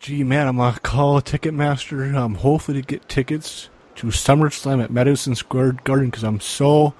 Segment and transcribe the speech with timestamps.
[0.00, 2.14] Gee, man, I'm gonna call Ticketmaster.
[2.14, 6.94] Um, hopefully to get tickets to SummerSlam at Madison Square Garden because I'm so,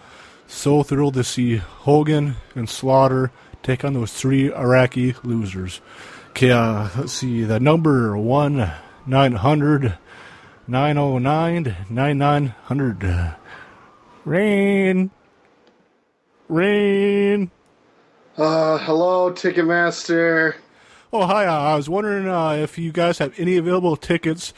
[0.46, 3.32] so thrilled to see Hogan and Slaughter
[3.62, 5.80] take on those three Iraqi losers.
[6.32, 7.42] Okay, uh, let's see.
[7.42, 8.70] The number one
[9.06, 9.96] nine hundred
[10.68, 13.34] nine oh nine nine nine hundred.
[14.26, 15.10] Rain,
[16.50, 17.50] rain.
[18.36, 20.56] Uh, hello, Ticketmaster.
[21.12, 21.46] Oh, hi.
[21.46, 24.54] Uh, I was wondering uh, if you guys have any available tickets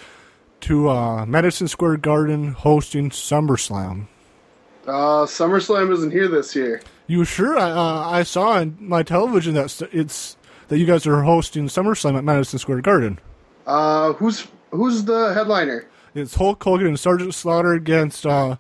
[0.61, 4.07] to uh, Madison Square Garden hosting SummerSlam.
[4.87, 6.83] Uh, SummerSlam isn't here this year.
[7.07, 7.59] You sure?
[7.59, 10.37] I, uh, I saw on my television that it's
[10.69, 13.19] that you guys are hosting SummerSlam at Madison Square Garden.
[13.67, 15.89] Uh, who's who's the headliner?
[16.15, 18.57] It's Hulk Hogan and Sergeant Slaughter against uh,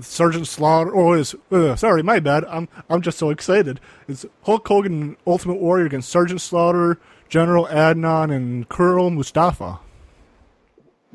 [0.00, 0.96] Sergeant Slaughter.
[0.96, 2.44] Oh, is uh, sorry, my bad.
[2.46, 3.80] I'm I'm just so excited.
[4.08, 9.80] It's Hulk Hogan and Ultimate Warrior against Sergeant Slaughter, General Adnan and Colonel Mustafa.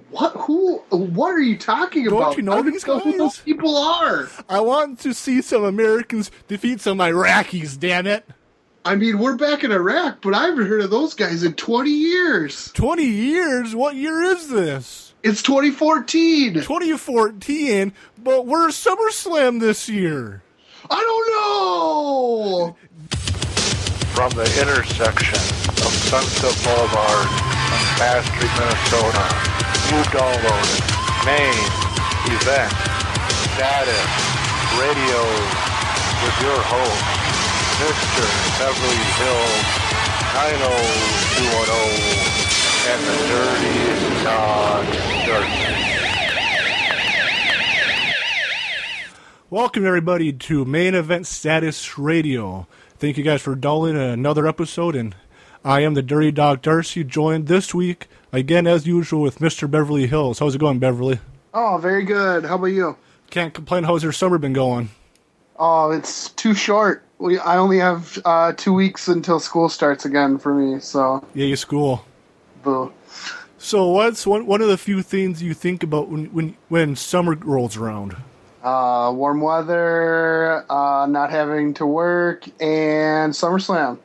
[0.09, 0.33] What?
[0.35, 0.77] Who?
[0.89, 2.37] What are you talking Don't about?
[2.37, 3.17] you know I these know who guys?
[3.19, 4.27] those people are.
[4.49, 7.79] I want to see some Americans defeat some Iraqis.
[7.79, 8.25] Damn it!
[8.83, 11.89] I mean, we're back in Iraq, but I haven't heard of those guys in 20
[11.91, 12.71] years.
[12.73, 13.73] Twenty years?
[13.75, 15.13] What year is this?
[15.23, 16.55] It's 2014.
[16.55, 17.93] 2014.
[18.17, 20.41] But we're SummerSlam this year.
[20.89, 22.75] I don't know.
[24.13, 25.39] From the intersection
[25.87, 29.23] of Sunset Boulevard and Bass Street, Minnesota.
[29.87, 30.83] You downloaded
[31.23, 31.55] main
[32.35, 32.71] event
[33.55, 34.09] status
[34.75, 35.21] radio
[36.23, 37.03] with your host,
[37.79, 38.27] Mr.
[38.59, 39.63] Beverly Hills
[40.35, 41.91] 90210
[42.91, 43.79] and the Dirty
[44.23, 44.83] Dog
[45.25, 45.47] Dirt.
[49.49, 52.67] Welcome everybody to Main Event Status Radio.
[53.01, 55.15] Thank you guys for downloading another episode, and
[55.65, 59.69] I am the Dirty Dog Darcy, joined this week again as usual with Mr.
[59.69, 60.37] Beverly Hills.
[60.37, 61.19] How's it going, Beverly?
[61.51, 62.45] Oh, very good.
[62.45, 62.95] How about you?
[63.31, 63.85] Can't complain.
[63.85, 64.91] How's your summer been going?
[65.57, 67.01] Oh, it's too short.
[67.17, 70.79] We I only have uh, two weeks until school starts again for me.
[70.79, 72.05] So, Yay, school.
[72.61, 72.93] boo.
[73.57, 77.33] So, what's one one of the few things you think about when when when summer
[77.33, 78.15] rolls around?
[78.63, 83.97] Uh, warm weather, uh, not having to work, and SummerSlam.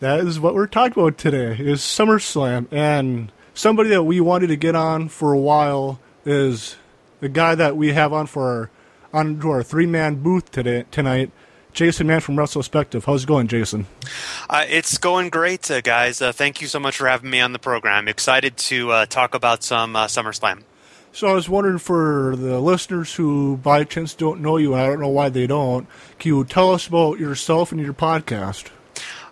[0.00, 1.56] That is what we're talking about today.
[1.58, 6.76] Is SummerSlam, and somebody that we wanted to get on for a while is
[7.20, 8.70] the guy that we have on for our
[9.12, 11.30] on to our three man booth today tonight.
[11.72, 13.04] Jason Mann from Retrospective.
[13.04, 13.86] How's it going, Jason?
[14.50, 16.20] Uh, it's going great, uh, guys.
[16.20, 18.08] Uh, thank you so much for having me on the program.
[18.08, 20.62] Excited to uh, talk about some uh, SummerSlam.
[21.12, 25.00] So I was wondering for the listeners who by chance don't know you, I don't
[25.00, 25.86] know why they don't,
[26.18, 28.68] can you tell us about yourself and your podcast?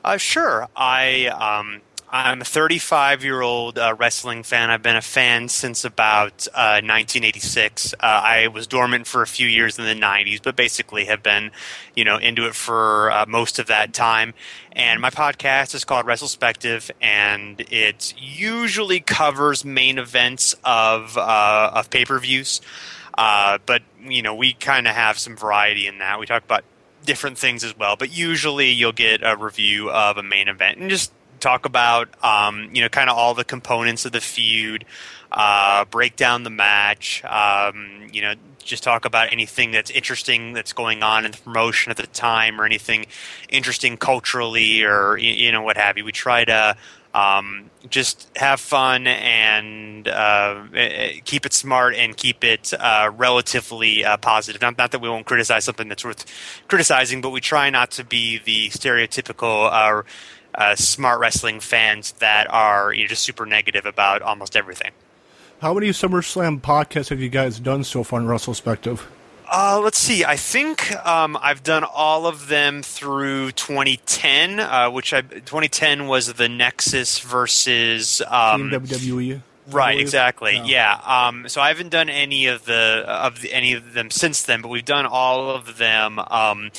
[0.05, 0.69] Uh, sure.
[0.77, 4.71] I um, I'm a 35 year old uh, wrestling fan.
[4.71, 7.94] I've been a fan since about uh, 1986.
[7.94, 11.50] Uh, I was dormant for a few years in the 90s, but basically have been,
[11.97, 14.34] you know, into it for uh, most of that time.
[14.72, 21.91] And my podcast is called Retrospective, and it usually covers main events of uh, of
[21.91, 22.61] pay per views.
[23.19, 26.21] Uh, but you know, we kind of have some variety in that.
[26.21, 26.62] We talk about
[27.05, 30.91] different things as well, but usually you'll get a review of a main event and
[30.91, 31.12] just
[31.47, 34.84] talk about um, you know kind of all the components of the feud,
[35.31, 40.73] uh, break down the match, um, you know just talk about anything that's interesting that's
[40.73, 43.07] going on in the promotion at the time or anything
[43.49, 46.05] interesting culturally or you know what have you.
[46.05, 46.77] We try to
[47.17, 54.05] um, just have fun and uh, eh, keep it smart and keep it uh, relatively
[54.05, 54.61] uh, positive.
[54.61, 56.27] Not, not that we won't criticize something that's worth
[56.69, 60.05] criticizing, but we try not to be the stereotypical
[60.56, 64.93] uh, smart wrestling fans that are you know, just super negative about almost everything.
[65.61, 69.06] How many SummerSlam podcasts have you guys done so far in Retrospective?
[69.50, 70.25] Uh, let's see.
[70.25, 76.33] I think um, I've done all of them through 2010, uh, which I 2010 was
[76.34, 79.43] the Nexus versus um, WWE?
[79.69, 80.57] Right, exactly.
[80.57, 80.65] Yeah.
[80.65, 81.27] Yeah.
[81.27, 84.63] Um, so I haven't done any of the of the, any of them since then,
[84.63, 86.71] but we've done all of them um,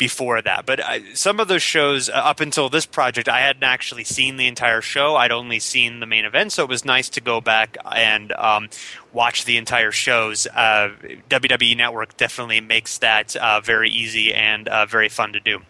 [0.00, 0.64] before that.
[0.64, 4.38] But I, some of those shows uh, up until this project, I hadn't actually seen
[4.38, 5.14] the entire show.
[5.14, 8.70] I'd only seen the main event, so it was nice to go back and um,
[9.12, 10.46] watch the entire shows.
[10.48, 10.88] Uh,
[11.28, 15.60] WWE Network definitely makes that uh, very easy and uh, very fun to do.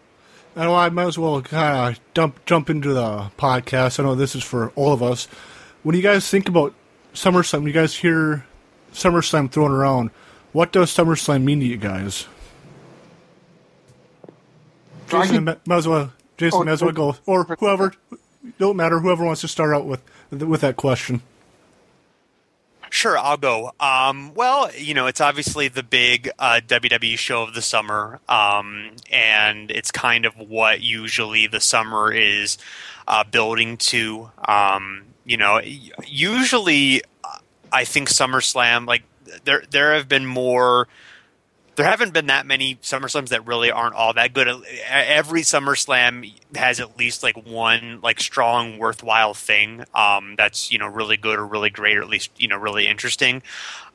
[0.57, 3.99] I might as well kind of jump jump into the podcast.
[3.99, 5.27] I know this is for all of us.
[5.83, 6.73] When you guys think about
[7.15, 8.45] SummerSlam, you guys hear
[8.93, 10.11] SummerSlam thrown around,
[10.53, 12.27] what does SummerSlam mean to you guys?
[15.15, 16.13] I Jason, can- might as well.
[16.37, 17.93] Jason, Oh, might as well go, or whoever.
[18.59, 19.01] don't matter.
[19.01, 21.23] Whoever wants to start out with with that question.
[22.93, 23.71] Sure, I'll go.
[23.79, 28.93] Um, well, you know, it's obviously the big uh, WWE show of the summer, um,
[29.13, 32.59] and it's kind of what usually the summer is
[33.07, 34.31] uh, building to.
[34.45, 35.61] Um, you know,
[36.05, 37.03] usually
[37.73, 39.05] I think SummerSlam, like
[39.45, 40.89] there, there have been more
[41.81, 44.49] there haven't been that many SummerSlams that really aren't all that good.
[44.87, 50.87] Every SummerSlam has at least like one like strong, worthwhile thing um, that's you know
[50.87, 53.43] really good or really great or at least you know really interesting,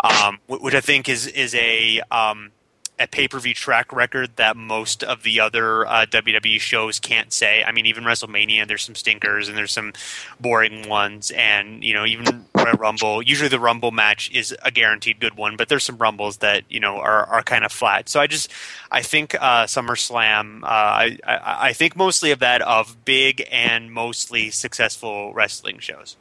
[0.04, 2.52] um, which I think is is a um,
[2.98, 7.34] a pay per view track record that most of the other uh, WWE shows can't
[7.34, 7.64] say.
[7.64, 9.94] I mean, even WrestleMania, there's some stinkers and there's some
[10.40, 13.22] boring ones, and you know, even Royal Rumble.
[13.22, 16.80] Usually, the Rumble match is a guaranteed good one, but there's some Rumbles that you
[16.80, 18.08] know are are kind of flat.
[18.08, 18.52] So I just
[18.92, 20.64] I think uh, SummerSlam.
[20.64, 26.16] Uh, I, I I think mostly of that of big and mostly successful wrestling shows.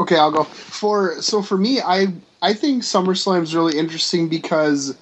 [0.00, 2.06] Okay, I'll go for so for me, I
[2.40, 4.96] I think SummerSlam is really interesting because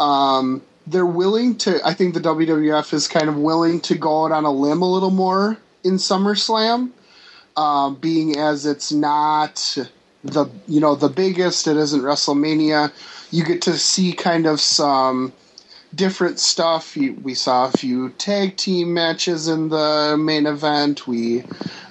[0.00, 1.80] um, they're willing to.
[1.84, 4.90] I think the WWF is kind of willing to go out on a limb a
[4.90, 6.90] little more in SummerSlam,
[7.56, 9.78] um, being as it's not
[10.24, 11.66] the you know the biggest.
[11.66, 12.92] It isn't WrestleMania.
[13.30, 15.32] You get to see kind of some
[15.94, 16.96] different stuff.
[16.96, 21.06] We saw a few tag team matches in the main event.
[21.06, 21.44] We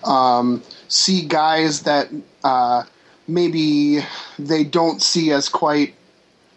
[0.04, 2.10] um, see guys that
[2.44, 2.84] uh,
[3.28, 4.00] maybe
[4.38, 5.96] they don't see as quite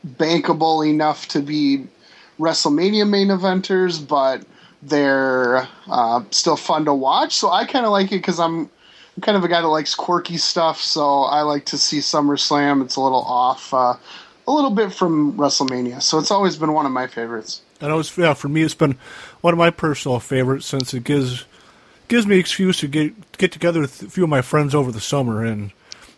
[0.07, 1.87] bankable enough to be
[2.39, 4.45] WrestleMania main eventers, but
[4.83, 7.35] they're uh, still fun to watch.
[7.35, 8.71] So I kind of like it because I'm,
[9.17, 10.81] I'm kind of a guy that likes quirky stuff.
[10.81, 12.85] So I like to see SummerSlam.
[12.85, 13.95] It's a little off, uh,
[14.47, 16.03] a little bit from WrestleMania.
[16.03, 17.63] So it's always been one of my favorites.
[17.81, 18.63] I know it's yeah for me.
[18.63, 18.97] It's been
[19.41, 21.45] one of my personal favorites since it gives
[22.09, 25.01] gives me excuse to get get together with a few of my friends over the
[25.01, 25.73] summer, and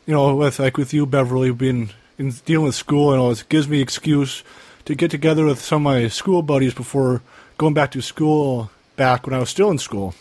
[0.09, 3.45] you know, with like with you, Beverly, being in dealing with school, and all, it
[3.51, 4.43] gives me excuse
[4.87, 7.21] to get together with some of my school buddies before
[7.59, 10.15] going back to school back when I was still in school.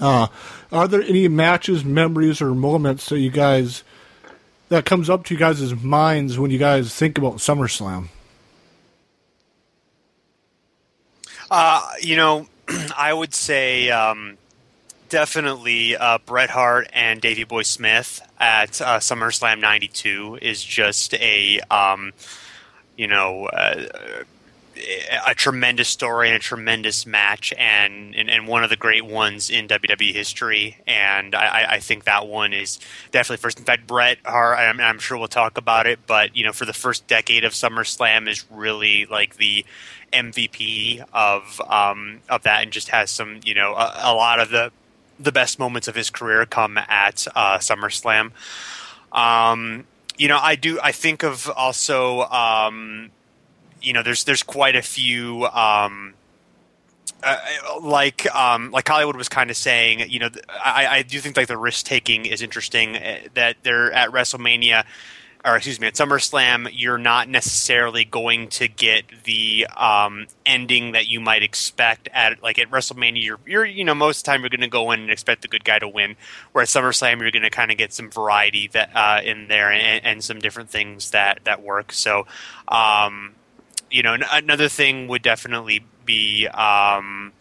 [0.00, 0.28] Uh,
[0.70, 3.82] are there any matches, memories, or moments that you guys
[4.68, 8.06] that comes up to you guys' minds when you guys think about SummerSlam?
[11.50, 12.46] Uh, you know,
[12.96, 14.38] I would say um,
[15.08, 21.60] definitely uh, Bret Hart and Davey Boy Smith at uh, SummerSlam '92 is just a,
[21.70, 22.12] um,
[22.96, 23.86] you know, uh,
[25.26, 29.48] a tremendous story and a tremendous match, and, and, and one of the great ones
[29.50, 30.78] in WWE history.
[30.86, 32.78] And I, I think that one is
[33.10, 33.58] definitely first.
[33.58, 36.64] In fact, Bret Hart, I'm, I'm sure we'll talk about it, but you know, for
[36.64, 39.64] the first decade of SummerSlam is really like the
[40.12, 44.50] MVP of um, of that, and just has some you know a, a lot of
[44.50, 44.72] the
[45.18, 48.32] the best moments of his career come at uh, SummerSlam.
[49.12, 49.84] Um,
[50.18, 50.78] you know, I do.
[50.82, 53.10] I think of also, um,
[53.82, 55.46] you know, there's there's quite a few.
[55.46, 56.14] Um,
[57.22, 57.38] uh,
[57.82, 61.48] like um, like Hollywood was kind of saying, you know, I, I do think like
[61.48, 62.96] the risk taking is interesting.
[62.96, 64.84] Uh, that they're at WrestleMania
[65.46, 71.06] or excuse me, at SummerSlam, you're not necessarily going to get the um, ending that
[71.06, 73.22] you might expect at like at WrestleMania.
[73.22, 75.42] You're, you're you know most of the time you're going to go in and expect
[75.42, 76.16] the good guy to win.
[76.50, 79.70] Where at SummerSlam, you're going to kind of get some variety that uh, in there
[79.70, 81.92] and, and, some different things that that work.
[81.92, 82.26] So,
[82.66, 83.36] um,
[83.88, 87.32] you know, another thing would definitely be um,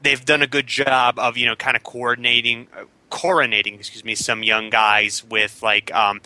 [0.00, 4.14] they've done a good job of you know kind of coordinating, uh, coronating, excuse me,
[4.14, 5.92] some young guys with like.
[5.92, 6.20] Um,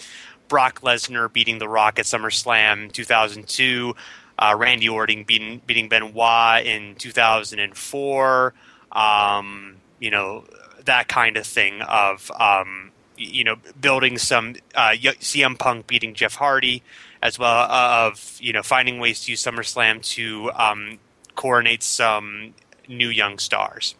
[0.53, 3.97] Brock Lesnar beating The Rock at SummerSlam 2002,
[4.39, 8.55] uh, Randy Orton beating, beating Benoit in 2004,
[8.93, 10.45] um, you know,
[10.85, 16.35] that kind of thing of, um, you know, building some uh, CM Punk beating Jeff
[16.35, 16.83] Hardy,
[17.23, 20.99] as well uh, of, you know, finding ways to use SummerSlam to um,
[21.35, 22.53] coronate some
[22.87, 23.95] new young stars.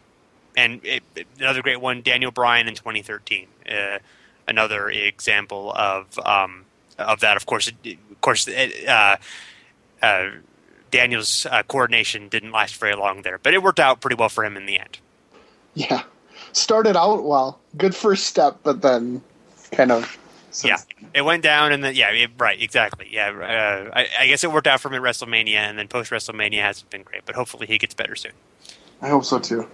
[0.55, 1.01] And it,
[1.39, 3.47] another great one, Daniel Bryan in 2013.
[3.67, 3.97] Uh,
[4.47, 6.65] another example of um,
[6.97, 7.37] of that.
[7.37, 9.17] Of course, of course, uh,
[10.01, 10.25] uh,
[10.91, 14.45] Daniel's uh, coordination didn't last very long there, but it worked out pretty well for
[14.45, 14.99] him in the end.
[15.73, 16.03] Yeah,
[16.51, 19.21] started out well, good first step, but then
[19.71, 20.17] kind of.
[20.63, 20.77] Yeah,
[21.15, 23.07] it went down, and then yeah, it, right, exactly.
[23.09, 26.11] Yeah, uh, I, I, guess it worked out for him at WrestleMania, and then post
[26.11, 28.33] WrestleMania hasn't been great, but hopefully he gets better soon.
[29.01, 29.67] I hope so too.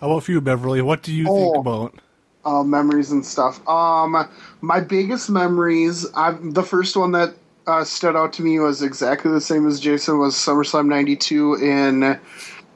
[0.00, 0.82] How about you, Beverly?
[0.82, 1.94] What do you oh, think about
[2.44, 3.66] uh, memories and stuff.
[3.68, 4.28] Um,
[4.60, 7.34] my biggest memories, I've, the first one that
[7.66, 12.18] uh, stood out to me was exactly the same as Jason was SummerSlam '92 in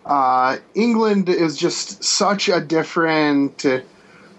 [0.08, 3.66] uh, England is just such a different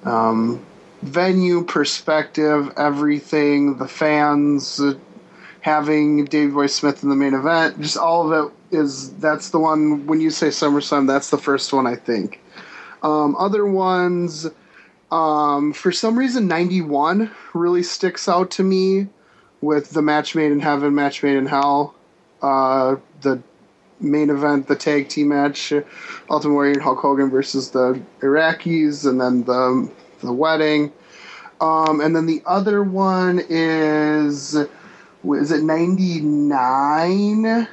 [0.04, 0.66] um,
[1.04, 3.78] venue, perspective, everything.
[3.78, 4.96] The fans uh,
[5.62, 9.60] having Davey Boy Smith in the main event, just all of it is that's the
[9.60, 10.08] one.
[10.08, 12.42] When you say SummerSlam, that's the first one I think.
[13.04, 14.48] Um, other ones,
[15.12, 19.08] um, for some reason, '91 really sticks out to me
[19.62, 21.96] with the match made in heaven, match made in hell.
[22.42, 23.42] Uh, the
[24.00, 25.74] main event, the tag team match,
[26.30, 30.92] Ultimate Warrior and Hulk Hogan versus the Iraqis, and then the the wedding.
[31.62, 37.68] Um, and then the other one is is it ninety nine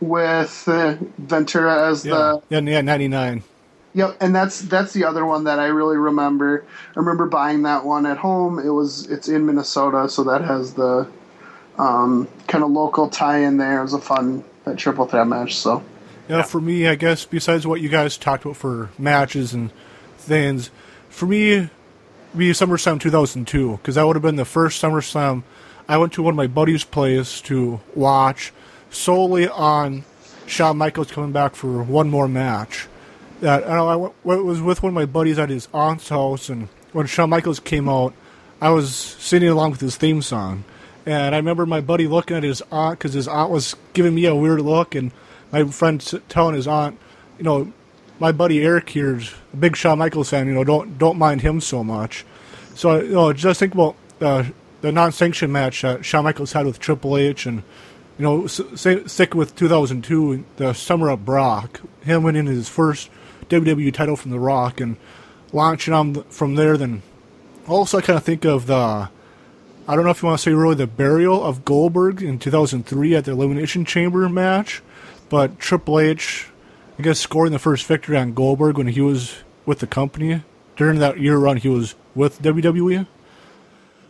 [0.00, 3.42] with uh, Ventura as Yeah, the yeah, yeah, ninety nine.
[3.94, 6.64] Yep, and that's that's the other one that I really remember.
[6.96, 8.58] I remember buying that one at home.
[8.58, 11.06] It was it's in Minnesota, so that has the
[11.78, 13.80] um, kind of local tie-in there.
[13.80, 15.56] It was a fun that triple threat match.
[15.56, 15.82] So
[16.28, 19.70] Yeah, for me, I guess besides what you guys talked about for matches and
[20.16, 20.70] things,
[21.10, 21.68] for me,
[22.34, 25.42] be SummerSlam 2002 because that would have been the first SummerSlam
[25.88, 28.52] I went to one of my buddies' place to watch
[28.90, 30.04] solely on
[30.46, 32.86] Shawn Michaels coming back for one more match.
[33.42, 36.68] That I, know, I was with one of my buddies at his aunt's house, and
[36.92, 38.14] when Shawn Michaels came out,
[38.60, 40.62] I was singing along with his theme song.
[41.04, 44.26] And I remember my buddy looking at his aunt because his aunt was giving me
[44.26, 45.10] a weird look, and
[45.50, 46.98] my friend telling his aunt,
[47.36, 47.72] you know,
[48.20, 50.46] my buddy Eric here's a big Shawn Michaels fan.
[50.46, 52.24] You know, don't don't mind him so much.
[52.76, 54.44] So you know, just think about uh,
[54.82, 57.64] the non-sanctioned match that Shawn Michaels had with Triple H, and
[58.18, 63.10] you know, stick with 2002, the Summer of Brock, him winning his first
[63.52, 64.96] WWE title from The Rock, and
[65.52, 66.76] launching on from there.
[66.76, 67.02] Then
[67.66, 69.08] also, I kind of think of the.
[69.88, 73.16] I don't know if you want to say really the burial of Goldberg in 2003
[73.16, 74.80] at the Elimination Chamber match,
[75.28, 76.48] but Triple H,
[76.98, 80.42] I guess, scoring the first victory on Goldberg when he was with the company.
[80.76, 83.06] During that year run, he was with WWE.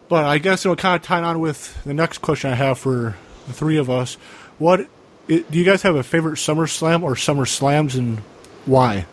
[0.08, 3.16] But I guess it'll kind of tie on with the next question I have for
[3.46, 4.14] the three of us.
[4.58, 4.86] What
[5.26, 8.18] do you guys have a favorite SummerSlam or Summer Slams and
[8.66, 9.06] why?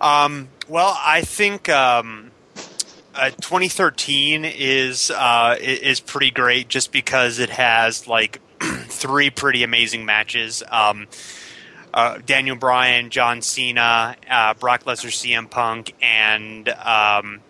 [0.00, 2.30] Um, well, I think um,
[3.14, 10.04] uh, 2013 is uh, is pretty great just because it has like three pretty amazing
[10.04, 10.62] matches.
[10.70, 11.06] Um,
[11.94, 17.40] uh, Daniel Bryan, John Cena, uh, Brock Lesnar, CM Punk, and um,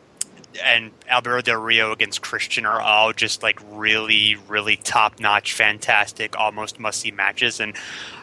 [0.62, 6.36] and Alberto Del Rio against Christian are all just like really, really top notch, fantastic,
[6.38, 7.60] almost must see matches.
[7.60, 7.76] And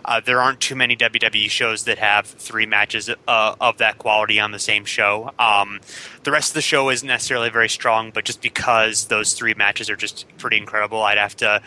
[0.06, 4.40] uh, there aren't too many WWE shows that have three matches uh, of that quality
[4.40, 5.32] on the same show.
[5.40, 5.80] Um,
[6.24, 9.90] the rest of the show isn't necessarily very strong, but just because those three matches
[9.90, 11.62] are just pretty incredible, I'd have to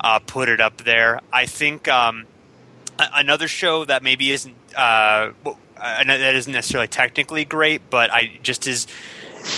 [0.00, 1.20] uh, put it up there.
[1.32, 1.88] I think.
[1.88, 2.26] Um,
[3.14, 8.66] another show that maybe isn't uh, uh, that isn't necessarily technically great, but I just
[8.66, 8.86] is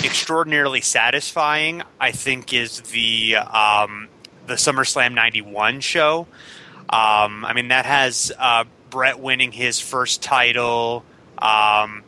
[0.03, 1.83] extraordinarily satisfying.
[2.01, 4.09] I think is the um,
[4.47, 6.27] the SummerSlam '91 show.
[6.89, 11.05] Um, I mean that has uh, Bret winning his first title.
[11.39, 12.05] Um,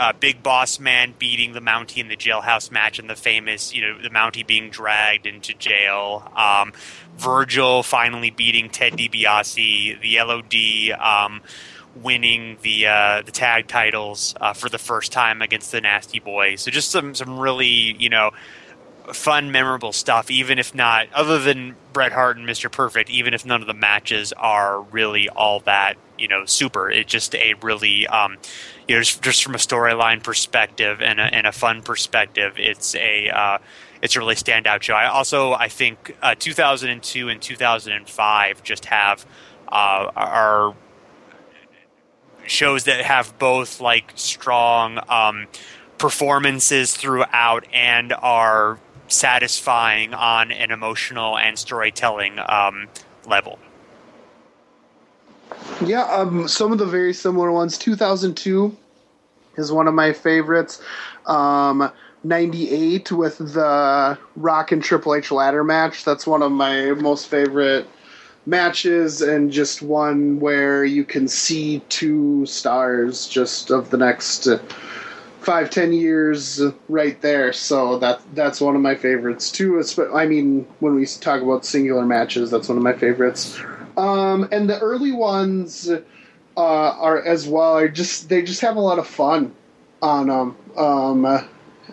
[0.00, 3.82] uh, Big Boss Man beating the Mountie in the jailhouse match, and the famous, you
[3.82, 6.30] know, the Mountie being dragged into jail.
[6.34, 6.72] Um,
[7.18, 10.00] Virgil finally beating Ted DiBiase.
[10.00, 11.42] The LOD um,
[12.02, 16.62] winning the uh, the tag titles uh, for the first time against the Nasty Boys.
[16.62, 18.30] So just some some really, you know,
[19.12, 20.30] fun, memorable stuff.
[20.30, 22.70] Even if not, other than Bret Hart and Mr.
[22.70, 26.90] Perfect, even if none of the matches are really all that, you know, super.
[26.90, 28.38] It's just a really, um,
[28.88, 32.94] you know, just, just from a storyline perspective and a, and a fun perspective, it's
[32.94, 33.58] a uh,
[34.02, 34.94] it's a really standout show.
[34.94, 39.26] I also I think uh, 2002 and 2005 just have
[39.68, 40.74] uh, are
[42.46, 45.46] shows that have both like strong um,
[45.98, 48.78] performances throughout and are
[49.08, 52.88] satisfying on an emotional and storytelling um,
[53.26, 53.58] level.
[55.84, 57.76] Yeah, um, some of the very similar ones.
[57.78, 58.76] 2002
[59.56, 60.80] is one of my favorites.
[61.26, 61.90] Um,
[62.22, 66.04] 98 with the Rock and Triple H ladder match.
[66.04, 67.86] That's one of my most favorite
[68.46, 74.48] matches, and just one where you can see two stars just of the next
[75.40, 77.52] five, ten years right there.
[77.52, 79.82] So that that's one of my favorites too.
[80.14, 83.60] I mean, when we talk about singular matches, that's one of my favorites.
[83.96, 86.00] Um, and the early ones uh,
[86.56, 87.76] are as well.
[87.76, 89.54] Are just they just have a lot of fun
[90.02, 90.56] on them.
[90.76, 91.24] Um,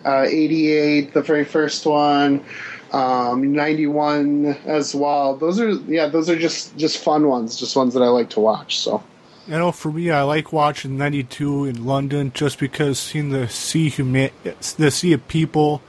[0.04, 2.44] uh, 88, the very first one.
[2.92, 5.36] Um, 91 as well.
[5.36, 8.40] Those are yeah, those are just just fun ones, just ones that I like to
[8.40, 8.78] watch.
[8.78, 9.02] So.
[9.46, 13.90] You know, for me, I like watching '92 in London just because seeing the sea
[13.90, 14.32] huma-
[14.76, 15.82] the sea of people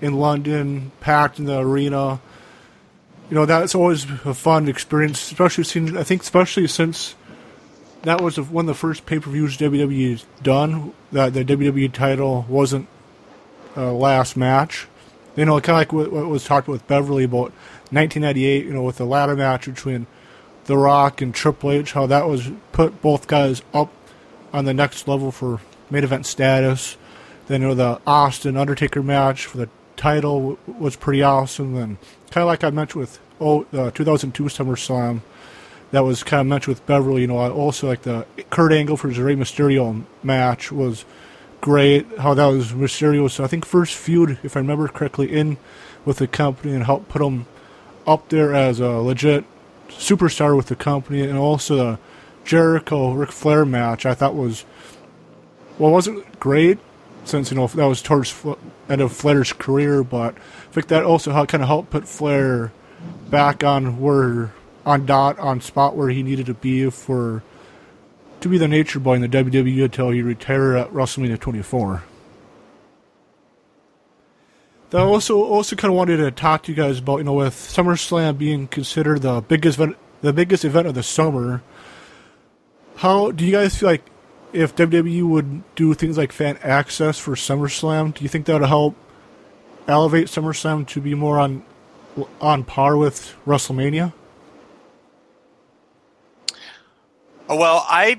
[0.00, 2.20] in London packed in the arena.
[3.30, 5.96] You know, that's always a fun experience, especially seeing.
[5.96, 7.14] I think, especially since
[8.02, 10.92] that was one of the first pay per views WWE done.
[11.12, 12.88] That the WWE title wasn't
[13.76, 14.88] uh, last match.
[15.36, 17.52] You know, kind of like what, was talked about with Beverly about
[17.90, 18.64] 1998.
[18.64, 20.06] You know, with the ladder match between
[20.66, 23.92] The Rock and Triple H, how that was put both guys up
[24.52, 25.60] on the next level for
[25.90, 26.96] main event status.
[27.46, 31.76] Then you know the Austin Undertaker match for the title was pretty awesome.
[31.76, 31.98] And
[32.30, 35.20] kind of like I mentioned with oh, the 2002 SummerSlam,
[35.90, 37.22] that was kind of mentioned with Beverly.
[37.22, 41.04] You know, also like the Kurt Angle for Rey Mysterio match was
[41.64, 42.06] great.
[42.18, 45.56] How that was Mysterio's, I think, first feud, if I remember correctly, in
[46.04, 47.46] with the company and helped put him
[48.06, 49.46] up there as a legit
[49.88, 51.22] superstar with the company.
[51.22, 51.98] And also the
[52.44, 54.66] Jericho Ric Flair match, I thought was
[55.78, 56.78] well, wasn't great
[57.24, 58.34] since you know that was towards
[58.90, 62.72] end of Flair's career, but I think that also how kind of helped put Flair
[63.30, 64.52] back on where
[64.84, 67.42] on dot on spot where he needed to be for
[68.44, 72.04] to be the nature boy in the WWE until he retired at WrestleMania 24.
[74.92, 77.54] I also also kind of wanted to talk to you guys about you know with
[77.54, 81.62] SummerSlam being considered the biggest event, the biggest event of the summer.
[82.96, 84.04] How do you guys feel like
[84.52, 88.12] if WWE would do things like fan access for SummerSlam?
[88.12, 88.94] Do you think that would help
[89.88, 91.64] elevate SummerSlam to be more on
[92.42, 94.12] on par with WrestleMania?
[97.48, 98.18] Well, I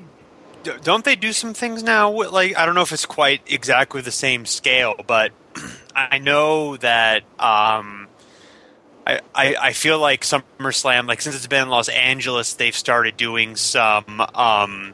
[0.84, 2.12] don't they do some things now.
[2.12, 5.32] Like I don't know if it's quite exactly the same scale, but
[5.96, 8.08] I know that um,
[9.08, 13.18] I, I, I feel like SummerSlam, like since it's been in Los Angeles, they've started
[13.18, 14.94] doing some um,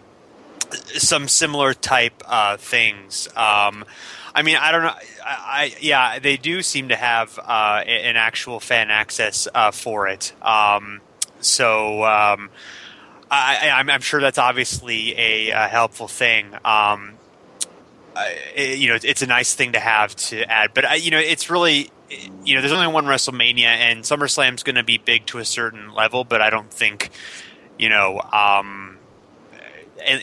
[0.98, 3.28] some similar type uh, things.
[3.36, 3.86] Um,
[4.34, 4.96] I mean, I don't know.
[5.26, 10.08] I, I, yeah, they do seem to have uh, an actual fan access uh, for
[10.08, 10.34] it.
[10.42, 11.02] Um,
[11.40, 12.50] so um,
[13.32, 16.54] I, am sure that's obviously a, a helpful thing.
[16.66, 17.14] Um,
[18.56, 21.50] it, you know, it's a nice thing to have to add, but you know, it's
[21.50, 21.90] really
[22.44, 25.94] you know, there's only one WrestleMania, and SummerSlam's going to be big to a certain
[25.94, 27.10] level, but I don't think,
[27.78, 28.98] you know, um,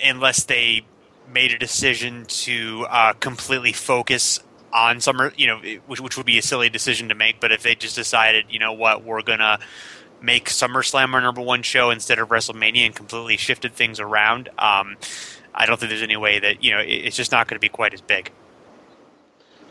[0.04, 0.82] unless they
[1.32, 4.40] made a decision to uh, completely focus
[4.72, 7.40] on summer, you know, which, which would be a silly decision to make.
[7.40, 9.58] But if they just decided, you know what, we're gonna
[10.20, 14.96] make SummerSlam our number one show instead of WrestleMania and completely shifted things around, um,
[15.54, 17.68] I don't think there's any way that you know it's just not going to be
[17.68, 18.30] quite as big.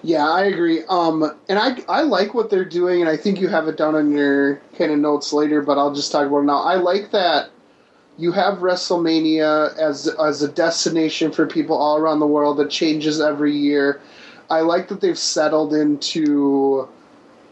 [0.04, 0.84] Yeah, I agree.
[0.90, 3.96] Um, and I I like what they're doing, and I think you have it down
[3.96, 6.62] on your kind of notes later, but I'll just talk about it now.
[6.62, 7.50] I like that
[8.18, 13.22] you have WrestleMania as as a destination for people all around the world that changes
[13.22, 14.02] every year.
[14.50, 16.88] I like that they've settled into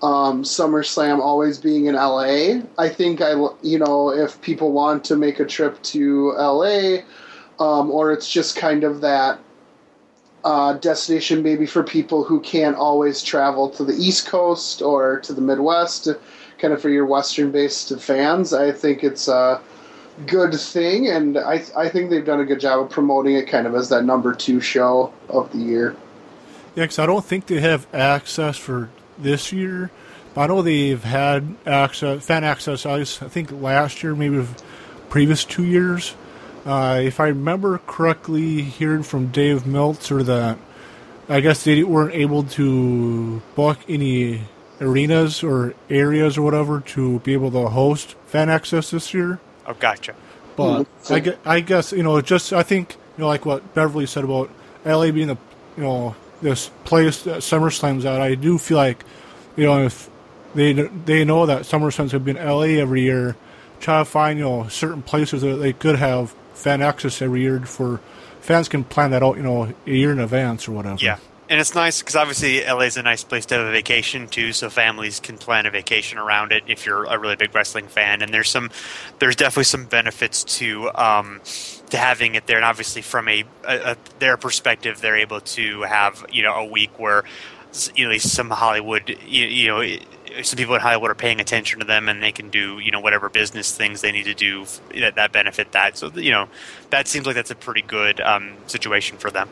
[0.06, 2.62] um, SummerSlam always being in LA.
[2.78, 3.32] I think I
[3.63, 6.98] you know if people want to make a trip to LA,
[7.60, 9.39] um, or it's just kind of that
[10.44, 15.34] uh, destination maybe for people who can't always travel to the East Coast or to
[15.34, 16.08] the Midwest,
[16.60, 18.54] kind of for your Western based fans.
[18.54, 19.60] I think it's a
[20.28, 23.65] good thing, and I, I think they've done a good job of promoting it kind
[23.65, 25.96] of as that number two show of the year.
[26.76, 29.91] Yeah, because I don't think they have access for this year.
[30.34, 32.86] But I know they've had access, fan access.
[32.86, 34.45] I think last year, maybe
[35.10, 36.15] previous two years.
[36.65, 40.58] Uh, if I remember correctly, hearing from Dave Meltzer that
[41.30, 44.41] I guess they weren't able to book any
[44.82, 49.39] arenas or areas or whatever to be able to host fan access this year.
[49.65, 50.15] Oh, gotcha.
[50.56, 51.13] But mm-hmm.
[51.13, 54.23] I, guess, I guess you know, just I think you know, like what Beverly said
[54.23, 54.49] about
[54.86, 55.38] LA being the
[55.78, 58.21] you know this place that SummerSlam's at.
[58.21, 59.03] I do feel like
[59.58, 60.10] you know if
[60.53, 63.36] they they know that SummerSlam's going to be in LA every year,
[63.79, 67.60] try to find you know certain places that they could have fan access every year
[67.62, 67.99] for
[68.39, 71.03] fans can plan that out you know a year in advance or whatever.
[71.03, 74.27] Yeah and it's nice because obviously LA is a nice place to have a vacation
[74.27, 77.88] too, so families can plan a vacation around it if you're a really big wrestling
[77.88, 78.21] fan.
[78.21, 78.71] And there's some,
[79.19, 81.41] there's definitely some benefits to um,
[81.89, 82.58] to having it there.
[82.58, 86.97] And obviously, from a, a, their perspective, they're able to have you know a week
[86.97, 87.23] where
[87.93, 89.97] you know some Hollywood, you, you know.
[90.41, 92.99] Some people in Hollywood are paying attention to them, and they can do you know
[92.99, 94.65] whatever business things they need to do
[94.99, 95.97] that, that benefit that.
[95.97, 96.49] So you know
[96.89, 99.47] that seems like that's a pretty good um, situation for them.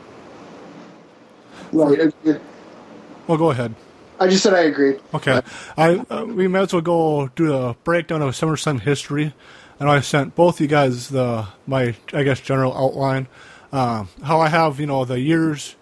[1.74, 2.40] Right.
[3.26, 3.74] Well, go ahead.
[4.20, 5.00] I just said I agreed.
[5.12, 5.40] Okay,
[5.76, 9.34] I uh, we might as well go do a breakdown of SummerSlam history.
[9.80, 13.26] I know I sent both you guys the my I guess general outline.
[13.72, 15.74] Uh, how I have you know the years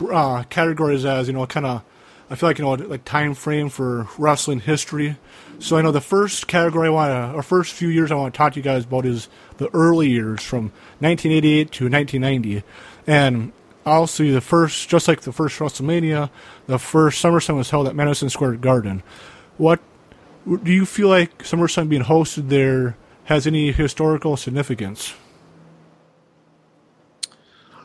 [0.00, 1.82] uh, categories as you know kind of
[2.30, 5.16] I feel like you know like time frame for wrestling history.
[5.58, 8.32] So I know the first category I want to, or first few years I want
[8.32, 12.62] to talk to you guys about is the early years from 1988 to 1990,
[13.06, 13.52] and
[13.86, 16.28] I'll see the first, just like the first WrestleMania,
[16.66, 19.04] the first SummerSlam was held at Madison Square Garden.
[19.58, 19.80] What
[20.44, 25.14] do you feel like SummerSlam being hosted there has any historical significance?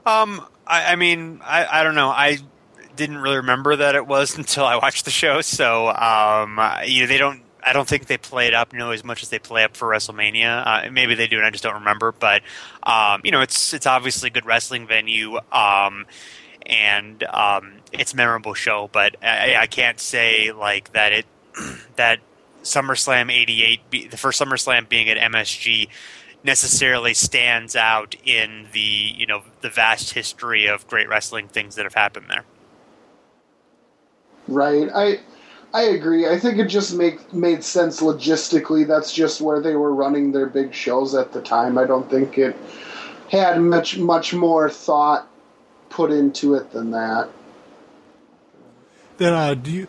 [0.03, 2.09] Um, I, I mean, I, I don't know.
[2.09, 2.39] I
[2.95, 5.41] didn't really remember that it was until I watched the show.
[5.41, 7.43] So, um, you know, they don't.
[7.63, 9.87] I don't think they play it up nearly as much as they play up for
[9.87, 10.65] WrestleMania.
[10.65, 12.11] Uh, maybe they do, and I just don't remember.
[12.11, 12.41] But
[12.83, 16.05] um, you know, it's it's obviously a good wrestling venue, um,
[16.65, 18.89] and um, it's a memorable show.
[18.91, 21.25] But I, I can't say like that it
[21.95, 22.19] that
[22.63, 25.87] SummerSlam '88, the first SummerSlam being at MSG,
[26.43, 31.83] necessarily stands out in the you know the vast history of great wrestling things that
[31.85, 32.45] have happened there.
[34.47, 34.89] Right.
[34.93, 35.19] I
[35.73, 36.27] I agree.
[36.27, 38.85] I think it just make made sense logistically.
[38.85, 41.77] That's just where they were running their big shows at the time.
[41.77, 42.55] I don't think it
[43.29, 45.27] had much much more thought
[45.89, 47.29] put into it than that.
[49.17, 49.87] Then, uh, do you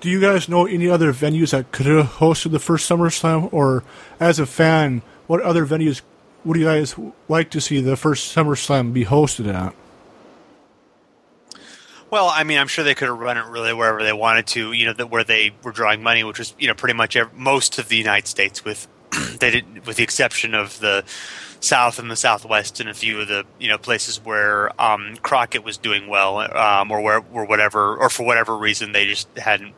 [0.00, 3.48] do you guys know any other venues that could have hosted the first SummerSlam?
[3.52, 3.84] Or
[4.20, 6.02] as a fan, what other venues
[6.44, 6.94] would you guys
[7.28, 9.74] like to see the first SummerSlam be hosted at?
[12.10, 14.72] Well, I mean, I'm sure they could have run it really wherever they wanted to.
[14.72, 17.36] You know, that where they were drawing money, which was you know pretty much every,
[17.36, 18.86] most of the United States, with
[19.40, 21.04] they did, with the exception of the
[21.60, 25.64] South and the Southwest, and a few of the you know places where um, Crockett
[25.64, 29.74] was doing well, um, or where or whatever, or for whatever reason they just hadn't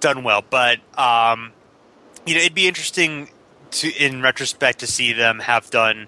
[0.00, 0.42] done well.
[0.48, 1.52] But um,
[2.26, 3.28] you know, it'd be interesting
[3.72, 6.06] to, in retrospect, to see them have done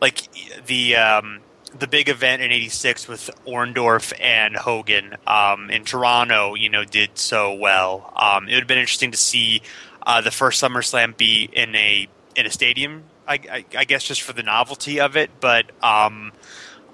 [0.00, 0.22] like
[0.66, 1.40] the um,
[1.80, 6.54] the big event in '86 with Orndorff and Hogan um, in Toronto.
[6.54, 8.12] You know, did so well.
[8.16, 9.62] Um, it would have been interesting to see
[10.06, 13.04] uh, the first SummerSlam be in a in a stadium.
[13.28, 16.32] I, I, I guess just for the novelty of it, but um,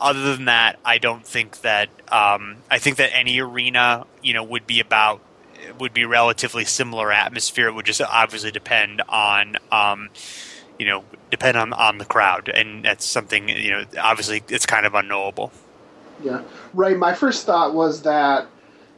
[0.01, 1.89] other than that, I don't think that.
[2.11, 5.21] Um, I think that any arena, you know, would be about
[5.79, 7.69] would be relatively similar atmosphere.
[7.69, 10.11] It would just obviously depend on, um,
[10.79, 13.85] you know, depend on on the crowd, and that's something you know.
[14.01, 15.53] Obviously, it's kind of unknowable.
[16.23, 16.43] Yeah,
[16.75, 16.97] right.
[16.97, 18.47] My first thought was that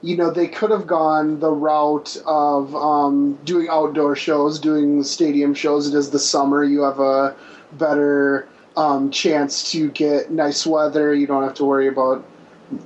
[0.03, 5.55] you know they could have gone the route of um, doing outdoor shows, doing stadium
[5.55, 5.89] shows.
[5.89, 7.35] It is the summer; you have a
[7.73, 11.15] better um, chance to get nice weather.
[11.15, 12.25] You don't have to worry about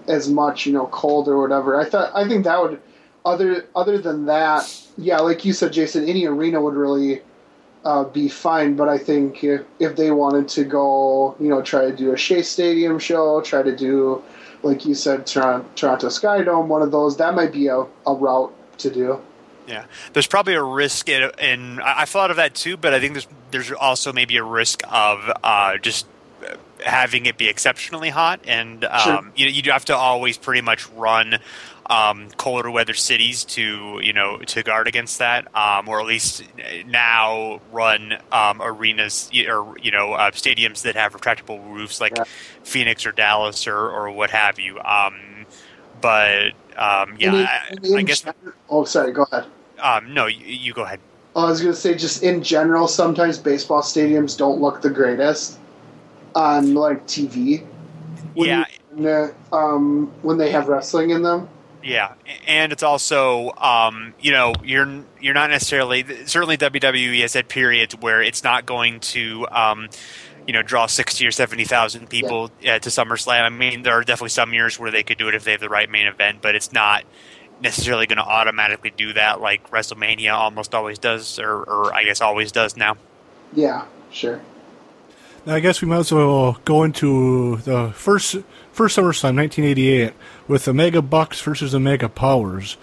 [0.07, 1.81] as much, you know, cold or whatever.
[1.81, 2.81] I thought I think that would
[3.25, 7.23] other other than that, yeah, like you said, Jason, any arena would really
[7.85, 8.77] uh, be fine.
[8.77, 12.17] But I think if, if they wanted to go, you know, try to do a
[12.17, 14.23] Shea Stadium show, try to do,
[14.63, 18.53] like you said, Toronto, Toronto Skydome, one of those, that might be a, a route
[18.79, 19.21] to do.
[19.67, 23.13] Yeah, there's probably a risk in, in I thought of that too, but I think
[23.13, 26.07] there's there's also maybe a risk of uh, just
[26.85, 29.33] having it be exceptionally hot, and um, sure.
[29.37, 31.39] you you have to always pretty much run
[31.89, 36.45] um, colder weather cities to you know to guard against that, um, or at least
[36.87, 42.25] now run um, arenas or you know uh, stadiums that have retractable roofs like yeah.
[42.63, 44.79] Phoenix or Dallas or, or what have you.
[44.81, 45.47] Um,
[46.01, 47.29] but um, yeah,
[47.71, 48.25] in, in, I, I, guess.
[48.69, 49.13] oh, sorry.
[49.13, 49.47] Go ahead.
[49.81, 51.01] Um, no, you, you go ahead.
[51.37, 55.59] I was going to say, just in general, sometimes baseball stadiums don't look the greatest
[56.35, 57.65] on like TV.
[58.35, 58.65] When yeah.
[58.97, 61.49] You, um, when they have wrestling in them.
[61.89, 62.15] Yeah,
[62.47, 67.97] and it's also um, you know you're you're not necessarily certainly WWE has had periods
[67.97, 69.89] where it's not going to um,
[70.47, 72.75] you know draw sixty or seventy thousand people yeah.
[72.75, 73.43] uh, to SummerSlam.
[73.43, 75.61] I mean, there are definitely some years where they could do it if they have
[75.61, 77.05] the right main event, but it's not
[77.61, 82.21] necessarily going to automatically do that like WrestleMania almost always does, or, or I guess
[82.21, 82.97] always does now.
[83.53, 84.41] Yeah, sure.
[85.47, 88.37] Now I guess we might as well go into the first
[88.79, 90.13] first SummerSlam, 1988,
[90.47, 92.77] with the Mega Bucks versus the Mega Powers.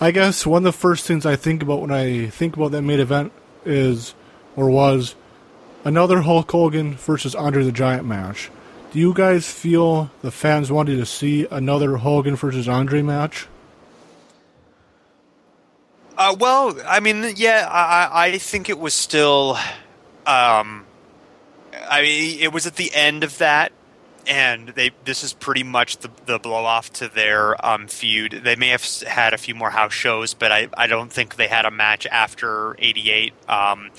[0.00, 2.82] I guess one of the first things I think about when I think about that
[2.82, 3.30] main event
[3.64, 4.16] is,
[4.56, 5.14] or was,
[5.84, 8.50] another Hulk Hogan versus Andre the Giant match.
[8.90, 13.46] Do you guys feel the fans wanted to see another Hogan versus Andre match?
[16.18, 19.56] Uh, well, I mean, yeah, I, I think it was still.
[20.26, 20.84] Um,
[21.88, 23.70] I mean, it was at the end of that
[24.26, 28.40] and they this is pretty much the, the blow off to their um, feud.
[28.44, 31.48] They may have had a few more house shows, but I, I don't think they
[31.48, 33.32] had a match after '88.
[33.48, 33.90] Um,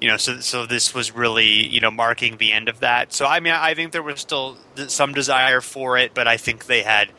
[0.00, 3.12] you know, so so this was really you know marking the end of that.
[3.12, 6.66] So I mean, I think there was still some desire for it, but I think
[6.66, 7.10] they had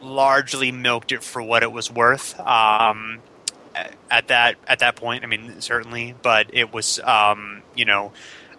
[0.00, 2.38] largely milked it for what it was worth.
[2.40, 3.20] Um,
[4.10, 8.12] at that at that point, I mean, certainly, but it was um, you know,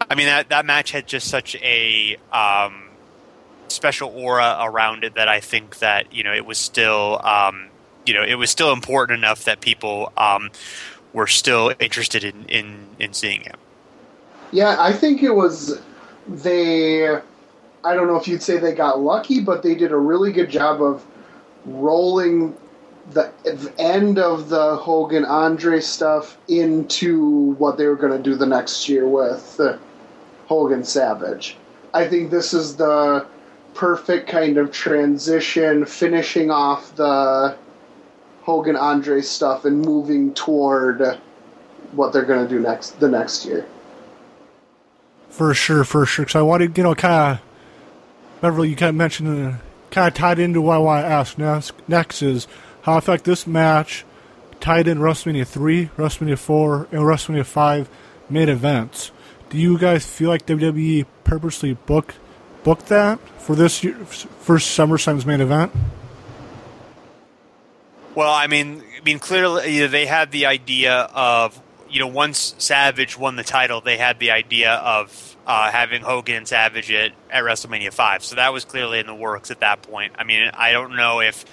[0.10, 2.85] I mean that that match had just such a um,
[3.67, 7.67] special aura around it that I think that you know it was still um,
[8.06, 10.51] you know it was still important enough that people um,
[11.13, 13.56] were still interested in, in in seeing him.
[14.51, 15.80] Yeah, I think it was
[16.28, 17.08] they.
[17.08, 20.49] I don't know if you'd say they got lucky, but they did a really good
[20.49, 21.06] job of
[21.65, 22.56] rolling
[23.12, 23.32] the
[23.78, 28.89] end of the Hogan Andre stuff into what they were going to do the next
[28.89, 29.60] year with
[30.47, 31.56] Hogan Savage.
[31.93, 33.25] I think this is the
[33.76, 37.56] perfect kind of transition, finishing off the
[38.42, 41.20] Hogan Andre stuff and moving toward
[41.92, 43.66] what they're going to do next the next year.
[45.30, 46.26] For sure, for sure.
[46.26, 49.58] Because I wanted, you know, kind of, Beverly, you kind of mentioned, uh,
[49.92, 52.48] kind of tied into what I want to ask next, next is
[52.84, 54.06] how, fact, this match
[54.60, 57.90] tied in WrestleMania 3, WrestleMania 4, and WrestleMania 5
[58.30, 59.12] main events.
[59.50, 62.16] Do you guys feel like WWE purposely booked
[62.65, 65.71] booked that for this year, first SummerSlam's main event?
[68.15, 72.08] Well, I mean, I mean, clearly you know, they had the idea of you know
[72.08, 76.91] once Savage won the title, they had the idea of uh, having Hogan and Savage
[76.91, 78.23] at, at WrestleMania five.
[78.23, 80.13] So that was clearly in the works at that point.
[80.17, 81.45] I mean, I don't know if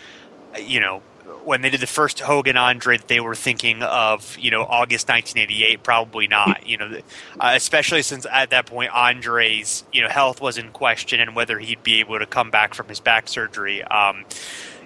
[0.59, 1.03] you know
[1.45, 5.83] when they did the first Hogan Andre, they were thinking of you know August 1988.
[5.83, 6.67] Probably not.
[6.67, 7.01] You know,
[7.41, 11.59] uh, especially since at that point Andre's you know health was in question and whether
[11.59, 13.83] he'd be able to come back from his back surgery.
[13.83, 14.25] Um,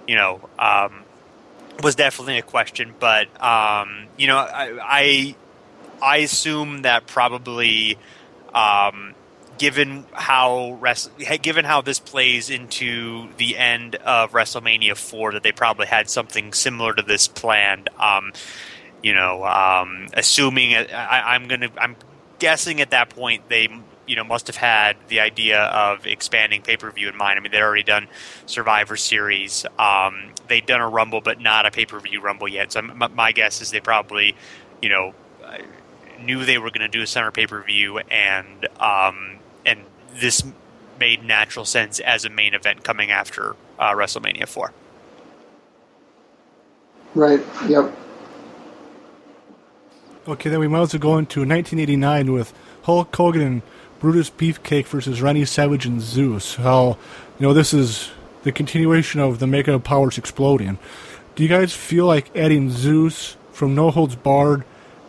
[0.06, 1.04] you know, um,
[1.82, 2.94] was definitely a question.
[2.98, 5.36] But um, you know, I, I,
[6.02, 7.98] I assume that probably.
[8.54, 9.14] Um,
[9.58, 10.78] given how
[11.42, 16.52] given how this plays into the end of WrestleMania four, that they probably had something
[16.52, 17.88] similar to this planned.
[17.98, 18.32] Um,
[19.02, 21.96] you know, um, assuming I, I'm gonna, I'm
[22.38, 23.68] guessing at that point they
[24.06, 27.38] you know must have had the idea of expanding pay per view in mind.
[27.38, 28.08] I mean, they'd already done
[28.46, 32.72] Survivor Series, um, they'd done a Rumble, but not a pay per view Rumble yet.
[32.72, 34.34] So my, my guess is they probably,
[34.80, 35.14] you know,
[36.20, 39.35] knew they were going to do a summer pay per view, and um,
[40.20, 40.44] this
[40.98, 44.72] made natural sense as a main event coming after uh, WrestleMania four.
[47.14, 47.40] Right.
[47.68, 47.94] Yep.
[50.28, 52.52] Okay, then we might as well go into 1989 with
[52.82, 53.62] Hulk Hogan and
[54.00, 56.56] Brutus Beefcake versus Randy Savage and Zeus.
[56.56, 56.98] How,
[57.38, 58.10] you know, this is
[58.42, 60.78] the continuation of the Mega Powers exploding.
[61.34, 64.64] Do you guys feel like adding Zeus from No Holds Barred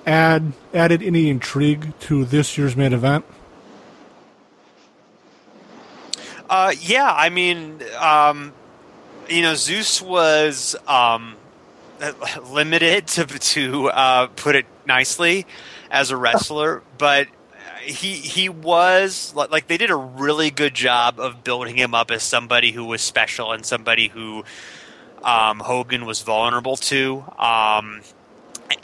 [0.06, 3.26] add added any intrigue to this year's main event?
[6.50, 8.54] Uh, yeah, I mean, um,
[9.30, 11.36] you know, Zeus was um,
[12.50, 15.46] limited to to uh, put it nicely
[15.92, 17.28] as a wrestler, but
[17.82, 22.24] he he was like they did a really good job of building him up as
[22.24, 24.44] somebody who was special and somebody who
[25.24, 28.02] um, Hogan was vulnerable to, um,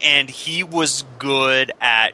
[0.03, 2.13] and he was good at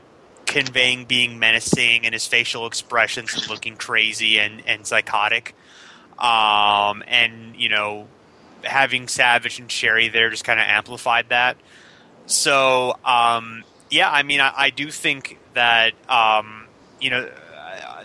[0.49, 5.55] conveying being menacing and his facial expressions and looking crazy and, and psychotic.
[6.17, 8.07] Um, and, you know,
[8.63, 11.55] having Savage and Sherri there just kind of amplified that.
[12.25, 16.65] So, um, yeah, I mean, I, I, do think that, um,
[16.99, 17.29] you know,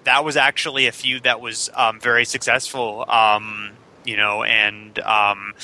[0.04, 3.70] that was actually a feud that was um, very successful, um,
[4.04, 5.54] you know, and, um,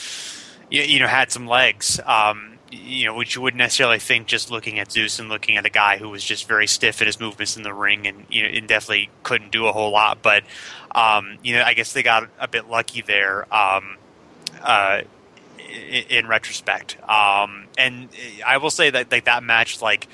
[0.71, 2.01] you, you, know, had some legs.
[2.71, 5.71] You know, which you wouldn't necessarily think just looking at Zeus and looking at a
[5.71, 8.49] guy who was just very stiff in his movements in the ring and you know
[8.49, 10.23] and definitely couldn't do a whole lot.
[10.23, 10.45] But
[10.95, 13.53] um, you know, I guess they got a bit lucky there.
[13.53, 13.97] Um,
[14.63, 15.03] uh,
[15.59, 18.09] in, in retrospect, um, and
[18.45, 20.09] I will say that like that match, like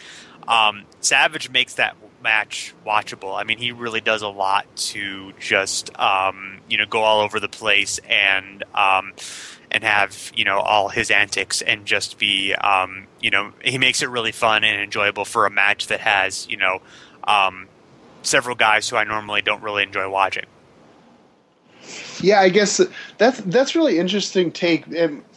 [0.46, 3.38] um, Savage makes that match watchable.
[3.38, 7.40] I mean, he really does a lot to just um, you know go all over
[7.40, 9.12] the place and um,
[9.76, 14.00] and have you know all his antics and just be um, you know he makes
[14.00, 16.80] it really fun and enjoyable for a match that has you know
[17.24, 17.68] um,
[18.22, 20.46] several guys who I normally don't really enjoy watching.
[22.22, 22.80] Yeah, I guess
[23.18, 24.86] that's that's really interesting take.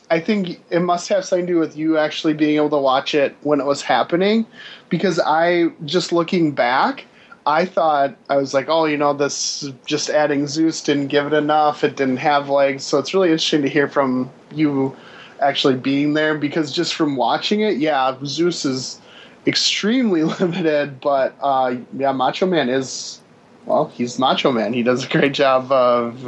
[0.09, 3.13] I think it must have something to do with you actually being able to watch
[3.13, 4.45] it when it was happening,
[4.87, 7.05] because I just looking back,
[7.49, 11.33] I thought I was like, oh, you know, this just adding Zeus didn't give it
[11.33, 11.83] enough.
[11.83, 14.95] It didn't have legs, so it's really interesting to hear from you
[15.41, 19.01] actually being there because just from watching it, yeah, Zeus is
[19.47, 23.19] extremely limited, but uh, yeah, Macho Man is
[23.65, 24.71] well, he's Macho Man.
[24.71, 26.27] He does a great job of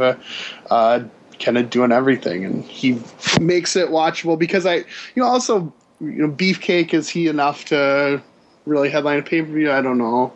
[0.71, 1.03] uh,
[1.39, 2.99] kind of doing everything, and he
[3.39, 4.86] makes it watchable because I, you
[5.17, 8.23] know, also you know, Beefcake is he enough to
[8.65, 9.71] really headline a pay per view?
[9.71, 10.34] I don't know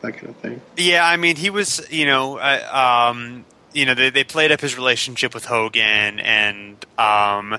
[0.00, 0.60] that kind of thing.
[0.76, 4.60] Yeah, I mean, he was, you know, uh, um, you know, they, they played up
[4.60, 7.58] his relationship with Hogan, and um,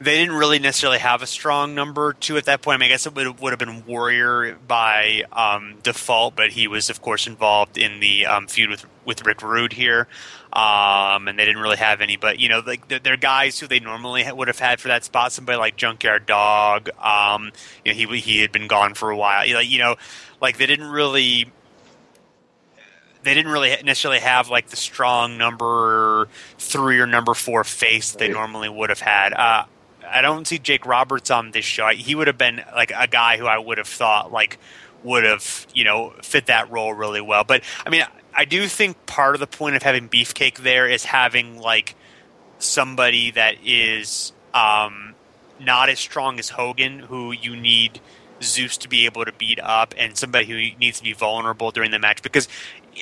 [0.00, 2.76] they didn't really necessarily have a strong number two at that point.
[2.76, 6.68] I mean, I guess it would, would have been Warrior by um, default, but he
[6.68, 10.08] was, of course, involved in the um, feud with with Rick Rude here,
[10.52, 12.16] um, and they didn't really have any.
[12.16, 15.04] But you know, like they're, they're guys who they normally would have had for that
[15.04, 15.32] spot.
[15.32, 17.52] Somebody like Junkyard Dog, um,
[17.84, 19.46] you know, he he had been gone for a while.
[19.46, 19.96] You know,
[20.44, 21.50] like they didn't really
[23.22, 26.28] they didn't really necessarily have like the strong number
[26.58, 29.32] three or number four face that they normally would have had.
[29.32, 29.64] Uh,
[30.06, 31.88] I don't see Jake Roberts on this show.
[31.88, 34.58] He would have been like a guy who I would have thought like
[35.02, 37.44] would have you know fit that role really well.
[37.44, 38.04] But I mean,
[38.34, 41.96] I do think part of the point of having Beefcake there is having like
[42.58, 45.14] somebody that is um,
[45.58, 47.98] not as strong as Hogan, who you need
[48.44, 51.90] Zeus to be able to beat up, and somebody who needs to be vulnerable during
[51.90, 52.48] the match because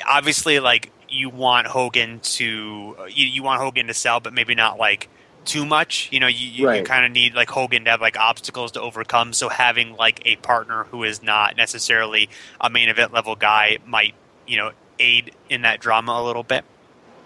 [0.09, 4.78] obviously like you want Hogan to you, you want Hogan to sell, but maybe not
[4.78, 5.09] like
[5.44, 6.09] too much.
[6.12, 6.78] You know, you, you, Right.
[6.78, 9.33] you kind of need like Hogan to have like obstacles to overcome.
[9.33, 12.28] So having like a partner who is not necessarily
[12.61, 14.14] a main event level guy might
[14.46, 16.64] you know aid in that drama a little bit.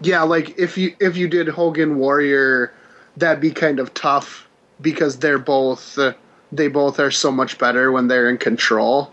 [0.00, 2.72] Yeah, like if you if you did Hogan Warrior,
[3.16, 4.48] that'd be kind of tough
[4.80, 6.12] because they're both uh,
[6.56, 9.12] they both are so much better when they're in control.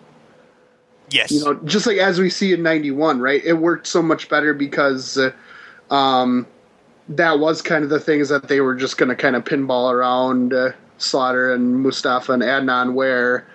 [1.10, 1.32] Yes.
[1.32, 3.44] You know, just like as we see in '91, right?
[3.44, 5.32] It worked so much better because uh,
[5.94, 6.48] um,
[7.10, 9.92] that was kind of the things that they were just going to kind of pinball
[9.92, 12.94] around uh, Slaughter and Mustafa and Adnan.
[12.94, 13.46] Where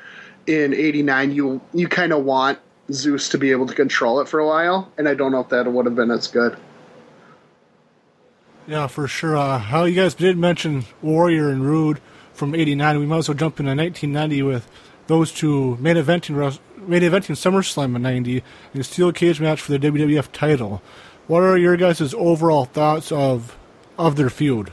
[0.46, 2.58] in '89, you you kind of want
[2.92, 5.48] Zeus to be able to control it for a while, and I don't know if
[5.48, 6.56] that would have been as good.
[8.68, 9.36] Yeah, for sure.
[9.36, 12.00] Uh, how you guys did mention Warrior and Rude
[12.38, 13.00] from '89.
[13.00, 14.70] We might as well jump into 1990 with
[15.08, 18.42] those two main eventing main eventing SummerSlam in '90
[18.74, 20.80] in a steel cage match for the WWF title.
[21.26, 23.56] What are your guys' overall thoughts of
[23.98, 24.72] of their feud?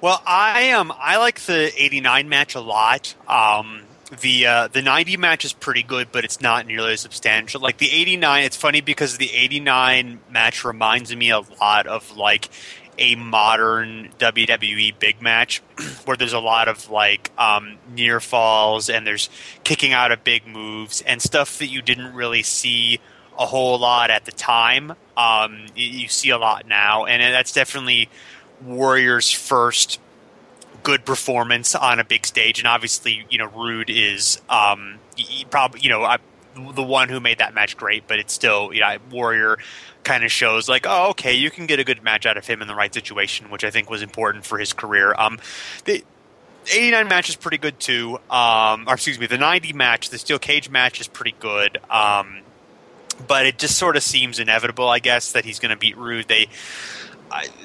[0.00, 3.14] Well, I um I like the '89 match a lot.
[3.28, 3.82] Um,
[4.20, 7.60] the uh, the '90 match is pretty good, but it's not nearly as substantial.
[7.60, 12.48] Like the '89, it's funny because the '89 match reminds me a lot of like
[12.98, 15.62] a modern WWE big match,
[16.04, 19.28] where there's a lot of like um, near falls and there's
[19.64, 23.00] kicking out of big moves and stuff that you didn't really see
[23.38, 24.92] a whole lot at the time.
[25.16, 28.08] Um, you, see a lot now, and that's definitely
[28.62, 30.00] Warriors' first
[30.82, 34.98] good performance on a big stage, and obviously, you know, Rude is um,
[35.50, 36.18] probably you know I,
[36.54, 39.58] the one who made that match great, but it's still you know Warrior
[40.06, 42.62] kind of shows like oh okay you can get a good match out of him
[42.62, 45.14] in the right situation, which I think was important for his career.
[45.18, 45.38] Um,
[45.84, 46.04] the
[46.72, 48.18] 89 match is pretty good too.
[48.30, 51.78] Um, or excuse me, the 90 match, the steel cage match is pretty good.
[51.90, 52.42] Um,
[53.26, 56.28] but it just sort of seems inevitable, I guess, that he's going to beat Rude.
[56.28, 56.48] They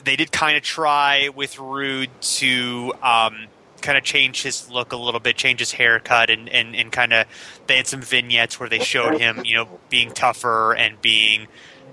[0.03, 3.47] they did kind of try with Rude to um,
[3.81, 7.13] kind of change his look a little bit, change his haircut, and, and, and kind
[7.13, 7.27] of
[7.67, 11.47] they had some vignettes where they showed him, you know, being tougher and being,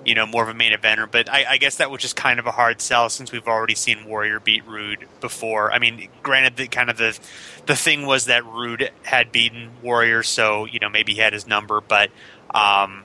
[0.04, 1.10] you know, more of a main eventer.
[1.10, 3.74] But I, I guess that was just kind of a hard sell since we've already
[3.74, 5.72] seen Warrior beat Rude before.
[5.72, 7.18] I mean, granted, the kind of the
[7.66, 11.46] the thing was that Rude had beaten Warrior, so you know maybe he had his
[11.46, 12.10] number, but.
[12.54, 13.04] Um,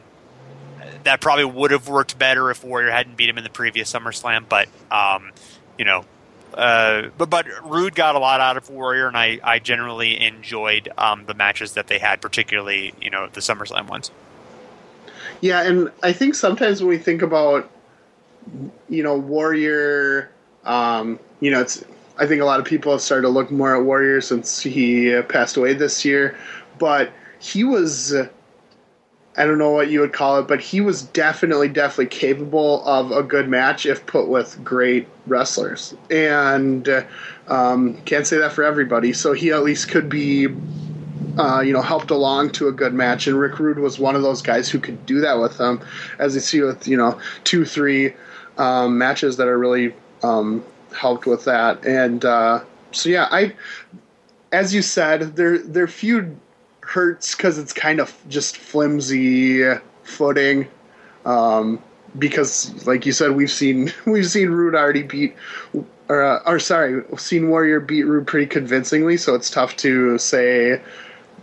[1.03, 4.45] that probably would have worked better if Warrior hadn't beat him in the previous SummerSlam.
[4.47, 5.31] But um,
[5.77, 6.05] you know,
[6.53, 10.89] uh, but but Rude got a lot out of Warrior, and I, I generally enjoyed
[10.97, 14.11] um, the matches that they had, particularly you know the SummerSlam ones.
[15.43, 17.69] Yeah, and I think sometimes when we think about,
[18.87, 20.31] you know, Warrior,
[20.63, 21.83] um, you know, it's.
[22.17, 25.21] I think a lot of people have started to look more at Warrior since he
[25.27, 26.37] passed away this year,
[26.79, 28.13] but he was.
[29.35, 33.11] I don't know what you would call it, but he was definitely, definitely capable of
[33.11, 35.93] a good match if put with great wrestlers.
[36.09, 36.87] And
[37.49, 39.11] um, can't say that for everybody.
[39.11, 40.47] So he at least could be
[41.37, 43.27] uh, you know, helped along to a good match.
[43.27, 45.81] And Rick Rude was one of those guys who could do that with them,
[46.19, 48.13] as you see with you know two, three
[48.57, 50.63] um, matches that are really um,
[50.95, 51.85] helped with that.
[51.85, 53.53] And uh, so yeah, I,
[54.51, 56.37] as you said, their their feud
[56.81, 59.63] hurts because it's kind of just flimsy
[60.03, 60.67] footing.
[61.25, 61.81] Um,
[62.19, 65.35] because, like you said, we've seen we've seen Rude already beat,
[66.09, 69.17] or, uh, or sorry, seen Warrior beat Rude pretty convincingly.
[69.17, 70.81] So it's tough to say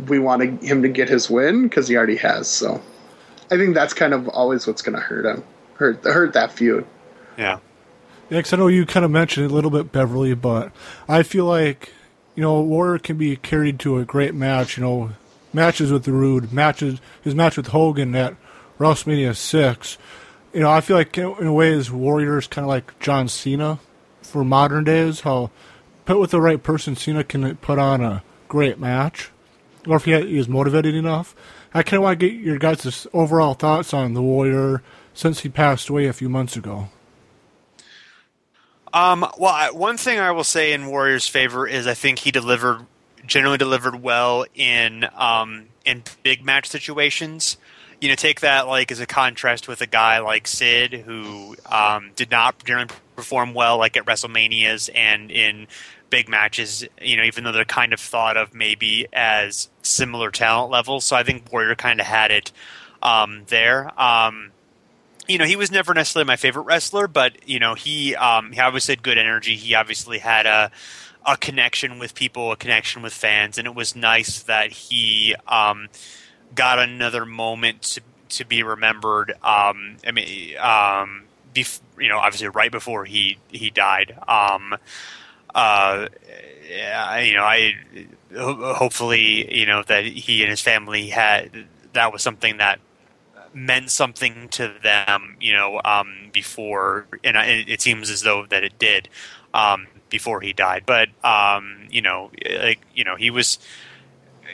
[0.07, 2.49] we want him to get his win because he already has.
[2.49, 2.81] So
[3.51, 5.43] I think that's kind of always what's going to hurt him,
[5.75, 6.87] hurt hurt that feud.
[7.37, 7.59] Yeah.
[8.29, 10.71] Yeah, 'cause I know you kind of mentioned it a little bit, Beverly, but
[11.09, 11.93] I feel like
[12.37, 14.77] you know Warrior can be carried to a great match.
[14.77, 15.11] You know,
[15.53, 18.37] matches with the Rude, matches his match with Hogan at
[18.79, 19.99] WrestleMania six.
[20.53, 23.27] You know, I feel like in a way his Warrior is kind of like John
[23.27, 23.81] Cena
[24.23, 25.21] for modern days.
[25.21, 25.51] How
[26.05, 29.31] put with the right person, Cena can put on a great match,
[29.91, 31.35] or if he is motivated enough.
[31.75, 34.83] I kind of want to get your guys' overall thoughts on the Warrior
[35.15, 36.89] since he passed away a few months ago.
[38.93, 42.31] Um, well, I, one thing I will say in Warrior's favor is I think he
[42.31, 42.87] delivered
[43.27, 47.57] generally delivered well in um, in big match situations.
[48.01, 52.13] You know, take that like as a contrast with a guy like Sid who um,
[52.15, 55.67] did not generally perform well like at WrestleManias and in
[56.11, 56.85] big matches.
[57.01, 61.05] You know, even though they're kind of thought of maybe as similar talent levels.
[61.05, 62.53] So I think Warrior kind of had it
[63.03, 63.91] um, there.
[64.01, 64.53] Um,
[65.29, 68.61] you know, he was never necessarily my favorite wrestler, but you know, he um, he
[68.61, 69.55] obviously had good energy.
[69.55, 70.71] He obviously had a
[71.25, 75.89] a connection with people, a connection with fans, and it was nice that he um,
[76.55, 78.01] got another moment to
[78.31, 79.33] to be remembered.
[79.43, 84.19] Um, I mean, um, bef- you know, obviously right before he he died.
[84.27, 84.77] Um,
[85.55, 86.09] uh,
[87.21, 87.75] you know, I
[88.37, 92.81] hopefully you know that he and his family had that was something that
[93.53, 98.63] meant something to them, you know, um, before, and it, it, seems as though that
[98.63, 99.09] it did
[99.55, 100.85] um, before he died.
[100.87, 102.31] But um, you know,
[102.61, 103.59] like you know, he was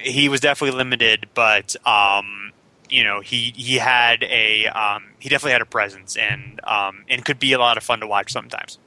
[0.01, 2.53] he was definitely limited, but um,
[2.89, 7.25] you know, he he had a um, he definitely had a presence, and um, and
[7.25, 8.79] could be a lot of fun to watch sometimes.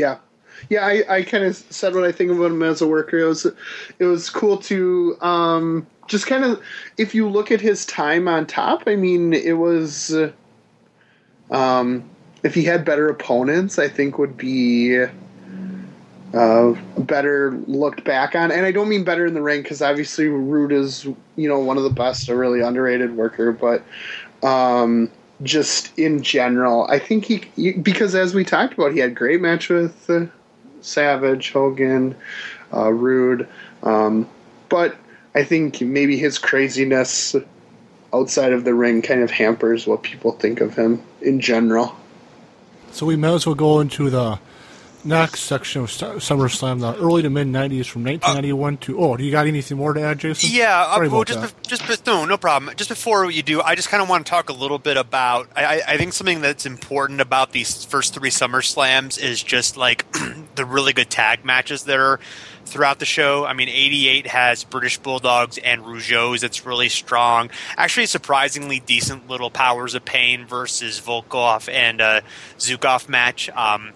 [0.00, 0.16] Yeah,
[0.68, 3.18] yeah, I, I kind of said what I think about him as a worker.
[3.18, 3.46] It was
[3.98, 6.62] it was cool to um, just kind of
[6.98, 8.84] if you look at his time on top.
[8.86, 10.14] I mean, it was
[11.50, 12.08] um,
[12.42, 15.04] if he had better opponents, I think would be
[16.34, 18.50] uh, better looked back on.
[18.50, 21.04] And I don't mean better in the ring because obviously Rude is
[21.36, 23.82] you know one of the best, a really underrated worker, but.
[24.42, 25.10] Um,
[25.42, 29.40] just in general, I think he, he, because as we talked about, he had great
[29.40, 30.26] match with uh,
[30.80, 32.14] Savage, Hogan,
[32.72, 33.48] uh, Rude.
[33.82, 34.28] Um,
[34.68, 34.96] but
[35.34, 37.34] I think maybe his craziness
[38.12, 41.96] outside of the ring kind of hampers what people think of him in general.
[42.92, 44.38] So we may as well go into the
[45.04, 49.00] next section of SummerSlam, the early to mid '90s, from 1991 uh, to.
[49.00, 50.50] Oh, do you got anything more to add, Jason?
[50.52, 52.74] Yeah, uh, well, just be, just no, no problem.
[52.76, 55.48] Just before you do, I just kind of want to talk a little bit about.
[55.56, 60.10] I, I think something that's important about these first three SummerSlams is just like
[60.54, 62.20] the really good tag matches that are
[62.70, 63.44] throughout the show.
[63.44, 66.42] I mean, 88 has British Bulldogs and Rougeaus.
[66.42, 67.50] It's really strong.
[67.76, 72.20] Actually, surprisingly decent little Powers of Pain versus Volkoff and uh,
[72.58, 73.50] Zhukov match.
[73.50, 73.92] Um,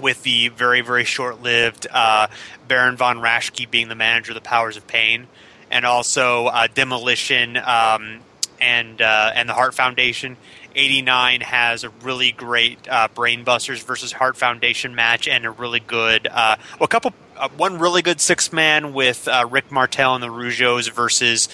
[0.00, 2.28] with the very very short lived uh,
[2.66, 5.26] Baron von Raschke being the manager of the Powers of Pain,
[5.70, 8.20] and also uh, Demolition um,
[8.60, 10.36] and uh, and the Heart Foundation.
[10.74, 16.28] 89 has a really great uh, Brainbusters versus Heart Foundation match and a really good,
[16.30, 20.22] uh, well, a couple, uh, one really good six man with uh, Rick Martel and
[20.22, 21.48] the Rougeaus versus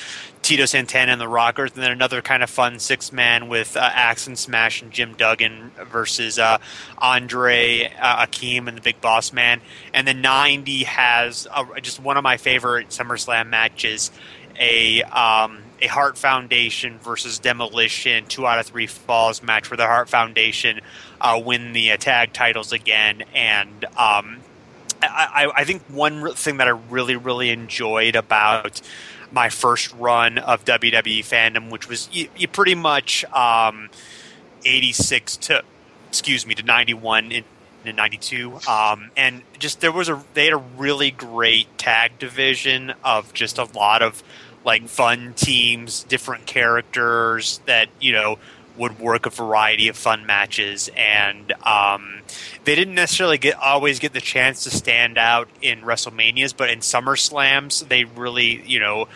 [0.44, 3.80] Tito Santana and the Rockers, and then another kind of fun six man with uh,
[3.80, 6.58] Axe and Smash and Jim Duggan versus uh,
[6.98, 9.62] Andre uh, Akeem and the Big Boss Man.
[9.94, 11.48] And then 90 has
[11.80, 14.12] just one of my favorite SummerSlam matches
[14.60, 15.02] a.
[15.02, 20.08] Um, a Heart Foundation versus Demolition two out of three falls match where the Heart
[20.08, 20.80] Foundation
[21.20, 23.24] uh, win the uh, tag titles again.
[23.34, 24.38] And um,
[25.02, 28.80] I, I, think one thing that I really, really enjoyed about
[29.34, 32.08] my first run of WWE fandom, which was
[32.52, 33.90] pretty much um,
[34.64, 35.64] 86 to,
[36.08, 37.44] excuse me, to 91 in,
[37.84, 38.60] in 92.
[38.68, 43.58] Um, and just there was a, they had a really great tag division of just
[43.58, 44.22] a lot of
[44.64, 48.38] like fun teams, different characters that, you know,
[48.76, 52.20] would work a variety of fun matches, and um,
[52.64, 56.80] they didn't necessarily get always get the chance to stand out in WrestleManias, but in
[56.80, 59.08] SummerSlams they really you know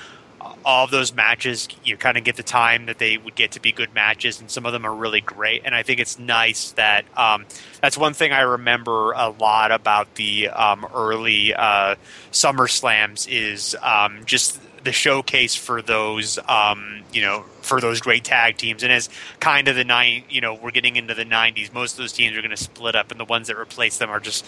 [0.65, 3.61] all of those matches, you kind of get the time that they would get to
[3.61, 5.63] be good matches, and some of them are really great.
[5.65, 7.47] And I think it's nice that um,
[7.81, 11.97] that's one thing I remember a lot about the um, early uh,
[12.31, 18.25] Summer Slams is um, just the showcase for those um, you know for those great
[18.25, 18.83] tag teams.
[18.83, 19.09] And as
[19.41, 22.37] kind of the nine you know we're getting into the 90s most of those teams
[22.37, 24.45] are going to split up and the ones that replace them are just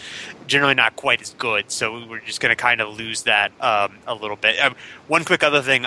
[0.47, 1.71] generally not quite as good.
[1.71, 4.59] So we're just going to kind of lose that um, a little bit.
[4.61, 4.75] Um,
[5.09, 5.87] one quick other thing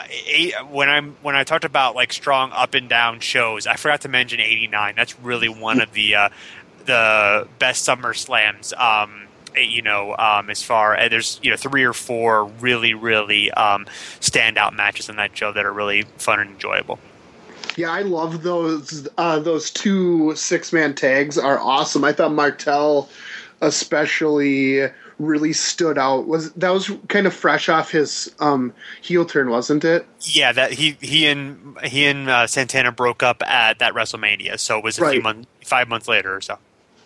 [0.70, 4.10] when i'm when i talked about like strong up and down shows i forgot to
[4.10, 6.30] mention 89 that's really one of the uh,
[6.86, 11.84] the best summer slams um, you know, um, as far as there's you know three
[11.84, 13.86] or four really really um,
[14.20, 17.00] standout matches in that show that are really fun and enjoyable.
[17.76, 19.08] Yeah, I love those.
[19.18, 22.04] Uh, those two six man tags are awesome.
[22.04, 23.10] I thought Martel,
[23.62, 24.82] especially,
[25.18, 26.28] really stood out.
[26.28, 30.06] Was that was kind of fresh off his um, heel turn, wasn't it?
[30.22, 34.78] Yeah, that he he and he and uh, Santana broke up at that WrestleMania, so
[34.78, 35.14] it was a right.
[35.14, 36.60] few months, five months later or so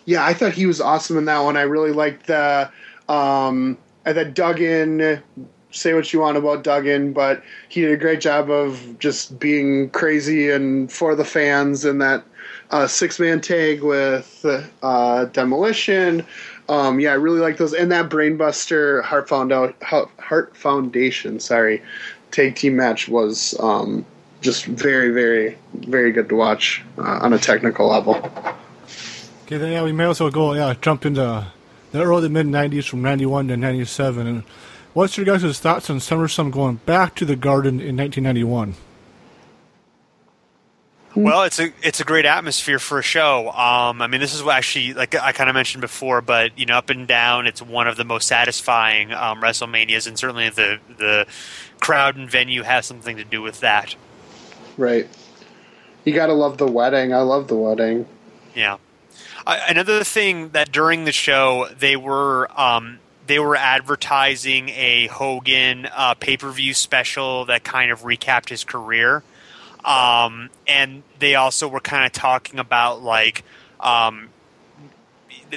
[0.08, 1.58] yeah, I thought he was awesome in that one.
[1.58, 2.70] I really liked the.
[3.10, 5.22] Um, I thought Duggan.
[5.70, 9.90] Say what you want about Duggan, but he did a great job of just being
[9.90, 12.24] crazy and for the fans in that
[12.70, 14.46] uh, six man tag with
[14.82, 16.24] uh, Demolition.
[16.70, 17.74] Um, yeah, I really like those.
[17.74, 21.82] And that Brainbuster Heart, Found out, Heart Foundation, sorry,
[22.30, 24.06] tag team match was um,
[24.40, 28.26] just very, very, very good to watch uh, on a technical level.
[29.48, 31.46] Okay, then yeah, we may as well go yeah jump into
[31.92, 34.26] the early mid '90s from '91 to '97.
[34.26, 34.42] And
[34.92, 38.74] what's your guys' thoughts on SummerSlam going back to the Garden in 1991?
[41.14, 43.48] Well, it's a it's a great atmosphere for a show.
[43.48, 46.66] Um, I mean, this is what actually like I kind of mentioned before, but you
[46.66, 50.78] know, up and down, it's one of the most satisfying um, WrestleManias, and certainly the
[50.98, 51.26] the
[51.80, 53.94] crowd and venue has something to do with that.
[54.76, 55.08] Right.
[56.04, 57.14] You gotta love the wedding.
[57.14, 58.06] I love the wedding.
[58.54, 58.76] Yeah
[59.48, 66.14] another thing that during the show they were um, they were advertising a Hogan uh,
[66.14, 69.22] pay per view special that kind of recapped his career,
[69.84, 73.44] um, and they also were kind of talking about like.
[73.80, 74.30] Um,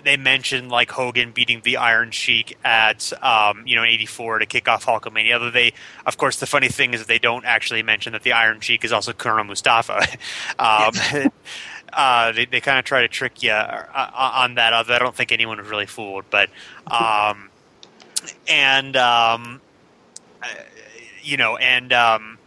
[0.06, 4.70] they mentioned like Hogan beating the Iron Sheik at um, you know '84 to kick
[4.70, 5.34] off Hulkamania.
[5.34, 5.74] Although they,
[6.06, 8.86] of course, the funny thing is that they don't actually mention that the Iron Sheik
[8.86, 10.02] is also Colonel Mustafa.
[10.60, 10.94] um,
[11.94, 14.74] uh, they, they kind of try to trick you uh, uh, on that.
[14.74, 16.50] Although I don't think anyone was really fooled, but
[16.88, 17.50] um,
[18.48, 19.62] and um,
[20.42, 20.48] uh,
[21.22, 22.38] you know, and um,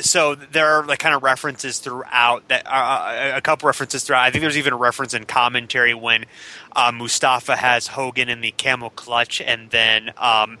[0.00, 4.22] so there are like kind of references throughout that uh, a couple references throughout.
[4.22, 6.26] I think there's even a reference in commentary when
[6.74, 10.12] uh, Mustafa has Hogan in the camel clutch, and then.
[10.16, 10.58] Um,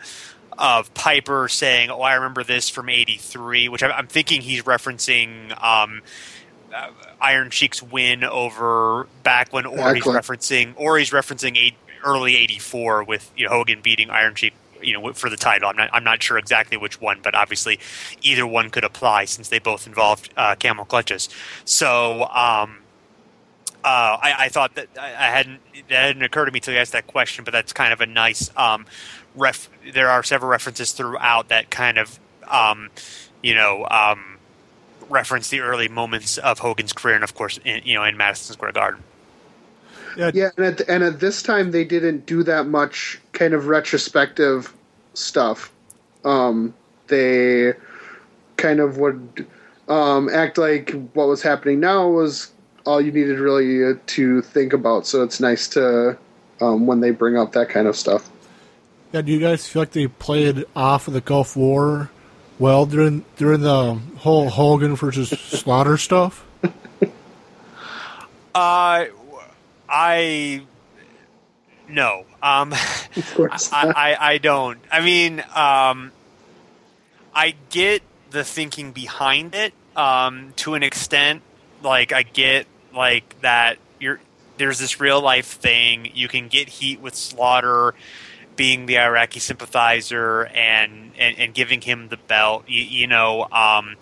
[0.58, 5.58] of Piper saying, "Oh, I remember this from '83," which I'm, I'm, thinking he's referencing
[5.62, 6.02] um,
[6.74, 6.90] uh,
[7.20, 13.46] Iron Sheik's win over back when Ori's referencing Ori's referencing eight, early '84 with you
[13.46, 14.54] know, Hogan beating Iron Sheik.
[14.82, 15.90] You know, for the title, I'm not.
[15.92, 17.78] I'm not sure exactly which one, but obviously,
[18.22, 21.28] either one could apply since they both involved uh, camel clutches.
[21.66, 22.78] So, um,
[23.84, 26.92] uh, I, I, thought that I hadn't that hadn't occurred to me until you asked
[26.92, 28.86] that question, but that's kind of a nice um,
[29.34, 29.68] ref.
[29.92, 32.18] There are several references throughout that kind of
[32.48, 32.90] um,
[33.42, 34.38] you know um,
[35.10, 38.54] reference the early moments of Hogan's career, and of course, in, you know, in Madison
[38.54, 39.02] Square Garden.
[40.16, 43.66] Yeah, yeah, and at, and at this time they didn't do that much kind of
[43.66, 44.72] retrospective
[45.14, 45.72] stuff.
[46.24, 46.74] Um,
[47.06, 47.74] they
[48.56, 49.46] kind of would
[49.88, 52.52] um, act like what was happening now was
[52.86, 55.06] all you needed really to think about.
[55.06, 56.18] So it's nice to
[56.60, 58.30] um, when they bring up that kind of stuff.
[59.12, 62.10] Yeah, do you guys feel like they played off of the Gulf War
[62.60, 66.46] well, during during the whole Hogan versus Slaughter stuff.
[68.54, 69.06] Uh,
[69.88, 70.62] I
[71.88, 72.24] no.
[72.42, 74.78] Um, I, I, I don't.
[74.92, 76.12] I mean, um,
[77.34, 81.42] I get the thinking behind it um, to an extent.
[81.82, 83.78] Like I get like that.
[83.98, 84.20] You're
[84.58, 86.10] there's this real life thing.
[86.14, 87.94] You can get heat with Slaughter
[88.60, 93.96] being the Iraqi sympathizer and, and, and giving him the belt, you, you know, um,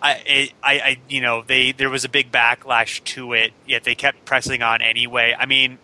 [0.00, 3.94] I, I, I, you know, they there was a big backlash to it, yet they
[3.94, 5.36] kept pressing on anyway.
[5.38, 5.76] I mean,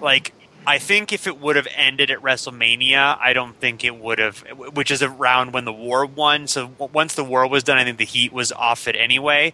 [0.00, 0.32] like,
[0.66, 4.38] I think if it would have ended at WrestleMania, I don't think it would have,
[4.72, 6.46] which is around when the war won.
[6.46, 9.52] So once the war was done, I think the heat was off it anyway.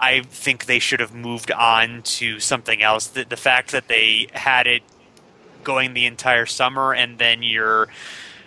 [0.00, 3.06] I think they should have moved on to something else.
[3.06, 4.82] The, the fact that they had it
[5.66, 7.88] going the entire summer, and then your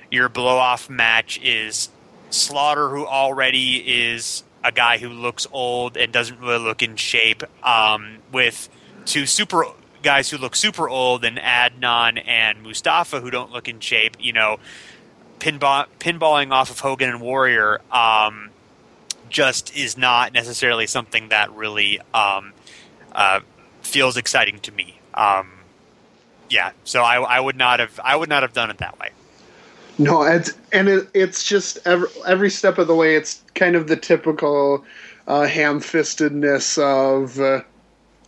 [0.09, 1.89] your blow off match is
[2.32, 3.78] Slaughter, who already
[4.09, 8.70] is a guy who looks old and doesn't really look in shape, um, with
[9.05, 9.65] two super
[10.01, 14.15] guys who look super old, and Adnan and Mustafa, who don't look in shape.
[14.20, 14.57] You know,
[15.39, 18.51] pinball, pinballing off of Hogan and Warrior um,
[19.30, 22.53] just is not necessarily something that really um,
[23.11, 23.39] uh,
[23.82, 24.99] feels exciting to me.
[25.13, 25.59] Um,
[26.49, 29.09] yeah, so I, I would not have I would not have done it that way.
[29.97, 33.15] No, it's and it, it's just every, every step of the way.
[33.15, 34.85] It's kind of the typical
[35.27, 37.61] uh, ham-fistedness of uh,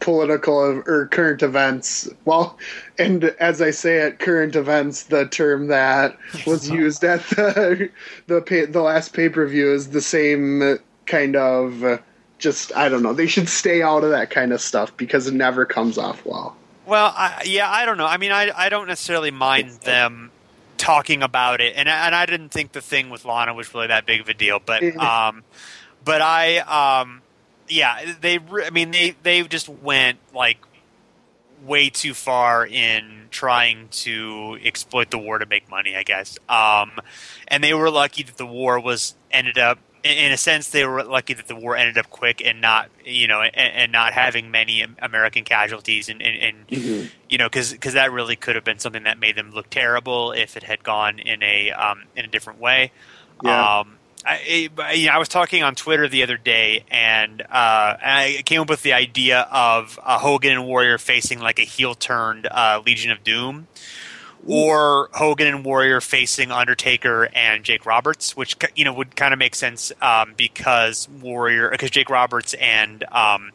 [0.02, 2.10] political or current events.
[2.26, 2.58] Well,
[2.98, 7.90] and as I say at current events, the term that was used at the
[8.28, 11.84] the pay, the last pay per view is the same kind of.
[11.84, 11.98] Uh,
[12.38, 13.14] just I don't know.
[13.14, 16.58] They should stay out of that kind of stuff because it never comes off well.
[16.92, 18.06] Well, I, yeah, I don't know.
[18.06, 20.30] I mean, I I don't necessarily mind them
[20.78, 24.06] talking about it, and and I didn't think the thing with Lana was really that
[24.06, 25.46] big of a deal, but um,
[26.04, 27.22] but I um,
[27.70, 28.40] yeah, they.
[28.40, 30.58] I mean, they they just went like
[31.64, 36.38] way too far in trying to exploit the war to make money, I guess.
[36.50, 37.00] Um,
[37.48, 41.04] and they were lucky that the war was ended up in a sense, they were
[41.04, 44.52] lucky that the war ended up quick and not, you know, and, and not having
[44.52, 47.08] many American casualties, and, and, and mm-hmm.
[47.30, 50.32] you know, because because that really could have been something that made them look terrible
[50.32, 52.92] if it had gone in a um, in a different way.
[53.44, 53.80] Yeah.
[53.80, 58.12] Um, I, you know, I was talking on Twitter the other day, and, uh, and
[58.12, 61.96] I came up with the idea of uh, Hogan and Warrior facing like a heel
[61.96, 63.68] turned uh, Legion of Doom,
[64.48, 69.40] or Hogan and Warrior facing Undertaker and Jake Roberts, which you know would kind of
[69.40, 73.52] make sense um, because Warrior because Jake Roberts and um,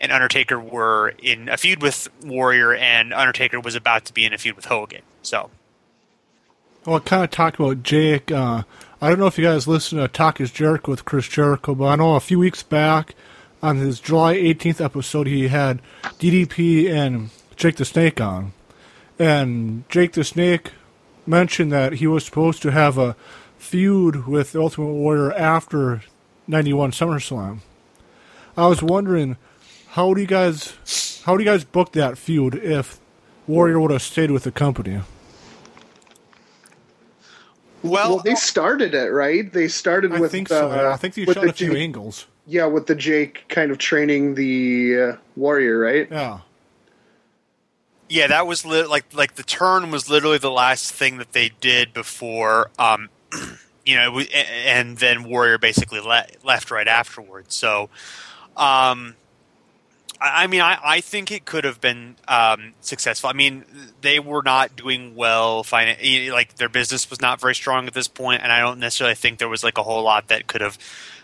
[0.00, 4.32] and Undertaker were in a feud with Warrior, and Undertaker was about to be in
[4.34, 5.02] a feud with Hogan.
[5.22, 5.50] So,
[6.84, 8.30] well, I kind of talked about Jake.
[8.30, 8.64] Uh,
[9.00, 11.86] I don't know if you guys listen to Talk is Jericho with Chris Jericho, but
[11.86, 13.14] I know a few weeks back
[13.62, 15.80] on his July 18th episode, he had
[16.18, 18.52] DDP and Jake the Snake on
[19.18, 20.72] and Jake the Snake
[21.26, 23.16] mentioned that he was supposed to have a
[23.58, 26.02] feud with Ultimate Warrior after
[26.48, 27.60] 91 SummerSlam.
[28.56, 29.36] I was wondering
[29.90, 32.98] how do you guys how do you guys book that feud if
[33.46, 35.00] Warrior would have stayed with the company?
[37.82, 39.50] Well, well they started it right.
[39.52, 40.32] They started with I with.
[40.32, 40.70] think so.
[40.70, 42.26] Uh, I think they shot the a few Jake, angles.
[42.46, 46.08] Yeah, with the Jake kind of training the uh, Warrior, right?
[46.10, 46.40] Yeah.
[48.12, 51.48] Yeah, that was li- like like the turn was literally the last thing that they
[51.62, 53.08] did before, um,
[53.86, 57.54] you know, and then Warrior basically le- left right afterwards.
[57.54, 57.84] So,
[58.54, 59.16] um,
[60.20, 63.30] I, I mean, I, I think it could have been um, successful.
[63.30, 63.64] I mean,
[64.02, 65.64] they were not doing well.
[65.64, 69.14] Finan- like their business was not very strong at this point, and I don't necessarily
[69.14, 70.76] think there was like a whole lot that could have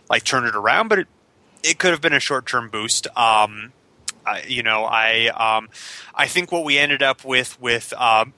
[0.08, 0.88] like turned it around.
[0.88, 1.08] But it
[1.62, 3.06] it could have been a short term boost.
[3.14, 3.74] Um,
[4.28, 5.68] I, you know, I um,
[6.14, 8.34] I think what we ended up with with um,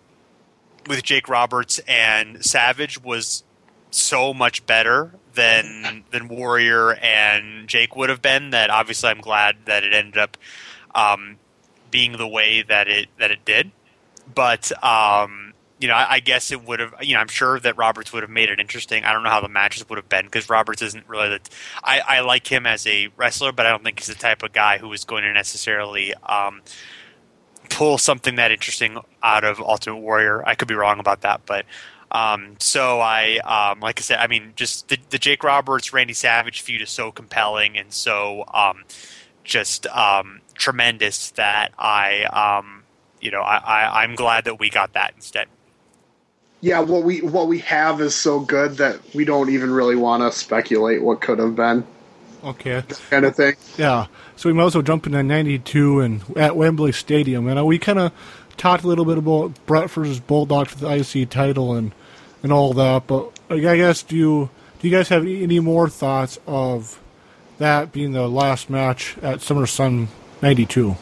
[0.88, 3.44] with Jake Roberts and Savage was
[3.90, 8.50] so much better than than Warrior and Jake would have been.
[8.50, 10.36] That obviously I'm glad that it ended up
[10.94, 11.36] um,
[11.90, 13.70] being the way that it that it did.
[14.32, 15.49] But um,
[15.80, 16.94] you know, I, I, guess it would have.
[17.00, 19.02] You know, I'm sure that Roberts would have made it interesting.
[19.04, 21.40] I don't know how the matches would have been because Roberts isn't really the.
[21.82, 24.52] I, I like him as a wrestler, but I don't think he's the type of
[24.52, 26.60] guy who is going to necessarily um,
[27.70, 30.46] pull something that interesting out of Ultimate Warrior.
[30.46, 31.64] I could be wrong about that, but.
[32.12, 36.12] Um, so I, um, like I said, I mean, just the, the Jake Roberts Randy
[36.12, 38.82] Savage feud is so compelling and so um,
[39.44, 42.82] just um, tremendous that I, um,
[43.20, 45.46] you know, I, I, I'm glad that we got that instead
[46.60, 50.22] yeah, what we what we have is so good that we don't even really want
[50.22, 51.86] to speculate what could have been.
[52.44, 53.54] Okay, kind of thing.
[53.78, 54.06] Yeah,
[54.36, 57.98] so we might as well jump into '92 and at Wembley Stadium, and we kind
[57.98, 58.12] of
[58.56, 61.92] talked a little bit about Bret versus Bulldog for the IC title and
[62.42, 63.06] and all that.
[63.06, 64.50] But I guess do you
[64.80, 67.00] do you guys have any more thoughts of
[67.58, 70.08] that being the last match at SummerSlam
[70.42, 70.96] '92?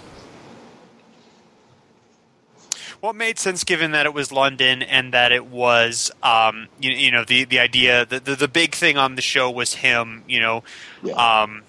[3.01, 6.91] Well, it made sense given that it was London and that it was, um, you,
[6.91, 10.25] you, know, the the idea, the, the, the big thing on the show was him,
[10.27, 10.65] you know,
[11.03, 11.43] yeah.
[11.43, 11.63] um,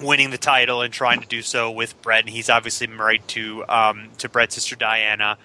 [0.00, 3.64] winning the title and trying to do so with Bret, and he's obviously married to
[3.66, 5.38] um, to Bret's sister Diana.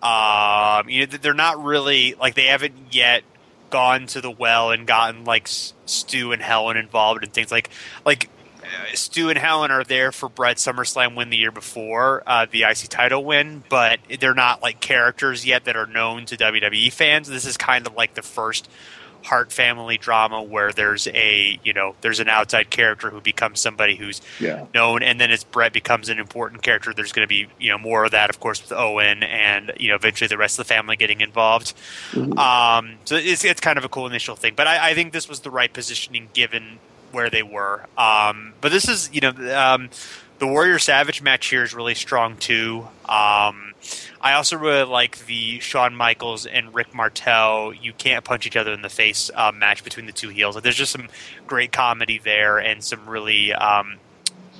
[0.00, 3.24] Um, you know, they're not really like they haven't yet
[3.70, 7.70] gone to the well and gotten like Stu and Helen involved and things like
[8.04, 8.30] like
[8.94, 12.88] Stu and Helen are there for Bret's SummerSlam win the year before uh, the IC
[12.88, 17.28] title win, but they're not like characters yet that are known to WWE fans.
[17.28, 18.68] This is kind of like the first
[19.24, 23.96] Hart family drama where there's a you know there's an outside character who becomes somebody
[23.96, 24.66] who's Yeah.
[24.72, 27.78] known, and then as Bret becomes an important character, there's going to be you know
[27.78, 30.72] more of that, of course, with Owen and you know eventually the rest of the
[30.72, 31.74] family getting involved.
[32.16, 35.28] Um, so it's it's kind of a cool initial thing, but I, I think this
[35.28, 36.78] was the right positioning given
[37.12, 37.84] where they were.
[37.96, 39.90] Um, but this is you know um,
[40.38, 42.86] the Warrior Savage match here is really strong too.
[43.08, 43.74] Um,
[44.20, 47.72] I also really like the Shawn Michaels and Rick Martel.
[47.72, 50.54] You can't punch each other in the face uh, match between the two heels.
[50.54, 51.08] Like, there's just some
[51.46, 53.98] great comedy there and some really um,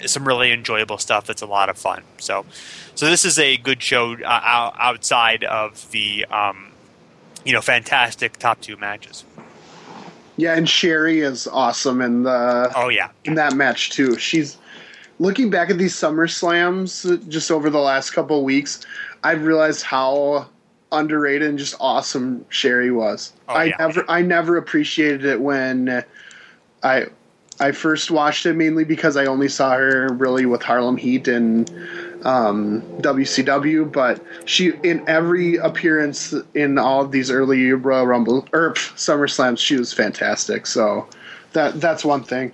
[0.06, 1.26] some really enjoyable stuff.
[1.26, 2.02] That's a lot of fun.
[2.18, 2.46] So,
[2.94, 6.68] so this is a good show uh, outside of the um,
[7.44, 9.24] you know fantastic top two matches.
[10.38, 14.16] Yeah, and Sherri is awesome in the Oh yeah, in that match too.
[14.18, 14.56] She's
[15.18, 18.86] looking back at these Summer Slams just over the last couple of weeks.
[19.24, 20.48] I've realized how
[20.92, 23.32] underrated and just awesome Sherri was.
[23.48, 23.76] Oh, I yeah.
[23.80, 26.04] never I never appreciated it when
[26.84, 27.06] I
[27.60, 31.68] I first watched it mainly because I only saw her really with Harlem Heat and
[32.24, 38.74] um, WCW, but she in every appearance in all of these early Royal Rumble or
[38.74, 40.66] pff, Summer Slams, she was fantastic.
[40.66, 41.08] So
[41.52, 42.52] that that's one thing.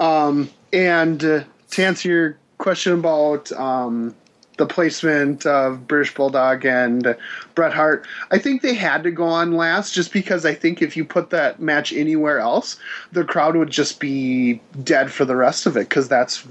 [0.00, 4.14] Um, and uh, to answer your question about um,
[4.58, 7.16] the placement of British Bulldog and
[7.54, 10.96] Bret Hart, I think they had to go on last just because I think if
[10.96, 12.78] you put that match anywhere else,
[13.12, 16.46] the crowd would just be dead for the rest of it because that's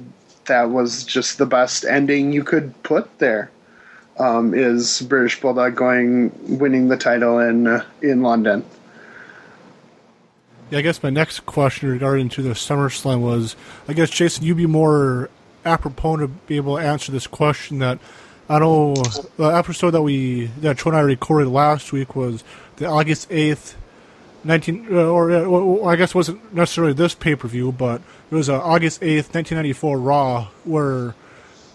[0.45, 3.51] that was just the best ending you could put there.
[4.17, 8.65] Um, is British Bulldog going winning the title in in London?
[10.69, 13.57] Yeah, I guess my next question regarding to the SummerSlam was,
[13.89, 15.29] I guess Jason, you'd be more
[15.65, 17.79] apropos to be able to answer this question.
[17.79, 17.99] That
[18.49, 18.93] I know
[19.37, 22.43] the episode that we that Troy and I recorded last week was
[22.77, 23.77] the August eighth,
[24.43, 28.49] nineteen, uh, or uh, I guess wasn't necessarily this pay per view, but it was
[28.49, 31.15] uh, August eighth, nineteen ninety four Raw, where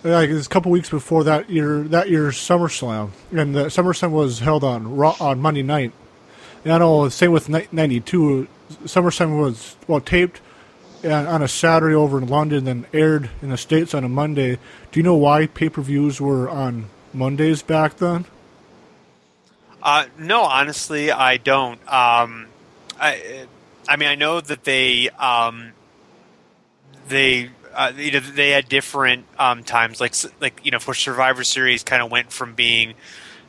[0.03, 4.11] like it was a couple weeks before that year that year's SummerSlam, and the SummerSlam
[4.11, 5.93] was held on Raw on Monday night.
[6.65, 8.49] And I know, same with ni- 92,
[8.87, 10.41] SummerSlam was, well, taped
[11.07, 14.59] on a Saturday over in London, then aired in the States on a Monday.
[14.93, 18.27] Do you know why pay per views were on Mondays back then?
[19.83, 21.81] Uh, no, honestly, I don't.
[21.83, 22.47] Um,
[22.99, 23.47] I,
[23.89, 25.73] I mean, I know that they um,
[27.09, 31.45] they uh, you know they had different um, times, like like you know, for Survivor
[31.45, 32.95] Series, kind of went from being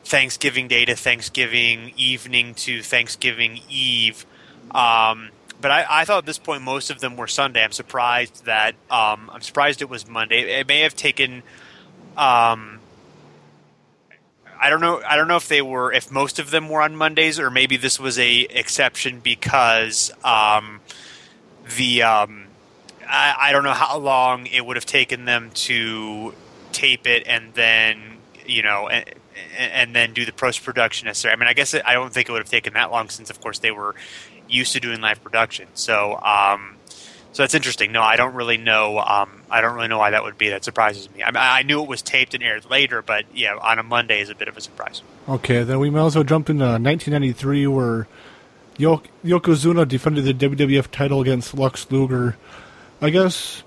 [0.04, 4.26] Thanksgiving Day to Thanksgiving evening to Thanksgiving Eve.
[4.72, 5.30] Um,
[5.62, 7.64] but I, I thought at this point most of them were Sunday.
[7.64, 10.60] I'm surprised that um, I'm surprised it was Monday.
[10.60, 11.44] It may have taken.
[12.16, 12.80] Um,
[14.60, 15.02] I don't know.
[15.06, 17.78] I don't know if they were, if most of them were on Mondays, or maybe
[17.78, 20.80] this was a exception because um,
[21.78, 22.48] the um,
[23.08, 26.34] I, I don't know how long it would have taken them to
[26.72, 29.06] tape it and then you know and,
[29.58, 31.34] and then do the post production necessary.
[31.34, 33.30] I mean, I guess it, I don't think it would have taken that long since,
[33.30, 33.96] of course, they were
[34.48, 35.68] used to doing live production.
[35.74, 36.78] So, um,
[37.34, 37.92] so that's interesting.
[37.92, 39.00] No, I don't really know.
[39.00, 40.50] Um, I don't really know why that would be.
[40.50, 41.24] That surprises me.
[41.24, 44.22] I, mean, I knew it was taped and aired later, but yeah, on a Monday
[44.22, 45.02] is a bit of a surprise.
[45.30, 48.08] Okay, then we might as well jump into 1993, where
[48.78, 52.38] Yo- Yokozuna defended the WWF title against Lex Luger.
[53.02, 53.62] I guess,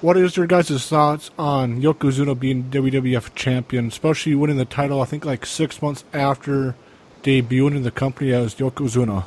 [0.00, 5.04] what is your guys' thoughts on Yokozuna being WWF champion, especially winning the title, I
[5.04, 6.76] think, like six months after
[7.22, 9.24] debuting in the company as Yokozuna?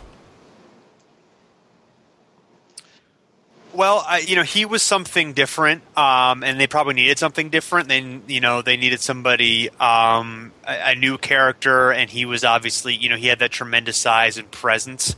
[3.73, 7.87] Well, I, you know, he was something different, um, and they probably needed something different.
[7.89, 12.93] Then, you know, they needed somebody, um, a, a new character, and he was obviously,
[12.93, 15.15] you know, he had that tremendous size and presence.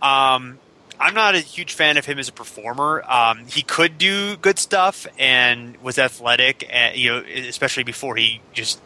[0.00, 0.58] Um,
[0.98, 3.04] I'm not a huge fan of him as a performer.
[3.06, 7.18] Um, he could do good stuff and was athletic, and, you know,
[7.48, 8.80] especially before he just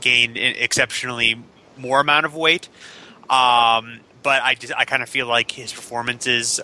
[0.00, 1.36] gained exceptionally
[1.76, 2.70] more amount of weight.
[3.28, 6.58] Um, but I just, I kind of feel like his performances.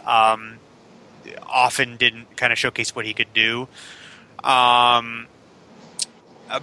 [1.47, 3.69] Often didn't kind of showcase what he could do.
[4.43, 5.27] Um,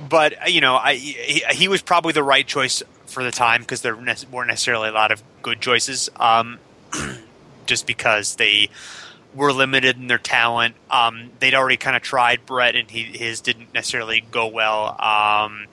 [0.09, 3.81] but you know, I he, he was probably the right choice for the time because
[3.81, 6.09] there weren't necessarily a lot of good choices.
[6.17, 6.59] Um,
[7.65, 8.69] just because they
[9.33, 10.75] were limited in their talent.
[10.89, 15.01] Um, they'd already kind of tried Bret, and he, his didn't necessarily go well.
[15.01, 15.67] Um,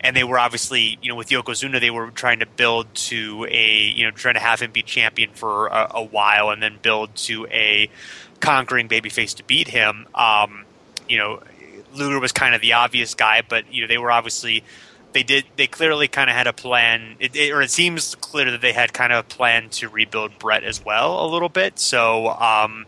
[0.00, 3.82] and they were obviously, you know, with Yokozuna, they were trying to build to a,
[3.94, 7.14] you know, trying to have him be champion for a, a while, and then build
[7.16, 7.88] to a
[8.40, 10.06] conquering babyface to beat him.
[10.14, 10.64] Um,
[11.08, 11.42] you know,
[11.94, 14.64] Luger was kind of the obvious guy, but you know, they were obviously
[15.16, 15.44] they did.
[15.56, 18.72] They clearly kind of had a plan, it, it, or it seems clear that they
[18.72, 21.78] had kind of a plan to rebuild Bret as well a little bit.
[21.78, 22.86] So, um,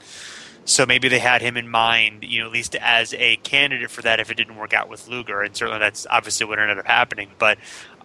[0.67, 4.03] so maybe they had him in mind, you know, at least as a candidate for
[4.03, 6.87] that if it didn't work out with Luger, and certainly that's obviously what ended up
[6.87, 7.31] happening.
[7.39, 7.57] But,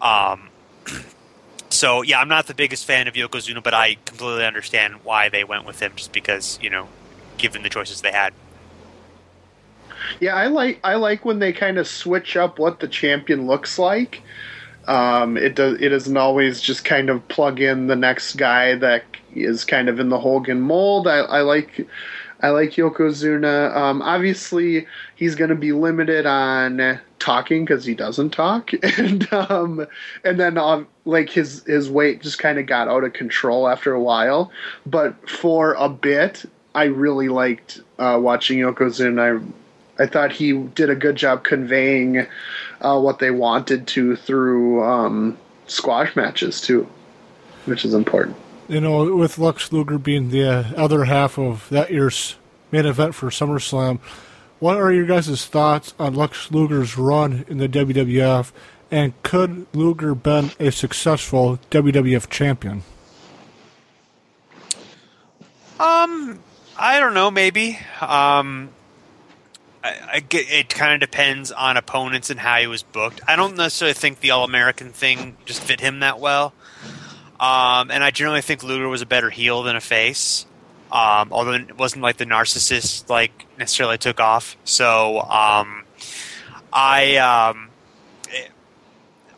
[0.01, 0.47] um,
[1.69, 5.43] so yeah, I'm not the biggest fan of Yokozuna, but I completely understand why they
[5.43, 6.87] went with him, just because you know,
[7.37, 8.33] given the choices they had.
[10.19, 13.79] Yeah, I like I like when they kind of switch up what the champion looks
[13.79, 14.21] like.
[14.87, 19.03] Um, it does it doesn't always just kind of plug in the next guy that
[19.33, 21.07] is kind of in the Hogan mold.
[21.07, 21.87] I, I like
[22.41, 23.73] I like Yokozuna.
[23.75, 29.87] Um, obviously, he's going to be limited on talking because he doesn't talk, and um,
[30.25, 33.93] and then um, like his his weight just kind of got out of control after
[33.93, 34.51] a while.
[34.85, 36.43] But for a bit,
[36.75, 39.41] I really liked uh, watching Yokozuna.
[39.41, 39.45] I
[39.99, 42.25] I thought he did a good job conveying
[42.81, 46.87] uh, what they wanted to through um, squash matches too,
[47.65, 48.35] which is important.
[48.67, 52.35] You know, with Lex Luger being the other half of that year's
[52.71, 53.99] main event for SummerSlam,
[54.59, 58.51] what are your guys' thoughts on Lex Luger's run in the WWF,
[58.89, 62.83] and could Luger been a successful WWF champion?
[65.79, 66.39] Um,
[66.77, 67.31] I don't know.
[67.31, 67.79] Maybe.
[68.01, 68.69] Um,
[69.83, 73.21] I, I it kind of depends on opponents and how he was booked.
[73.27, 76.53] I don't necessarily think the All American thing just fit him that well.
[77.39, 80.45] Um, and I generally think Luger was a better heel than a face.
[80.91, 84.55] Um, although it wasn't like the narcissist like necessarily took off.
[84.63, 85.83] So um,
[86.71, 87.69] I, um,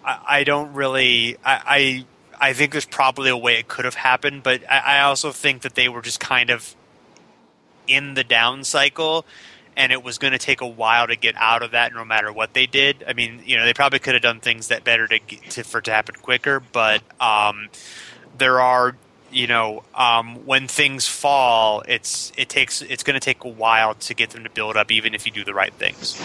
[0.04, 3.96] I, I don't really I, I I think there's probably a way it could have
[3.96, 6.76] happened, but I, I also think that they were just kind of
[7.88, 9.26] in the down cycle
[9.78, 12.32] and it was going to take a while to get out of that no matter
[12.32, 13.04] what they did.
[13.08, 15.82] I mean you know they probably could have done things that better to, to for
[15.82, 17.70] to happen quicker but um,
[18.38, 18.96] there are
[19.32, 23.96] you know um, when things fall it's it takes it's going to take a while
[23.96, 26.20] to get them to build up even if you do the right things.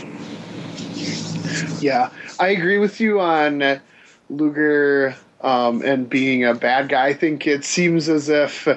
[1.83, 3.81] Yeah i agree with you on
[4.29, 7.07] luger um, and being a bad guy.
[7.07, 8.69] I think it seems as if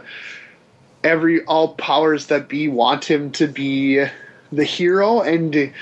[1.03, 4.05] every all powers that be want him to be
[4.51, 5.73] the hero and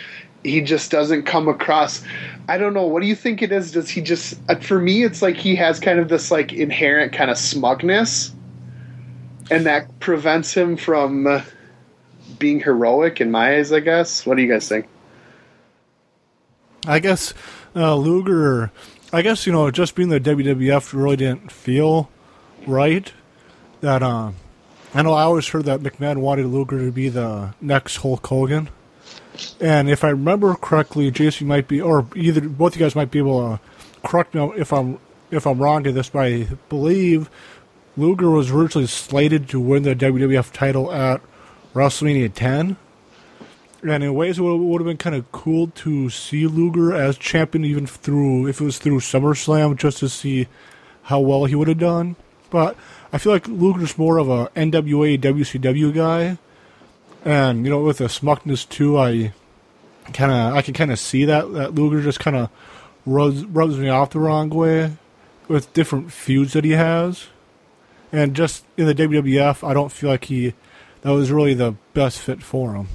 [0.43, 2.03] he just doesn't come across.
[2.47, 3.72] I don't know what do you think it is?
[3.72, 7.13] Does he just uh, for me it's like he has kind of this like inherent
[7.13, 8.34] kind of smugness
[9.49, 11.41] and that prevents him from uh,
[12.39, 14.26] being heroic in my eyes i guess.
[14.26, 14.88] What do you guys think?
[16.88, 17.34] I guess
[17.76, 18.72] uh, luger
[19.13, 22.09] i guess you know just being the wwf really didn't feel
[22.65, 23.11] right
[23.82, 24.36] that um
[24.93, 28.69] I know I always heard that McMahon wanted Luger to be the next Hulk Hogan.
[29.61, 33.09] And if I remember correctly, JC might be, or either both of you guys might
[33.09, 33.59] be able to
[34.03, 34.99] correct me if I'm
[35.31, 37.29] if I'm wrong in this, but I believe
[37.95, 41.21] Luger was originally slated to win the WWF title at
[41.73, 42.75] WrestleMania 10.
[43.83, 47.65] And in ways, it would have been kind of cool to see Luger as champion,
[47.65, 50.47] even through if it was through SummerSlam, just to see
[51.03, 52.17] how well he would have done.
[52.51, 52.75] But
[53.14, 56.38] I feel like Luger's more of a NWA WCW guy,
[57.26, 59.34] and you know with the smugness too, I
[60.14, 62.49] kind of I can kind of see that that Luger just kind of
[63.05, 64.93] rubs rubs me off the wrong way
[65.47, 67.28] with different feuds that he has,
[68.12, 70.53] and just in the WWF, I don't feel like he
[71.01, 72.88] that was really the best fit for him.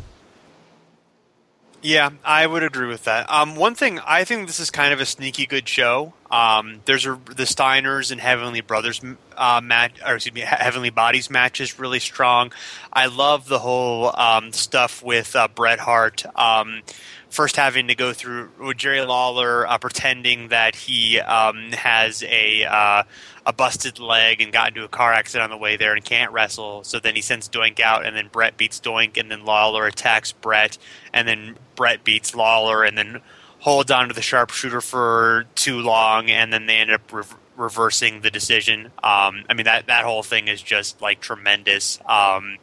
[1.83, 3.31] Yeah, I would agree with that.
[3.31, 6.15] Um, one thing I think this is kind of a sneaky good show.
[6.31, 9.01] Um, there's a, the Steiners and Heavenly Brothers
[9.37, 12.53] uh, match, or excuse me, Heavenly Bodies match is really strong.
[12.93, 16.25] I love the whole um, stuff with uh, Bret Hart.
[16.37, 16.83] Um,
[17.29, 22.65] first having to go through with Jerry Lawler uh, pretending that he um, has a
[22.65, 23.03] uh,
[23.45, 26.33] a busted leg and got into a car accident on the way there and can't
[26.33, 26.83] wrestle.
[26.83, 30.33] So then he sends Doink out, and then Bret beats Doink, and then Lawler attacks
[30.33, 30.79] Bret,
[31.13, 33.21] and then Bret beats Lawler, and then
[33.67, 37.25] holds on to the sharpshooter for too long, and then they end up re-
[37.57, 38.87] reversing the decision.
[39.03, 41.99] Um, I mean that that whole thing is just like tremendous.
[42.07, 42.59] Um,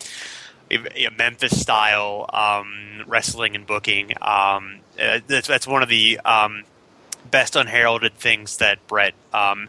[1.18, 4.14] Memphis style um, wrestling and booking.
[4.22, 6.64] Um, uh, that's, that's one of the um,
[7.30, 9.68] best unheralded things that Bret um,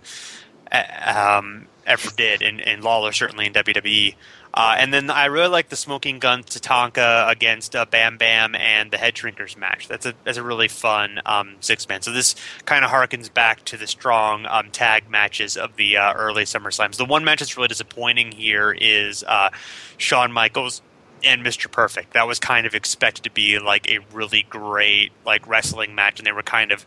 [1.04, 4.14] um, ever did, and, and Lawler certainly in WWE.
[4.56, 8.92] Uh, and then I really like the Smoking Gun Tatanka against uh, Bam Bam and
[8.92, 9.88] the Head Shrinkers match.
[9.88, 12.02] That's a that's a really fun um, six man.
[12.02, 16.12] So this kind of harkens back to the strong um, tag matches of the uh,
[16.14, 16.96] early SummerSlams.
[16.96, 19.50] The one match that's really disappointing here is uh,
[19.98, 20.82] Shawn Michaels
[21.24, 21.68] and Mr.
[21.68, 22.12] Perfect.
[22.12, 26.26] That was kind of expected to be like a really great like wrestling match, and
[26.26, 26.86] they were kind of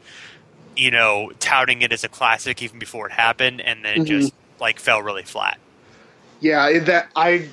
[0.78, 4.06] you know, touting it as a classic even before it happened, and then it Mhm.
[4.06, 5.58] just like fell really flat.
[6.40, 7.48] Yeah, that I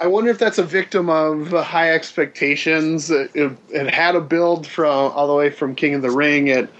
[0.00, 3.10] I wonder if that's a victim of high expectations.
[3.10, 6.48] It, it, it had a build from all the way from King of the Ring.
[6.48, 6.70] It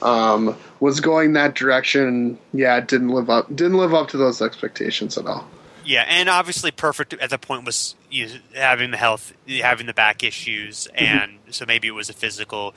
[0.00, 2.38] um, was going that direction.
[2.54, 5.46] Yeah, it didn't live up didn't live up to those expectations at all.
[5.84, 9.94] Yeah, and obviously perfect at the point was you know, having the health, having the
[9.94, 12.74] back issues, and so maybe it was a physical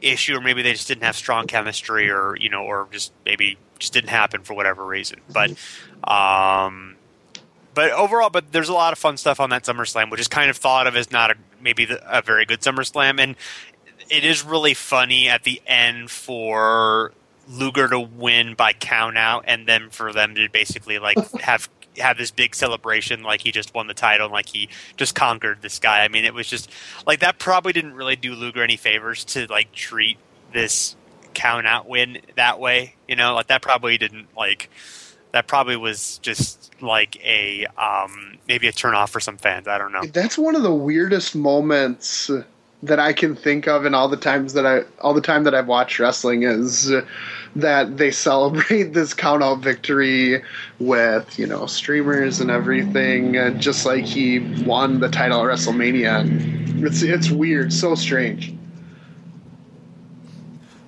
[0.00, 3.58] issue, or maybe they just didn't have strong chemistry, or you know, or just maybe
[3.78, 5.20] just didn't happen for whatever reason.
[5.32, 5.50] But,
[6.08, 6.93] um,
[7.74, 10.50] but overall, but there's a lot of fun stuff on that SummerSlam, which is kind
[10.50, 13.36] of thought of as not a, maybe the, a very good SummerSlam, and
[14.10, 17.12] it is really funny at the end for
[17.48, 21.68] Luger to win by count out, and then for them to basically like have
[21.98, 25.62] have this big celebration like he just won the title and like he just conquered
[25.62, 26.04] this guy.
[26.04, 26.70] I mean, it was just
[27.06, 30.18] like that probably didn't really do Luger any favors to like treat
[30.52, 30.96] this
[31.34, 32.94] count out win that way.
[33.08, 34.70] You know, like that probably didn't like
[35.34, 39.66] that probably was just like a um maybe a turnoff for some fans.
[39.66, 40.04] I don't know.
[40.04, 42.30] That's one of the weirdest moments
[42.84, 45.52] that I can think of in all the times that I all the time that
[45.52, 46.92] I've watched wrestling is
[47.56, 50.40] that they celebrate this count out victory
[50.78, 56.84] with, you know, streamers and everything, uh, just like he won the title at WrestleMania.
[56.84, 58.54] It's it's weird, so strange.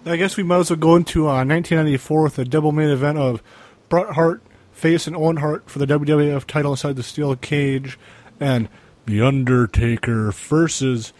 [0.04, 3.18] I guess we might as well go into uh, 1994 with a double main event
[3.18, 3.42] of
[3.88, 7.98] Bret Hart facing Owen Hart for the WWF title inside the steel cage,
[8.38, 8.68] and
[9.06, 11.12] The Undertaker versus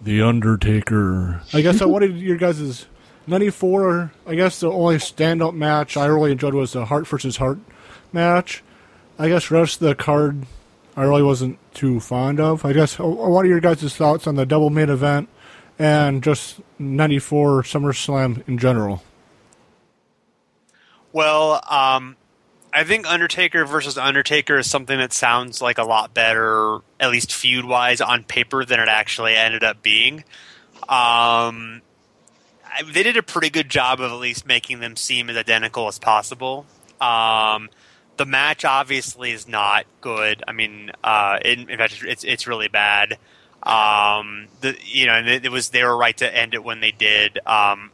[0.00, 1.42] The Undertaker.
[1.52, 2.86] I guess I wanted your guys'
[3.26, 4.12] 94.
[4.26, 7.58] I guess the only stand up match I really enjoyed was the Hart versus Hart
[8.12, 8.62] match.
[9.18, 10.46] I guess the rest of the card
[10.96, 12.64] I really wasn't too fond of.
[12.64, 15.28] I guess what are your guys' thoughts on the double main event
[15.78, 19.02] and just 94 SummerSlam in general?
[21.12, 22.16] Well, um,
[22.72, 27.32] I think Undertaker versus Undertaker is something that sounds like a lot better, at least
[27.32, 30.24] feud wise, on paper than it actually ended up being.
[30.88, 31.82] Um,
[32.64, 35.88] I, they did a pretty good job of at least making them seem as identical
[35.88, 36.66] as possible.
[37.00, 37.70] Um,
[38.16, 40.42] the match obviously is not good.
[40.46, 43.18] I mean, uh, in, in fact, it's it's really bad.
[43.62, 46.80] Um, the you know, and it, it was they were right to end it when
[46.80, 47.38] they did.
[47.46, 47.90] Um,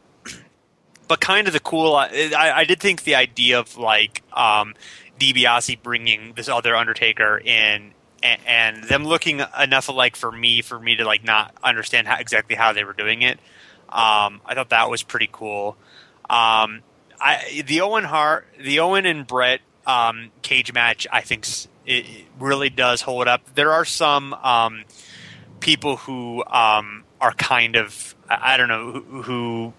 [1.07, 1.95] but kind of the cool.
[1.95, 4.75] I, I did think the idea of like um,
[5.19, 7.93] DiBiase bringing this other Undertaker in
[8.23, 12.55] and, them looking enough alike for me for me to like not understand how, exactly
[12.55, 13.39] how they were doing it.
[13.89, 15.77] Um, I thought that was pretty cool.
[16.29, 16.81] Um,
[17.19, 21.47] I the Owen Hart, the Owen and Bret um, cage match, I think
[21.85, 23.41] it it really does hold up.
[23.55, 24.83] There are some um,
[25.61, 29.73] people who um, are kind of I I don't know who, who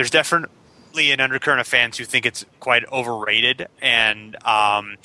[0.00, 4.96] there's definitely an undercurrent of fans who think it's quite overrated and um,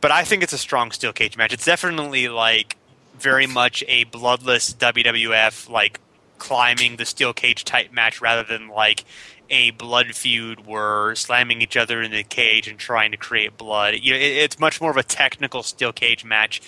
[0.00, 1.52] but I think it's a strong steel cage match.
[1.52, 2.76] It's definitely like
[3.16, 6.00] very much a bloodless WWF like
[6.38, 9.04] climbing the steel cage type match rather than like
[9.48, 13.94] a blood feud where slamming each other in the cage and trying to create blood.
[13.94, 16.60] You know, it, it's much more of a technical steel cage match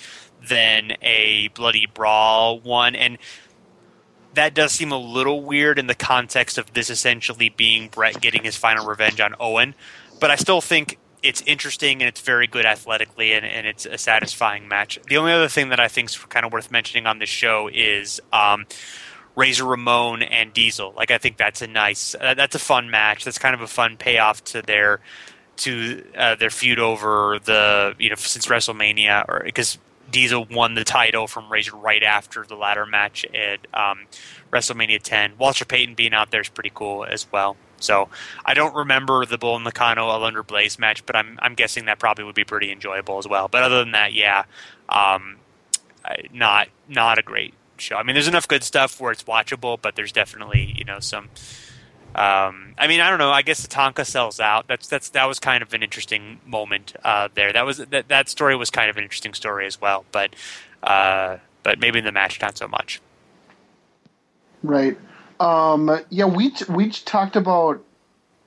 [0.48, 3.18] than a bloody brawl one and
[4.38, 8.44] that does seem a little weird in the context of this essentially being Bret getting
[8.44, 9.74] his final revenge on Owen.
[10.20, 13.98] But I still think it's interesting and it's very good athletically and, and it's a
[13.98, 14.98] satisfying match.
[15.08, 17.68] The only other thing that I think is kind of worth mentioning on this show
[17.72, 18.66] is um,
[19.34, 20.94] Razor Ramon and Diesel.
[20.96, 23.24] Like I think that's a nice, uh, that's a fun match.
[23.24, 25.00] That's kind of a fun payoff to their
[25.56, 29.78] to uh, their feud over the you know since WrestleMania or because
[30.10, 34.06] Diesel won the title from Razor right after the ladder match at um,
[34.52, 35.34] WrestleMania 10.
[35.38, 37.56] Walter Payton being out there is pretty cool as well.
[37.80, 38.08] So
[38.44, 42.24] I don't remember the Bull Nakano Alundra Blaze match, but I'm I'm guessing that probably
[42.24, 43.48] would be pretty enjoyable as well.
[43.48, 44.44] But other than that, yeah,
[44.88, 45.36] um,
[46.32, 47.96] not not a great show.
[47.96, 51.28] I mean, there's enough good stuff where it's watchable, but there's definitely you know some.
[52.14, 53.30] Um, I mean, I don't know.
[53.30, 54.66] I guess Tatanka sells out.
[54.66, 57.52] That's that's that was kind of an interesting moment uh, there.
[57.52, 60.04] That was that that story was kind of an interesting story as well.
[60.10, 60.34] But
[60.82, 63.00] uh, but maybe in the match not so much.
[64.62, 64.98] Right.
[65.38, 67.84] Um, yeah, we t- we t- talked about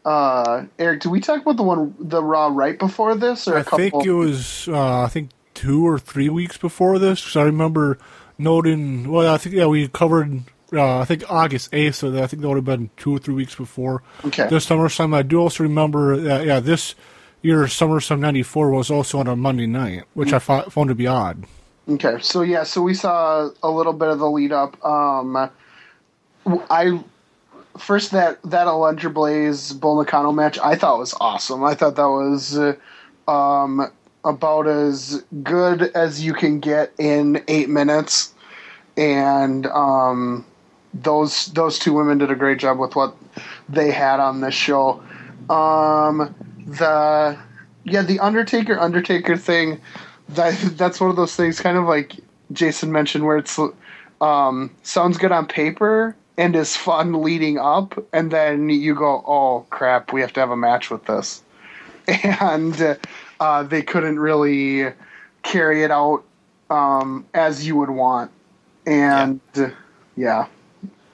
[0.04, 1.02] uh, Eric.
[1.02, 3.80] Did we talk about the one the Raw right before this, or a I couple?
[3.80, 7.44] I think it was uh, I think two or three weeks before this because I
[7.44, 7.98] remember
[8.38, 9.10] noting.
[9.10, 10.44] Well, I think yeah we covered.
[10.74, 13.34] Uh, I think August eighth, so I think that would have been two or three
[13.34, 14.48] weeks before Okay.
[14.48, 15.14] this SummerSlam.
[15.14, 16.96] I do also remember that yeah this
[17.42, 21.08] year SummerSlam '94 was also on a Monday night, which I fo- found to be
[21.08, 21.44] odd.
[21.90, 24.82] Okay, so yeah, so we saw a little bit of the lead up.
[24.86, 25.50] Um,
[26.70, 27.04] I
[27.78, 31.64] first that that Alundra Blaze Bull Nakano match I thought was awesome.
[31.66, 32.76] I thought that was uh,
[33.30, 33.92] um,
[34.24, 38.34] about as good as you can get in eight minutes,
[38.96, 40.46] and um,
[40.94, 43.16] those those two women did a great job with what
[43.70, 45.02] they had on this show.
[45.50, 46.36] Um,
[46.66, 47.38] the
[47.84, 49.80] yeah, the Undertaker Undertaker thing.
[50.30, 52.16] That that's one of those things, kind of like
[52.52, 53.60] Jason mentioned, where it's
[54.22, 59.66] um, sounds good on paper and is fun leading up, and then you go, "Oh
[59.70, 61.42] crap, we have to have a match with this,"
[62.08, 62.98] and
[63.40, 64.94] uh, they couldn't really
[65.44, 66.24] carry it out
[66.70, 68.32] um, as you would want,
[68.86, 69.72] and yeah.
[70.16, 70.46] yeah.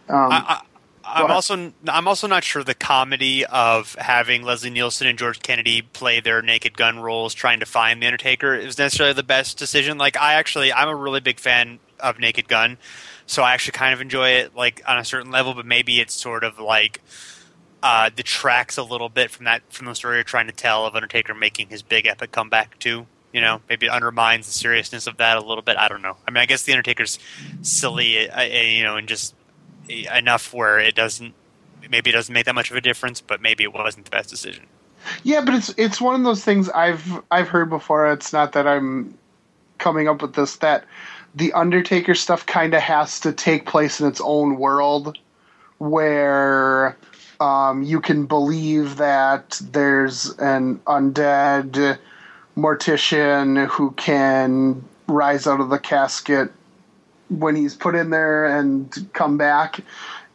[0.10, 0.62] Um, I,
[1.08, 5.40] I, I'm also I'm also not sure the comedy of having Leslie Nielsen and George
[5.40, 9.58] Kennedy play their Naked Gun roles, trying to find the Undertaker, is necessarily the best
[9.58, 9.98] decision.
[9.98, 12.78] Like I actually, I'm a really big fan of Naked Gun,
[13.26, 15.54] so I actually kind of enjoy it like on a certain level.
[15.54, 17.02] But maybe it's sort of like
[17.82, 20.96] uh, detracts a little bit from that from the story you're trying to tell of
[20.96, 23.08] Undertaker making his big epic comeback too.
[23.32, 25.78] You know, maybe it undermines the seriousness of that a little bit.
[25.78, 26.18] I don't know.
[26.28, 27.18] I mean, I guess the Undertaker's
[27.62, 29.36] silly, uh, uh you know, and just
[29.90, 31.34] enough where it doesn't
[31.90, 34.30] maybe it doesn't make that much of a difference, but maybe it wasn't the best
[34.30, 34.66] decision.
[35.24, 38.12] Yeah, but it's it's one of those things I've I've heard before.
[38.12, 39.18] It's not that I'm
[39.78, 40.86] coming up with this that
[41.36, 45.18] the Undertaker stuff kind of has to take place in its own world
[45.78, 46.98] where
[47.40, 52.00] um, you can believe that there's an undead
[52.58, 56.52] mortician who can rise out of the casket
[57.30, 59.80] when he's put in there and come back,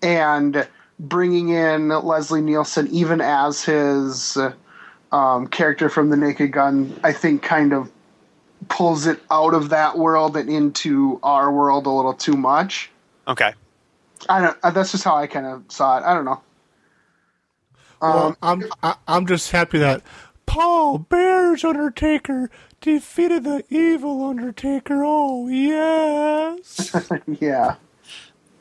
[0.03, 0.66] and
[0.99, 4.38] bringing in Leslie Nielsen even as his
[5.11, 7.90] um, character from the Naked Gun, I think kind of
[8.68, 12.90] pulls it out of that world and into our world a little too much.
[13.26, 13.53] Okay.
[14.28, 14.57] I don't.
[14.62, 16.05] Uh, that's just how I kind of saw it.
[16.05, 16.40] I don't know.
[18.01, 20.03] Um, well, I'm I, I'm just happy that
[20.47, 22.51] Paul Bearer's Undertaker
[22.83, 25.03] defeated the evil Undertaker.
[25.05, 26.95] Oh yes.
[27.41, 27.76] yeah.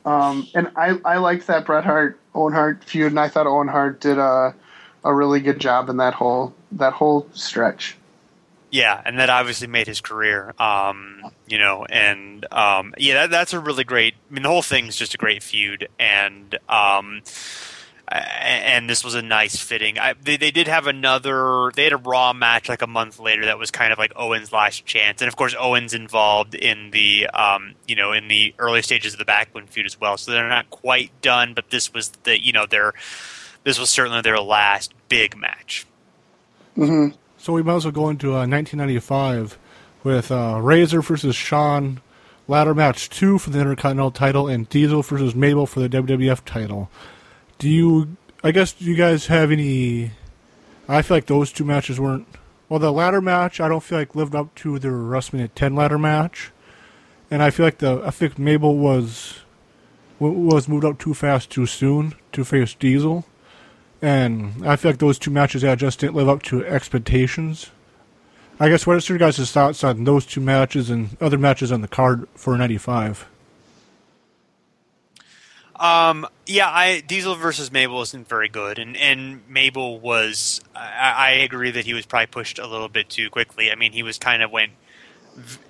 [0.06, 3.68] Um, and I I liked that Bret Hart Owen Hart feud, and I thought Owen
[3.68, 4.56] Hart did a
[5.04, 7.98] a really good job in that whole that whole stretch.
[8.72, 10.54] Yeah, and that obviously made his career.
[10.58, 14.14] Um, you know, and um, yeah, that, that's a really great.
[14.30, 17.22] I mean, the whole thing's just a great feud, and um,
[18.12, 19.98] and this was a nice fitting.
[19.98, 21.72] I, they, they did have another.
[21.74, 24.52] They had a Raw match like a month later that was kind of like Owens'
[24.52, 28.82] last chance, and of course Owens involved in the um, you know in the early
[28.82, 30.18] stages of the Backlund feud as well.
[30.18, 32.94] So they're not quite done, but this was the you know their
[33.64, 35.86] this was certainly their last big match.
[36.76, 37.16] Mm-hmm.
[37.38, 39.58] So we might as well go into uh, 1995
[40.04, 42.02] with uh, Razor versus Shawn,
[42.48, 46.90] ladder match two for the Intercontinental title, and Diesel versus Mabel for the WWF title
[47.62, 48.18] do you?
[48.44, 50.14] I guess do you guys have any?
[50.90, 52.28] I feel like those two matches weren't.
[52.68, 56.00] Well, the ladder match I don't feel like lived up to the WrestleMania 10 ladder
[56.00, 56.52] match,
[57.30, 59.42] and I feel like the I think Mabel was
[60.18, 63.26] was moved up too fast too soon to face Diesel,
[64.02, 67.70] and I feel like those two matches yeah just didn't live up to expectations.
[68.60, 71.82] I guess what are your guys' thoughts on those two matches and other matches on
[71.82, 73.28] the card for '95?
[75.82, 80.62] Um, yeah, I Diesel versus Mabel isn't very good, and and Mabel was.
[80.76, 83.72] I, I, agree that he was probably pushed a little bit too quickly.
[83.72, 84.74] I mean, he was kind of went.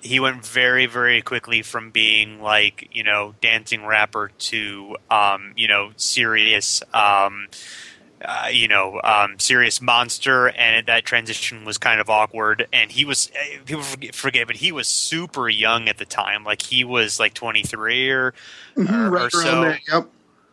[0.02, 5.66] He went very very quickly from being like you know dancing rapper to um, you
[5.66, 6.82] know serious.
[6.92, 7.48] Um,
[8.24, 12.66] uh, you know, um, serious monster, and that transition was kind of awkward.
[12.72, 16.44] And he was uh, people forget, forget, but he was super young at the time.
[16.44, 18.34] Like he was like twenty three or,
[18.76, 19.60] mm-hmm, or, right or so.
[19.62, 20.08] There, yep.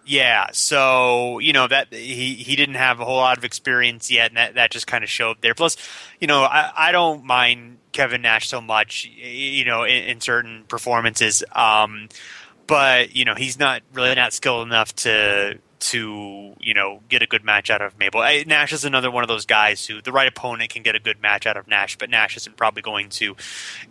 [0.06, 4.32] Yeah, so you know that he he didn't have a whole lot of experience yet,
[4.32, 5.54] and that, that just kind of showed there.
[5.54, 5.78] Plus,
[6.20, 10.64] you know, I, I don't mind Kevin Nash so much, you know, in, in certain
[10.68, 12.10] performances, um,
[12.66, 17.28] but you know, he's not really not skilled enough to to you know get a
[17.28, 18.22] good match out of Mabel.
[18.22, 21.00] I, Nash is another one of those guys who the right opponent can get a
[21.00, 23.36] good match out of Nash, but Nash isn't probably going to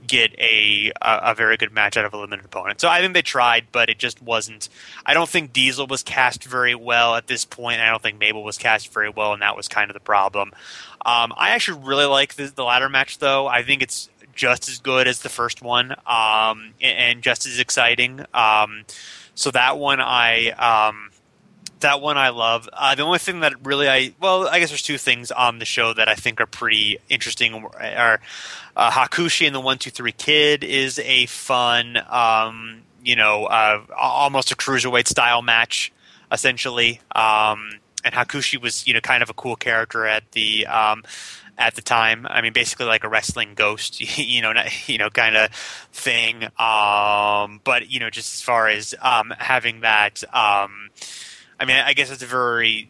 [0.06, 2.80] get a a, a very good match out of a limited opponent.
[2.80, 4.68] So I think they tried, but it just wasn't.
[5.06, 7.80] I don't think Diesel was cast very well at this point.
[7.80, 10.52] I don't think Mabel was cast very well, and that was kind of the problem.
[11.06, 13.46] Um, I actually really like the, the ladder match, though.
[13.46, 17.58] I think it's just as good as the first one, um, and, and, just as
[17.58, 18.24] exciting.
[18.32, 18.84] Um,
[19.34, 21.10] so that one I um,
[21.80, 22.68] that one I love.
[22.72, 25.64] Uh, the only thing that really I well, I guess there's two things on the
[25.64, 27.54] show that I think are pretty interesting.
[27.54, 28.20] Are
[28.76, 33.82] uh, Hakushi and the One Two Three Kid is a fun, um, you know, uh,
[33.96, 35.92] almost a cruiserweight style match.
[36.30, 37.00] essentially.
[37.14, 37.70] Um,
[38.04, 41.02] and Hakushi was you know kind of a cool character at the um,
[41.58, 42.26] at the time.
[42.30, 44.52] I mean, basically like a wrestling ghost, you know,
[44.86, 45.50] you know, kind of
[45.92, 46.44] thing.
[46.58, 50.90] Um, but you know, just as far as um, having that, um,
[51.60, 52.88] I mean, I guess it's a very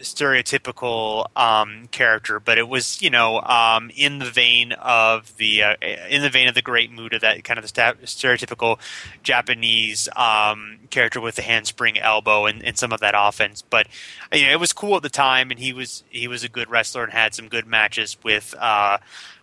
[0.00, 5.74] stereotypical um, character, but it was you know um, in the vein of the uh,
[6.08, 7.70] in the vein of the Great Muta, that kind of the
[8.04, 8.78] stereotypical
[9.22, 13.62] Japanese um, character with the handspring elbow and, and, some of that offense.
[13.62, 13.88] But
[14.32, 16.70] you know, it was cool at the time, and he was he was a good
[16.70, 18.54] wrestler and had some good matches with.
[18.58, 18.98] Uh,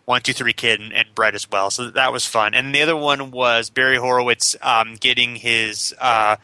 [0.05, 1.71] one, two, three kid and, and Bret as well.
[1.71, 2.53] So that was fun.
[2.53, 6.35] And the other one was Barry Horowitz um, getting his uh,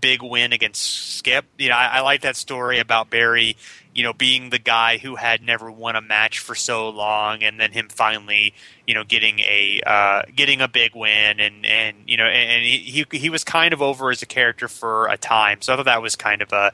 [0.00, 1.44] big win against Skip.
[1.58, 3.56] You know, I, I like that story about Barry,
[3.94, 7.58] you know, being the guy who had never won a match for so long, and
[7.58, 8.54] then him finally,
[8.86, 12.64] you know, getting a uh, getting a big win, and and you know, and, and
[12.64, 15.62] he he was kind of over as a character for a time.
[15.62, 16.72] So I thought that was kind of a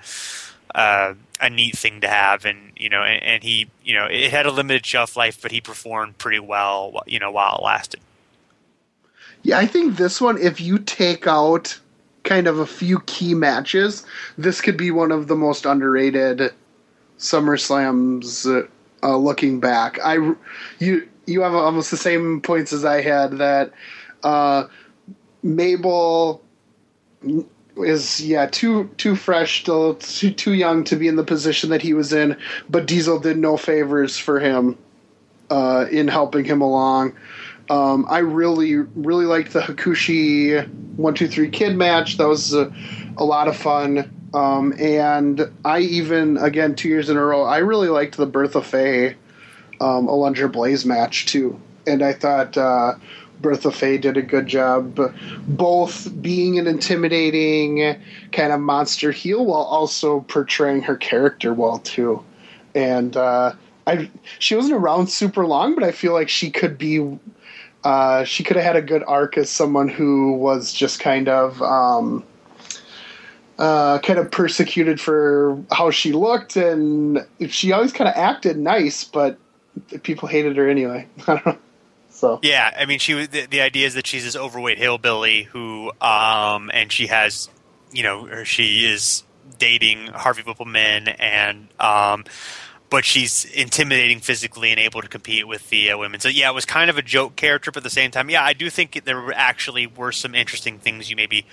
[0.75, 4.31] uh, a neat thing to have, and you know, and, and, he, you know, it
[4.31, 8.01] had a limited shelf life, but he performed pretty well, you know, while it lasted.
[9.43, 11.79] Yeah, I think this one, if you take out
[12.25, 14.05] kind of a few key matches,
[14.39, 16.53] this could be one of the most underrated
[17.19, 18.47] SummerSlams.
[18.47, 18.69] Uh,
[19.05, 20.35] uh, looking back, I
[20.79, 23.73] you you have almost the same points as I had that
[24.23, 24.69] uh,
[25.43, 26.41] Mabel
[27.77, 31.81] is yeah too too fresh still too, too young to be in the position that
[31.81, 32.37] he was in
[32.69, 34.77] but diesel did no favors for him
[35.51, 37.15] uh, in helping him along
[37.71, 42.19] um, I really, really liked the Hakushi one two three kid match.
[42.19, 42.73] That was a,
[43.17, 44.11] a lot of fun.
[44.35, 48.63] Um, and I even again two years in a row, I really liked the Bertha
[48.63, 49.17] Faye
[49.81, 51.61] um, Alundra Blaze match too.
[51.87, 52.95] And I thought uh,
[53.41, 54.99] Bertha Faye did a good job,
[55.47, 62.25] both being an intimidating kind of monster heel while also portraying her character well too.
[62.75, 63.53] And uh,
[63.87, 67.19] I, she wasn't around super long, but I feel like she could be
[67.85, 71.61] uh, she could have had a good arc as someone who was just kind of
[71.63, 72.25] um,
[73.59, 79.05] uh, kind of persecuted for how she looked, and she always kind of acted nice,
[79.05, 79.39] but
[80.03, 81.07] people hated her anyway.
[81.27, 81.59] I don't know.
[82.11, 85.45] So yeah, I mean, she was the, the idea is that she's this overweight hillbilly
[85.45, 87.49] who, um, and she has,
[87.91, 89.25] you know, she is
[89.59, 92.25] dating Harvey Wippleman and um,
[92.93, 96.21] but she's intimidating physically and able to compete with the uh, women.
[96.21, 98.45] So yeah, it was kind of a joke character, but at the same time, yeah,
[98.45, 101.47] I do think there actually were some interesting things you maybe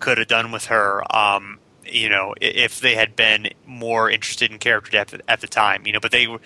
[0.00, 1.04] could have done with her.
[1.16, 5.86] Um, you know, if they had been more interested in character depth at the time,
[5.86, 6.40] you know, but they were,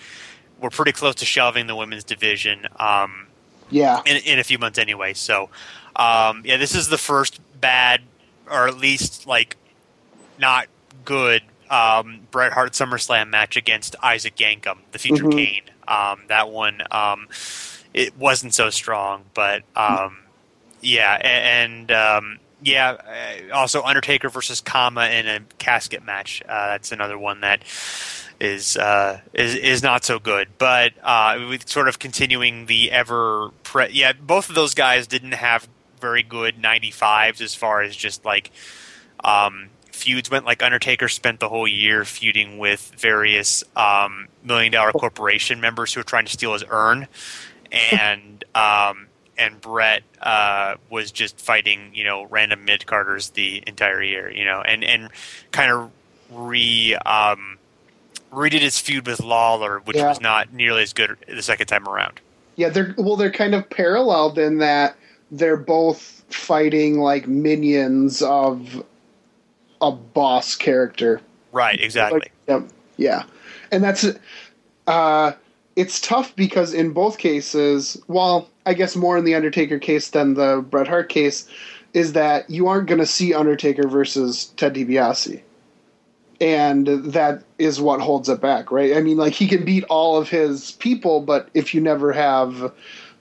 [0.61, 2.67] were pretty close to shelving the women's division.
[2.77, 3.25] Um,
[3.71, 5.15] yeah, in, in, a few months anyway.
[5.15, 5.49] So,
[5.95, 8.03] um, yeah, this is the first bad,
[8.47, 9.57] or at least like
[10.37, 10.67] not
[11.03, 15.37] good um, Bret Hart SummerSlam match against Isaac Yankem, the future mm-hmm.
[15.37, 15.63] Kane.
[15.87, 17.27] Um, that one, um,
[17.93, 20.17] it wasn't so strong, but um,
[20.81, 22.97] yeah, and um, yeah,
[23.51, 26.41] uh, also Undertaker versus Kama in a casket match.
[26.47, 27.63] Uh, that's another one that
[28.39, 30.49] is uh, is is not so good.
[30.57, 35.67] But uh, sort of continuing the ever, pre- yeah, both of those guys didn't have
[36.01, 38.51] very good 95s as far as just like
[39.23, 40.45] um, feuds went.
[40.45, 45.99] Like Undertaker spent the whole year feuding with various um, million dollar corporation members who
[45.99, 47.07] were trying to steal his urn,
[47.91, 49.07] and um,
[49.37, 54.29] and Bret uh, was just fighting you know random mid carders the entire year.
[54.29, 55.09] You know, and and
[55.51, 55.91] kind of
[56.31, 56.95] re.
[56.95, 57.57] Um,
[58.31, 60.09] redid his feud with Lawler, which yeah.
[60.09, 62.19] was not nearly as good the second time around.
[62.57, 64.97] Yeah, they're well, they're kind of paralleled in that
[65.31, 68.83] they're both fighting like minions of
[69.85, 71.21] a boss character.
[71.51, 72.19] Right, exactly.
[72.19, 72.61] Like, yeah,
[72.97, 73.23] yeah,
[73.71, 74.05] and that's
[74.87, 75.31] uh,
[75.75, 80.33] it's tough because in both cases, well, I guess more in the Undertaker case than
[80.33, 81.47] the Bret Hart case,
[81.93, 85.41] is that you aren't going to see Undertaker versus Ted DiBiase.
[86.41, 88.97] And that is what holds it back, right?
[88.97, 92.73] I mean, like he can beat all of his people, but if you never have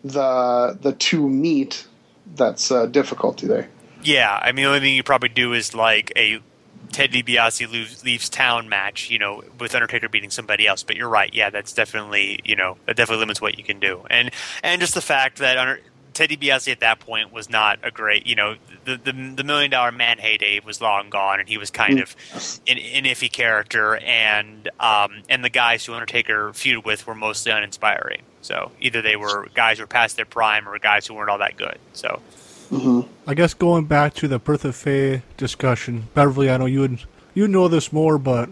[0.02, 1.86] the the two meet,
[2.34, 3.68] that's a difficulty there.
[4.02, 6.40] Yeah, I mean, the only thing you probably do is like a
[6.94, 10.84] Ted DiBiase leaves, leaves town match, you know, with Undertaker beating somebody else.
[10.84, 14.02] But you're right, yeah, that's definitely you know that definitely limits what you can do,
[14.08, 14.30] and
[14.62, 15.80] and just the fact that under,
[16.12, 18.54] Ted DiBiase at that point was not a great, you know,
[18.84, 22.14] the the, the million dollar man heyday was long gone, and he was kind of
[22.68, 27.50] an, an iffy character, and um, and the guys who Undertaker feuded with were mostly
[27.50, 28.22] uninspiring.
[28.40, 31.38] So either they were guys who were past their prime, or guys who weren't all
[31.38, 31.78] that good.
[31.92, 32.22] So
[32.74, 33.30] Mm-hmm.
[33.30, 37.00] I guess going back to the Bertha Faye discussion, Beverly, I know you had
[37.34, 38.50] you know this more, but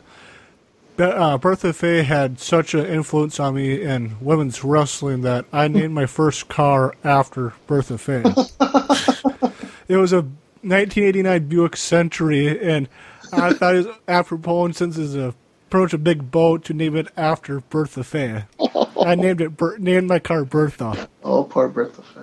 [0.97, 5.69] Be- uh, Bertha Faye had such an influence on me in women's wrestling that I
[5.69, 8.23] named my first car after Bertha Faye.
[9.89, 10.23] it was a
[10.63, 12.89] 1989 Buick Century, and
[13.33, 15.35] I thought it was apropos since it's a
[15.71, 18.45] pretty much a big boat to name it after Bertha Faye.
[19.05, 21.09] I named it Ber- named my car Bertha.
[21.25, 22.23] Oh, poor Bertha Faye.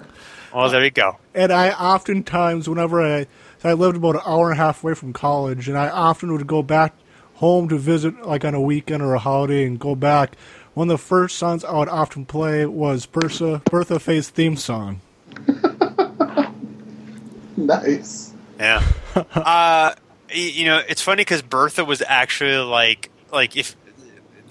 [0.51, 1.17] Oh, there you go.
[1.39, 3.25] And I oftentimes, whenever I,
[3.63, 6.45] I lived about an hour and a half away from college, and I often would
[6.47, 6.93] go back
[7.35, 10.35] home to visit, like on a weekend or a holiday, and go back.
[10.73, 14.99] One of the first songs I would often play was Bertha, Bertha Faye's theme song.
[17.57, 18.33] Nice.
[18.57, 18.81] Yeah.
[19.33, 19.93] uh,
[20.31, 23.75] you know, it's funny because Bertha was actually like, like if,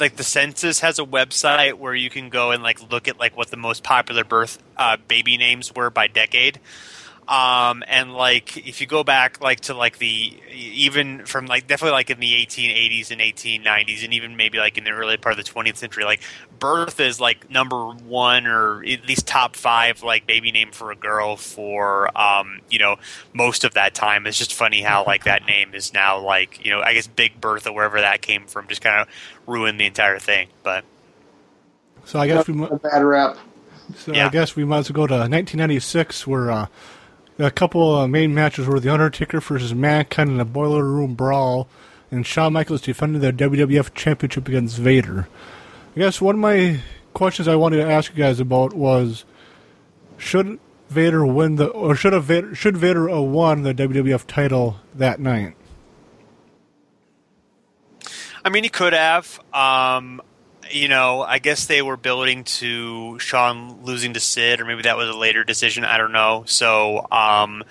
[0.00, 3.36] like the census has a website where you can go and like look at like
[3.36, 6.60] what the most popular birth uh, baby names were by decade.
[7.28, 11.92] Um, and like if you go back like to like the even from like definitely
[11.92, 15.44] like in the 1880s and 1890s and even maybe like in the early part of
[15.44, 16.22] the 20th century like
[16.58, 20.96] Bertha is like number one or at least top five like baby name for a
[20.96, 22.96] girl for um, you know
[23.34, 26.70] most of that time it's just funny how like that name is now like you
[26.70, 29.08] know I guess Big Bertha wherever that came from just kind of
[29.46, 30.82] ruined the entire thing but
[32.06, 33.36] So I guess we, mu- A bad rap.
[33.98, 34.26] so Yeah.
[34.26, 36.66] I guess we might as well go to 1996, where uh,
[37.38, 41.68] a couple uh, main matches were the Undertaker versus Mankind in a Boiler Room Brawl,
[42.10, 45.28] and Shawn Michaels defended the WWF Championship against Vader.
[45.94, 46.80] I guess one of my
[47.14, 49.24] questions I wanted to ask you guys about was,
[50.16, 50.58] should
[50.88, 55.20] Vader win the, or should have Vader, should Vader have won the WWF title that
[55.20, 55.54] night?
[58.44, 59.40] I mean, he could have.
[59.52, 60.22] Um,
[60.70, 64.96] you know, I guess they were building to Shawn losing to Sid, or maybe that
[64.96, 65.84] was a later decision.
[65.84, 66.44] I don't know.
[66.46, 67.64] So, um,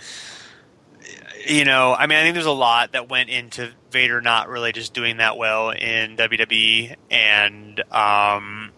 [1.48, 4.72] you know, I mean, I think there's a lot that went into Vader not really
[4.72, 8.72] just doing that well in WWE, and um,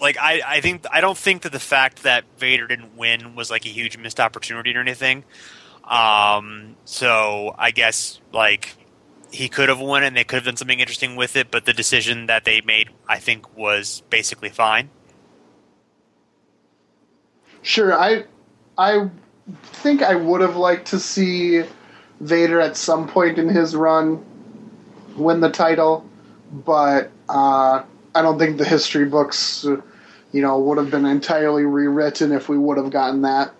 [0.00, 3.50] like I, I think I don't think that the fact that Vader didn't win was
[3.50, 5.24] like a huge missed opportunity or anything.
[5.84, 8.76] Um, so I guess like
[9.30, 11.72] he could have won and they could have done something interesting with it, but the
[11.72, 14.90] decision that they made, I think, was basically fine.
[17.62, 18.24] Sure, I
[18.78, 19.08] I
[19.64, 21.62] think I would have liked to see
[22.20, 24.24] Vader at some point in his run
[25.16, 26.08] win the title,
[26.50, 27.82] but uh,
[28.14, 29.64] I don't think the history books,
[30.32, 33.52] you know, would have been entirely rewritten if we would have gotten that.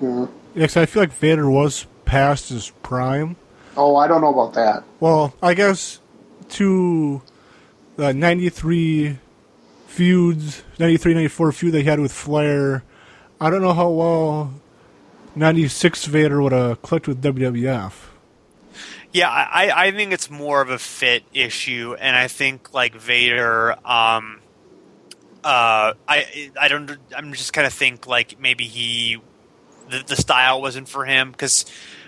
[0.00, 0.26] Yeah.
[0.54, 3.36] Yeah, 'cause I feel like Vader was past his prime.
[3.76, 4.84] Oh, I don't know about that.
[5.00, 6.00] Well, I guess
[6.50, 7.22] to
[7.96, 9.18] the 93
[9.86, 12.82] feuds, 93 94 feud they had with Flair,
[13.40, 14.54] I don't know how well
[15.34, 17.92] 96 Vader would have clicked with WWF.
[19.12, 23.72] Yeah, I, I think it's more of a fit issue, and I think like Vader,
[23.86, 24.40] um,
[25.42, 29.18] uh, I I don't I'm just kind of think like maybe he
[29.88, 31.64] the, the style wasn't for him because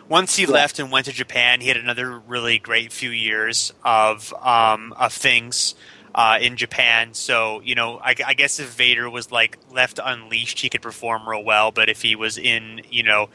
[0.09, 4.33] once he left and went to Japan, he had another really great few years of
[4.43, 5.75] um, of things
[6.15, 7.15] uh, in Japan.
[7.15, 11.29] So you know, I, I guess if Vader was like left unleashed, he could perform
[11.29, 11.71] real well.
[11.71, 13.29] But if he was in you know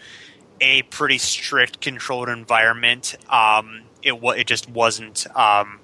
[0.59, 5.25] a pretty strict, controlled environment, um, it it just wasn't.
[5.35, 5.79] Um,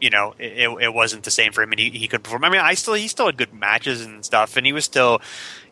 [0.00, 2.44] you know, it, it, it wasn't the same for him, and he, he could perform.
[2.44, 5.20] I mean, I still he still had good matches and stuff, and he was still,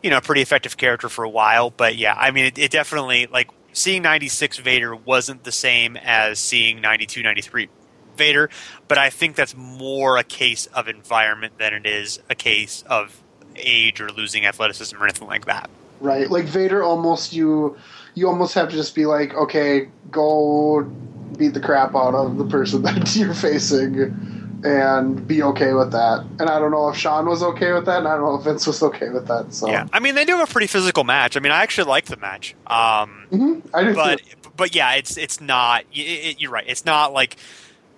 [0.03, 1.71] you know, a pretty effective character for a while.
[1.71, 6.39] But yeah, I mean, it, it definitely like seeing '96 Vader wasn't the same as
[6.39, 7.69] seeing '92, '93
[8.17, 8.49] Vader,
[8.89, 13.23] but I think that's more a case of environment than it is a case of
[13.55, 15.69] age or losing athleticism or anything like that.
[16.01, 17.77] Right, like Vader, almost you
[18.15, 20.83] you almost have to just be like, okay, go
[21.37, 26.25] beat the crap out of the person that you're facing, and be okay with that.
[26.39, 28.45] And I don't know if Shawn was okay with that, and I don't know if
[28.45, 29.55] Vince was okay with that.
[29.55, 31.37] So Yeah, I mean they do have a pretty physical match.
[31.37, 32.55] I mean I actually like the match.
[32.67, 33.95] Um, Mhm, I do.
[33.95, 34.51] but too.
[34.57, 35.85] but yeah, it's it's not.
[35.93, 36.65] It, it, you're right.
[36.67, 37.37] It's not like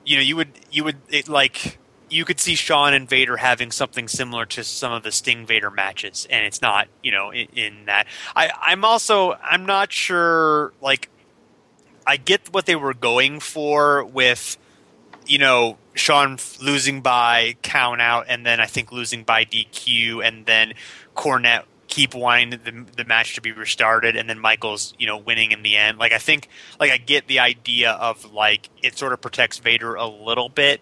[0.05, 1.79] you know you would you would it, like
[2.11, 5.71] you could see Shawn and Vader having something similar to some of the Sting Vader
[5.71, 8.07] matches, and it's not you know in, in that.
[8.35, 11.11] I I'm also I'm not sure like
[12.07, 14.57] I get what they were going for with
[15.27, 20.47] you know Shawn losing by count out, and then I think losing by DQ, and
[20.47, 20.75] then
[21.17, 25.53] Cornette keep wanting the, the match to be restarted, and then Michaels you know winning
[25.53, 25.99] in the end.
[25.99, 26.49] Like I think
[26.79, 30.81] like I get the idea of like it sort of protects Vader a little bit,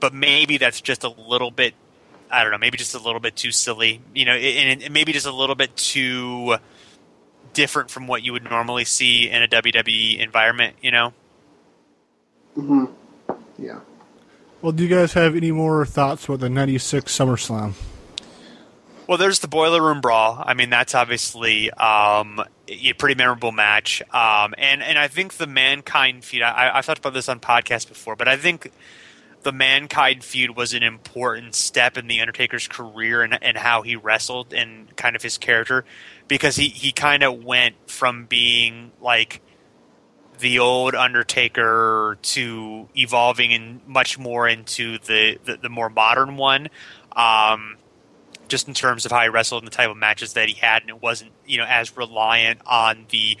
[0.00, 1.74] but maybe that's just a little bit.
[2.30, 2.58] I don't know.
[2.58, 5.54] Maybe just a little bit too silly, you know, and, and maybe just a little
[5.54, 6.56] bit too
[7.52, 11.12] different from what you would normally see in a WWE environment, you know.
[12.54, 12.86] hmm
[13.58, 13.80] Yeah.
[14.62, 17.74] Well, do you guys have any more thoughts about the '96 SummerSlam?
[19.06, 20.42] Well, there's the Boiler Room Brawl.
[20.44, 24.02] I mean, that's obviously um, a pretty memorable match.
[24.12, 27.86] Um, and, and I think the Mankind feud, I, I've talked about this on podcasts
[27.86, 28.72] before, but I think
[29.42, 33.94] the Mankind feud was an important step in The Undertaker's career and, and how he
[33.94, 35.84] wrestled and kind of his character
[36.26, 39.40] because he, he kind of went from being like
[40.38, 46.68] the old Undertaker to evolving in much more into the, the, the more modern one.
[47.12, 47.76] Um,
[48.48, 50.82] just in terms of how he wrestled and the type of matches that he had,
[50.82, 53.36] and it wasn't you know as reliant on the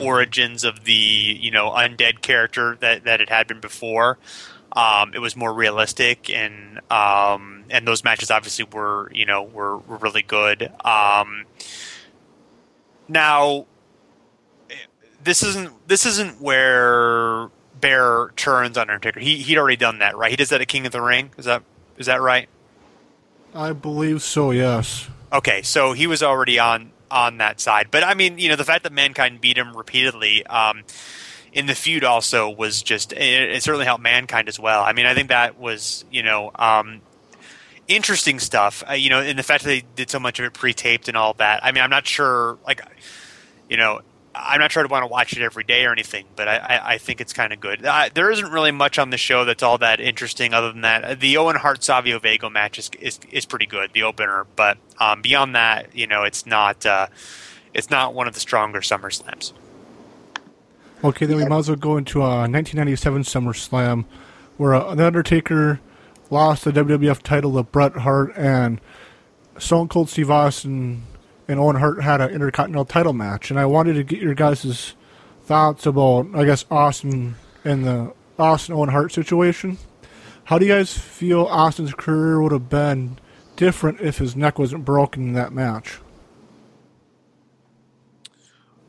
[0.00, 4.18] origins of the you know undead character that that it had been before.
[4.72, 9.78] Um, it was more realistic, and um, and those matches obviously were you know were,
[9.78, 10.70] were really good.
[10.84, 11.46] Um,
[13.08, 13.66] now,
[15.24, 17.48] this isn't this isn't where
[17.80, 19.20] Bearer turns on Undertaker.
[19.20, 20.30] He he'd already done that, right?
[20.30, 21.30] He does that at King of the Ring.
[21.36, 21.62] Is that
[21.96, 22.48] is that right?
[23.54, 24.50] I believe so.
[24.50, 25.08] Yes.
[25.32, 28.64] Okay, so he was already on on that side, but I mean, you know, the
[28.64, 30.82] fact that Mankind beat him repeatedly um,
[31.52, 33.18] in the feud also was just it,
[33.50, 34.82] it, certainly helped Mankind as well.
[34.82, 37.00] I mean, I think that was you know um,
[37.88, 38.82] interesting stuff.
[38.88, 41.16] Uh, you know, in the fact that they did so much of it pre-taped and
[41.16, 41.64] all that.
[41.64, 42.80] I mean, I'm not sure, like,
[43.68, 44.00] you know,
[44.34, 46.92] I'm not sure I'd want to watch it every day or anything, but I, I,
[46.94, 47.84] I think it's kind of good.
[47.84, 51.20] Uh, there isn't really much on the show that's all that interesting other than that.
[51.20, 55.22] The Owen Hart Savio Vega match is, is, is pretty good, the opener, but um,
[55.22, 57.06] beyond that, you know, it's not uh,
[57.72, 59.52] it's not one of the stronger SummerSlams.
[61.02, 64.04] Okay, then we might as well go into a 1997 SummerSlam
[64.56, 65.80] where uh, The Undertaker
[66.30, 68.80] lost the WWF title to Bret Hart and
[69.58, 71.02] Stone Cold Steve Austin
[71.48, 74.94] and Owen Hart had an Intercontinental title match, and I wanted to get your guys'
[75.44, 79.78] thoughts about, I guess, Austin and the Austin Owen Hart situation.
[80.44, 83.18] How do you guys feel Austin's career would have been
[83.56, 85.98] different if his neck wasn't broken in that match?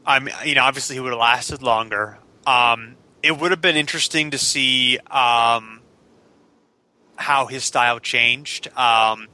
[0.06, 2.20] I mean, you know, obviously he would have lasted longer.
[2.46, 5.82] Um, it would have been interesting to see um,
[7.16, 8.68] how his style changed.
[8.78, 9.28] Um,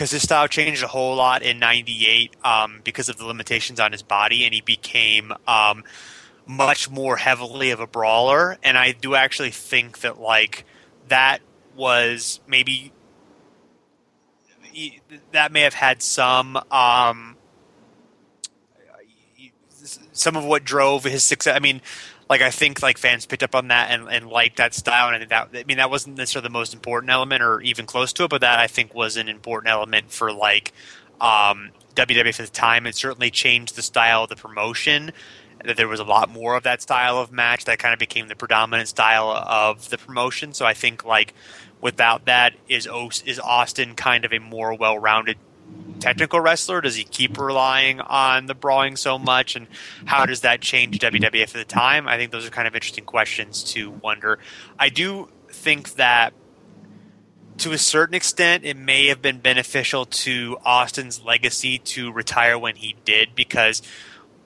[0.00, 3.92] because his style changed a whole lot in '98 um, because of the limitations on
[3.92, 5.84] his body, and he became um,
[6.46, 8.56] much more heavily of a brawler.
[8.62, 10.64] And I do actually think that like
[11.08, 11.40] that
[11.76, 12.94] was maybe
[15.32, 17.36] that may have had some um,
[20.12, 21.54] some of what drove his success.
[21.54, 21.82] I mean,
[22.30, 25.16] like I think like fans picked up on that and, and liked that style, and
[25.16, 28.12] I think that I mean that wasn't necessarily the most important element or even close
[28.14, 30.72] to it, but that I think was an important element for like
[31.20, 32.86] um, WWF at the time.
[32.86, 35.10] It certainly changed the style of the promotion.
[35.64, 38.28] That there was a lot more of that style of match that kind of became
[38.28, 40.54] the predominant style of the promotion.
[40.54, 41.34] So I think like
[41.80, 42.88] without that, is
[43.26, 45.36] is Austin kind of a more well rounded
[46.00, 46.80] technical wrestler?
[46.80, 49.54] Does he keep relying on the brawling so much?
[49.56, 49.66] And
[50.04, 52.08] how does that change WWF at the time?
[52.08, 54.38] I think those are kind of interesting questions to wonder.
[54.78, 56.32] I do think that
[57.58, 62.76] to a certain extent, it may have been beneficial to Austin's legacy to retire when
[62.76, 63.82] he did because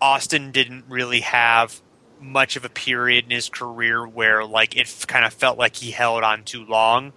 [0.00, 1.80] Austin didn't really have
[2.20, 5.90] much of a period in his career where like it kind of felt like he
[5.90, 7.12] held on too long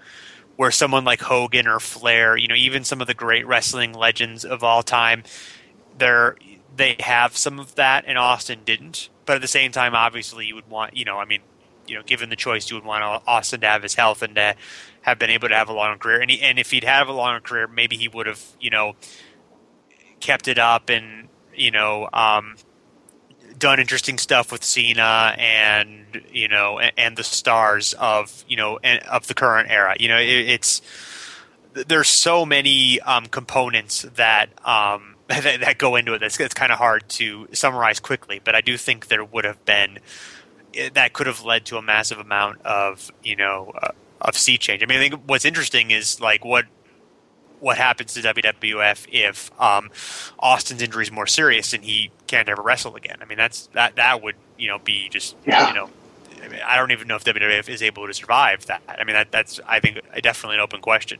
[0.58, 4.44] where someone like Hogan or Flair, you know, even some of the great wrestling legends
[4.44, 5.24] of all time,
[5.98, 6.36] they're
[6.76, 9.10] they have some of that, and Austin didn't.
[9.26, 11.42] But at the same time, obviously, you would want, you know, I mean,
[11.88, 14.56] you know, given the choice, you would want Austin to have his health and to
[15.02, 16.22] have been able to have a longer career.
[16.22, 18.96] And he, and if he'd have a longer career, maybe he would have, you know,
[20.20, 22.56] kept it up and you know, um,
[23.58, 28.80] done interesting stuff with Cena and you know and, and the stars of you know
[28.84, 29.96] and, of the current era.
[30.00, 30.82] You know, it, it's
[31.88, 36.20] there's so many um, components that, um, that, that go into it.
[36.20, 39.64] That's it's kind of hard to summarize quickly, but I do think there would have
[39.66, 40.00] been
[40.94, 44.84] that could have led to a massive amount of you know uh, of sea change.
[44.84, 46.66] I mean, I think what's interesting is like what
[47.60, 49.90] what happens to WWF if um,
[50.40, 53.18] Austin's injury is more serious and he can't ever wrestle again.
[53.22, 55.70] I mean, that's that that would you know be just yeah.
[55.70, 55.90] you know.
[56.44, 58.82] I, mean, I don't even know if WWF is able to survive that.
[58.88, 61.20] I mean, that, that's I think definitely an open question.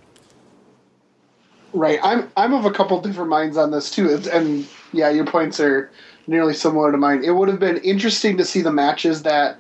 [1.74, 5.60] Right, I'm I'm of a couple different minds on this too, and yeah, your points
[5.60, 5.92] are
[6.28, 7.24] nearly similar to mine.
[7.24, 9.58] It would have been interesting to see the matches that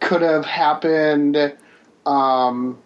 [0.00, 1.54] could have happened,
[2.06, 2.78] um,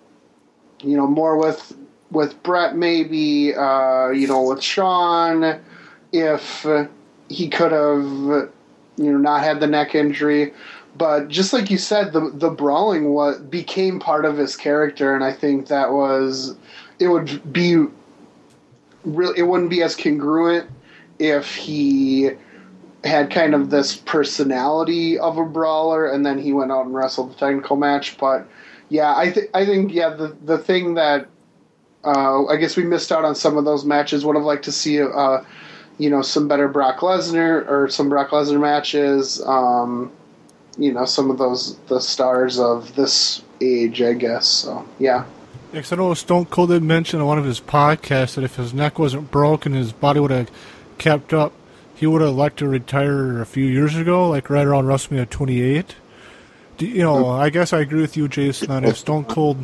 [0.83, 1.77] you know, more with
[2.11, 5.61] with Bret, maybe uh, you know with Shawn,
[6.13, 6.67] if
[7.29, 8.51] he could have
[8.97, 10.53] you know not had the neck injury,
[10.97, 15.23] but just like you said, the the brawling what became part of his character, and
[15.23, 16.57] I think that was
[16.99, 17.87] it would be
[19.05, 19.33] real.
[19.33, 20.69] It wouldn't be as congruent
[21.19, 22.31] if he
[23.05, 27.33] had kind of this personality of a brawler, and then he went out and wrestled
[27.33, 28.19] the technical match.
[28.19, 28.47] But
[28.89, 31.29] yeah, I think I think yeah the the thing that
[32.05, 34.25] uh, I guess we missed out on some of those matches.
[34.25, 35.43] Would have liked to see uh,
[35.99, 39.43] you know some better Brock Lesnar or some Brock Lesnar matches.
[39.45, 40.13] Um,
[40.77, 44.47] you know some of those the stars of this age, I guess.
[44.47, 45.25] So yeah.
[45.73, 48.57] Yeah, 'cause I know Stone Cold did mention on one of his podcasts that if
[48.57, 50.51] his neck wasn't broken, his body would have
[50.97, 51.53] kept up.
[51.95, 55.97] He would have liked to retire a few years ago, like right around WrestleMania 28.
[56.79, 59.59] You know, I guess I agree with you, Jason, that if Stone Cold,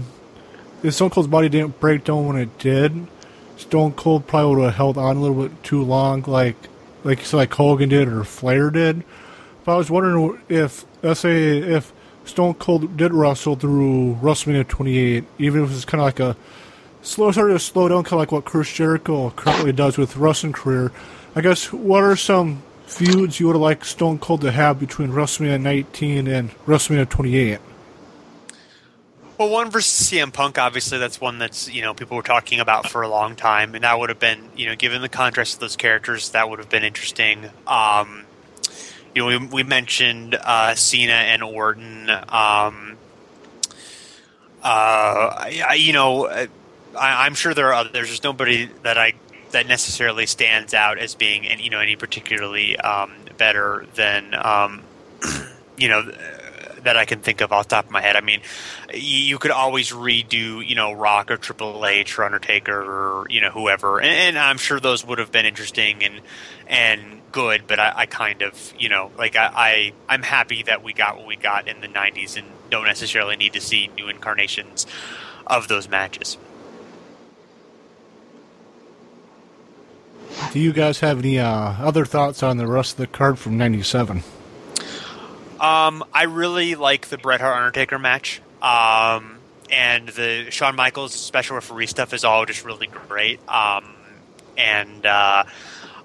[0.84, 3.06] if Stone Cold's body didn't break down when it did,
[3.56, 6.56] Stone Cold probably would have held on a little bit too long, like
[7.04, 9.02] like said, like Hogan did or Flair did.
[9.64, 11.92] But I was wondering if, let's say, if
[12.24, 16.36] Stone Cold did wrestle through WrestleMania 28, even if it's kind of like a
[17.02, 20.52] slow, sort of slow down, kind of like what Chris Jericho currently does with wrestling
[20.52, 20.92] career.
[21.34, 25.10] I guess what are some feuds you would have liked Stone Cold to have between
[25.10, 27.58] WrestleMania 19 and WrestleMania 28?
[29.36, 32.88] Well, one versus CM Punk, obviously, that's one that's you know people were talking about
[32.88, 35.60] for a long time, and that would have been you know given the contrast of
[35.60, 37.50] those characters, that would have been interesting.
[37.66, 38.24] Um,
[39.12, 42.10] you know, we, we mentioned uh, Cena and Orton.
[42.10, 42.96] Um,
[44.62, 46.48] uh, I, you know, I,
[46.96, 47.92] I'm sure there are others.
[47.92, 49.14] There's nobody that I
[49.50, 54.82] that necessarily stands out as being any, you know any particularly um, better than um,
[55.76, 56.08] you know
[56.84, 58.16] that I can think of off the top of my head.
[58.16, 58.40] I mean,
[58.92, 63.50] you could always redo, you know, Rock or Triple H or Undertaker or you know
[63.50, 66.20] whoever, and, and I'm sure those would have been interesting and
[66.66, 67.66] and good.
[67.66, 71.16] But I, I kind of, you know, like I, I I'm happy that we got
[71.16, 74.86] what we got in the '90s and don't necessarily need to see new incarnations
[75.46, 76.38] of those matches.
[80.52, 83.56] Do you guys have any uh, other thoughts on the rest of the card from
[83.56, 84.22] '97?
[85.64, 88.42] Um, I really like the Bret Hart Undertaker match.
[88.60, 89.38] Um,
[89.70, 93.40] and the Shawn Michaels special referee stuff is all just really great.
[93.48, 93.86] Um,
[94.58, 95.44] and uh,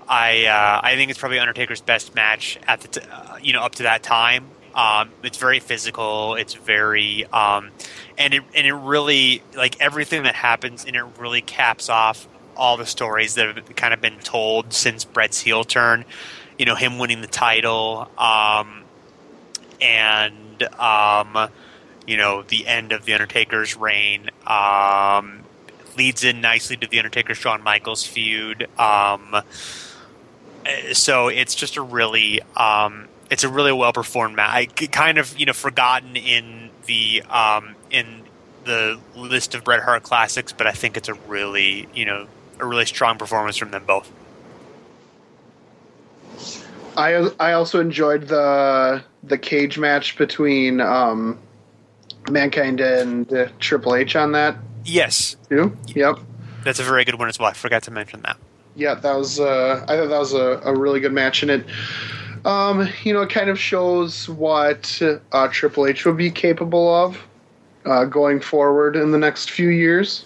[0.07, 3.61] I uh, I think it's probably Undertaker's best match at the t- uh, you know
[3.61, 4.45] up to that time.
[4.73, 6.35] Um, it's very physical.
[6.35, 7.71] It's very um,
[8.17, 12.77] and it and it really like everything that happens and it really caps off all
[12.77, 16.05] the stories that have kind of been told since Bret's heel turn.
[16.57, 18.78] You know, him winning the title, um,
[19.81, 21.49] and um,
[22.05, 25.43] you know the end of the Undertaker's reign um,
[25.97, 28.67] leads in nicely to the Undertaker Shawn Michaels feud.
[28.79, 29.41] Um,
[30.93, 34.49] so it's just a really um, it's a really well performed match.
[34.53, 38.23] I kind of you know forgotten in the um, in
[38.65, 42.27] the list of Bret Hart classics, but I think it's a really you know
[42.59, 44.11] a really strong performance from them both.
[46.99, 51.39] I I also enjoyed the the cage match between um,
[52.29, 55.77] Mankind and uh, Triple H on that Yes, too.
[55.87, 56.19] Yep.
[56.63, 57.49] that's a very good one as well.
[57.49, 58.37] I forgot to mention that.
[58.75, 59.39] Yeah, that was.
[59.39, 61.65] Uh, I thought that was a, a really good match, and it,
[62.45, 65.01] um, you know, it kind of shows what
[65.31, 67.17] uh, Triple H would be capable of
[67.85, 70.25] uh, going forward in the next few years.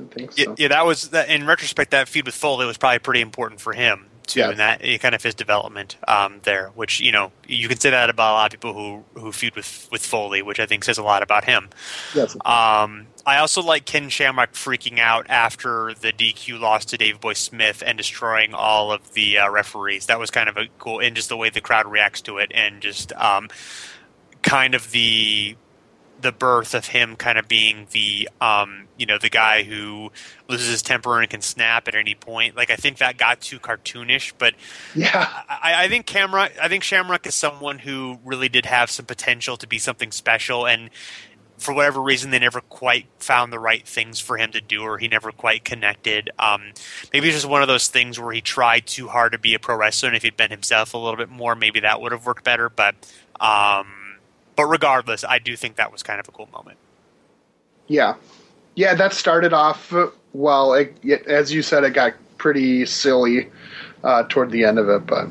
[0.00, 1.28] I think Yeah, yeah, that was that.
[1.28, 4.50] In retrospect, that feud with Foley was probably pretty important for him too, Yeah.
[4.50, 6.68] and that kind of his development um, there.
[6.74, 9.56] Which you know you can say that about a lot of people who who feud
[9.56, 11.70] with with Foley, which I think says a lot about him.
[12.14, 12.34] Yes.
[12.44, 17.32] Um, I also like Ken Shamrock freaking out after the DQ loss to Davey Boy
[17.34, 20.06] Smith and destroying all of the uh, referees.
[20.06, 22.52] That was kind of a cool, and just the way the crowd reacts to it,
[22.54, 23.48] and just um,
[24.42, 25.56] kind of the
[26.20, 30.10] the birth of him kind of being the um, you know the guy who
[30.48, 32.56] loses his temper and can snap at any point.
[32.56, 34.54] Like I think that got too cartoonish, but
[34.94, 35.28] yeah.
[35.48, 39.56] I, I think Camera, I think Shamrock is someone who really did have some potential
[39.56, 40.90] to be something special, and
[41.58, 44.98] for whatever reason, they never quite found the right things for him to do, or
[44.98, 46.30] he never quite connected.
[46.38, 46.72] Um,
[47.12, 49.58] maybe it's just one of those things where he tried too hard to be a
[49.58, 52.26] pro wrestler, and if he'd been himself a little bit more, maybe that would have
[52.26, 52.68] worked better.
[52.68, 52.94] But,
[53.40, 53.86] um,
[54.58, 56.78] but regardless, I do think that was kind of a cool moment.
[57.86, 58.16] Yeah,
[58.74, 58.96] yeah.
[58.96, 60.74] That started off uh, well.
[60.74, 63.50] It, it, as you said, it got pretty silly
[64.02, 65.28] uh, toward the end of it, but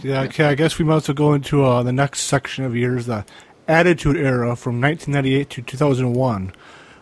[0.00, 2.76] Yeah, okay, I guess we might as well go into uh, the next section of
[2.76, 3.26] years, the
[3.66, 6.52] Attitude Era from 1998 to 2001.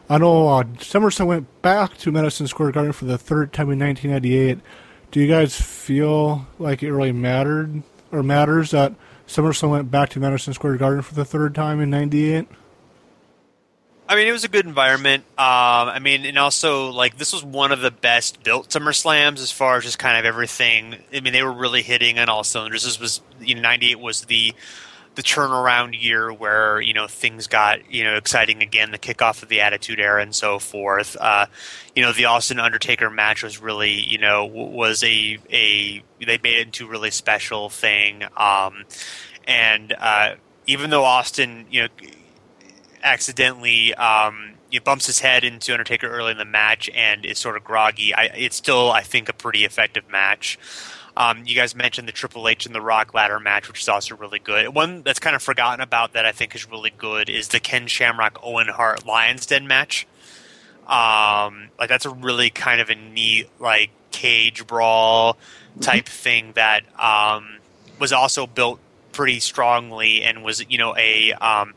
[0.09, 3.78] I know uh, SummerSlam went back to Madison Square Garden for the third time in
[3.78, 4.59] 1998.
[5.11, 8.94] Do you guys feel like it really mattered or matters that
[9.31, 12.48] SummerSlam went back to Madison Square Garden for the third time in '98?
[14.09, 15.23] I mean, it was a good environment.
[15.39, 19.52] Um, I mean, and also like this was one of the best built SummerSlams as
[19.52, 20.97] far as just kind of everything.
[21.15, 22.82] I mean, they were really hitting on all cylinders.
[22.82, 24.52] This was you know '98 was the
[25.16, 29.49] the turnaround year where you know things got you know exciting again, the kickoff of
[29.49, 31.16] the Attitude Era and so forth.
[31.20, 31.47] Uh,
[31.95, 36.57] you know, the Austin Undertaker match was really you know was a a they made
[36.57, 38.24] it into a really special thing.
[38.37, 38.85] Um,
[39.47, 40.35] and uh,
[40.66, 41.89] even though Austin you know
[43.03, 47.57] accidentally um, he bumps his head into Undertaker early in the match and is sort
[47.57, 48.15] of groggy.
[48.15, 50.59] I, it's still, I think, a pretty effective match.
[51.16, 54.16] Um, you guys mentioned the Triple H and the Rock ladder match, which is also
[54.16, 54.74] really good.
[54.74, 57.87] One that's kind of forgotten about that I think is really good is the Ken
[57.87, 60.07] Shamrock Owen Hart Lions Den match.
[60.87, 65.37] Um, like that's a really kind of a neat like cage brawl
[65.81, 67.59] type thing that um,
[67.99, 68.81] was also built
[69.12, 71.74] pretty strongly and was you know a um,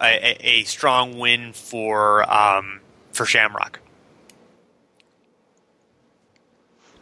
[0.00, 2.80] a, a, strong win for um,
[3.12, 3.80] for Shamrock.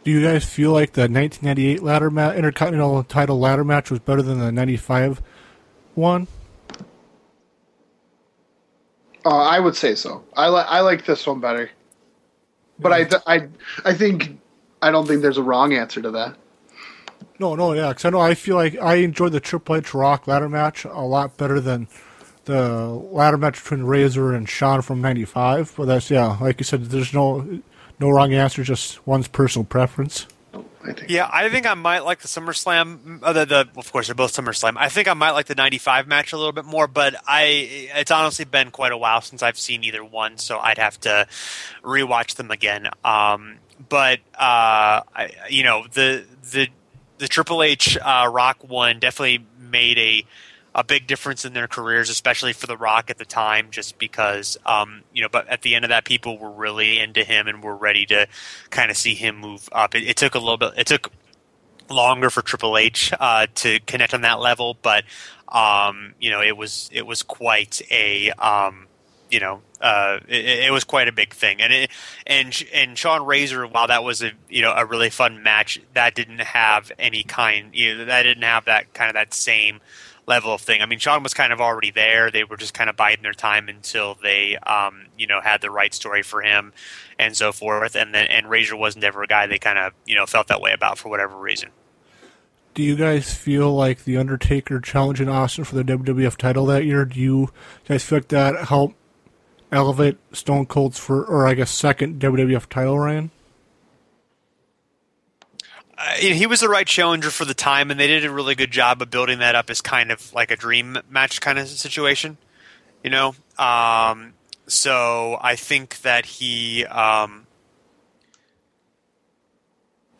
[0.03, 4.21] Do you guys feel like the 1998 ladder match, Intercontinental title ladder match, was better
[4.21, 5.21] than the 95
[5.95, 6.27] one?
[9.25, 10.23] Uh, I would say so.
[10.35, 11.69] I like I like this one better,
[12.79, 13.47] but I, th- I
[13.83, 14.39] I think
[14.81, 16.37] I don't think there's a wrong answer to that.
[17.37, 20.27] No, no, yeah, because I know I feel like I enjoyed the Triple H Rock
[20.27, 21.89] ladder match a lot better than
[22.45, 25.73] the ladder match between Razor and Shawn from '95.
[25.75, 27.59] But that's yeah, like you said, there's no
[27.99, 30.27] no wrong answer, just one's personal preference.
[30.53, 31.09] I think.
[31.09, 33.21] Yeah, I think I might like the SummerSlam.
[33.21, 34.75] Uh, the, the of course they're both SummerSlam.
[34.77, 38.11] I think I might like the '95 match a little bit more, but I it's
[38.11, 41.27] honestly been quite a while since I've seen either one, so I'd have to
[41.83, 42.89] rewatch them again.
[43.03, 43.57] Um,
[43.89, 46.69] but uh, I, you know the the
[47.17, 50.25] the Triple H uh, Rock one definitely made a
[50.79, 54.57] a big difference in their careers, especially for The Rock at the time, just because,
[54.65, 57.61] um, you know, but at the end of that, people were really into him and
[57.61, 58.27] were ready to
[58.69, 59.93] kind of see him move up.
[59.93, 61.11] It, it took a little bit, it took
[61.89, 65.03] longer for Triple H uh, to connect on that level, but,
[65.49, 68.87] um, you know, it was, it was quite a, um,
[69.29, 71.91] you know, uh, it, it, was quite a big thing, and it,
[72.25, 76.15] and and Shawn Razor, while that was a you know a really fun match, that
[76.15, 79.79] didn't have any kind, you know, that didn't have that kind of that same
[80.29, 80.81] level of thing.
[80.81, 82.29] I mean, Shawn was kind of already there.
[82.29, 85.71] They were just kind of biding their time until they, um, you know, had the
[85.71, 86.71] right story for him
[87.17, 87.95] and so forth.
[87.95, 90.61] And then, and Razor wasn't ever a guy they kind of, you know, felt that
[90.61, 91.71] way about for whatever reason.
[92.75, 97.03] Do you guys feel like the Undertaker challenging Austin for the WWF title that year?
[97.03, 97.49] Do you
[97.87, 98.95] guys feel like that helped
[99.71, 103.31] elevate Stone Cold's for, or I guess, second WWF title reign?
[105.99, 108.71] Uh, he was the right challenger for the time, and they did a really good
[108.71, 112.37] job of building that up as kind of like a dream match kind of situation,
[113.03, 113.35] you know.
[113.57, 114.33] Um,
[114.65, 117.47] so I think that he, um,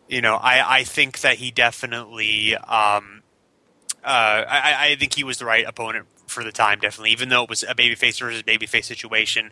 [0.10, 3.24] you know, I, I think that he definitely, um,
[4.04, 7.12] uh, I, I think he was the right opponent for the time, definitely.
[7.12, 9.46] Even though it was a babyface versus babyface situation,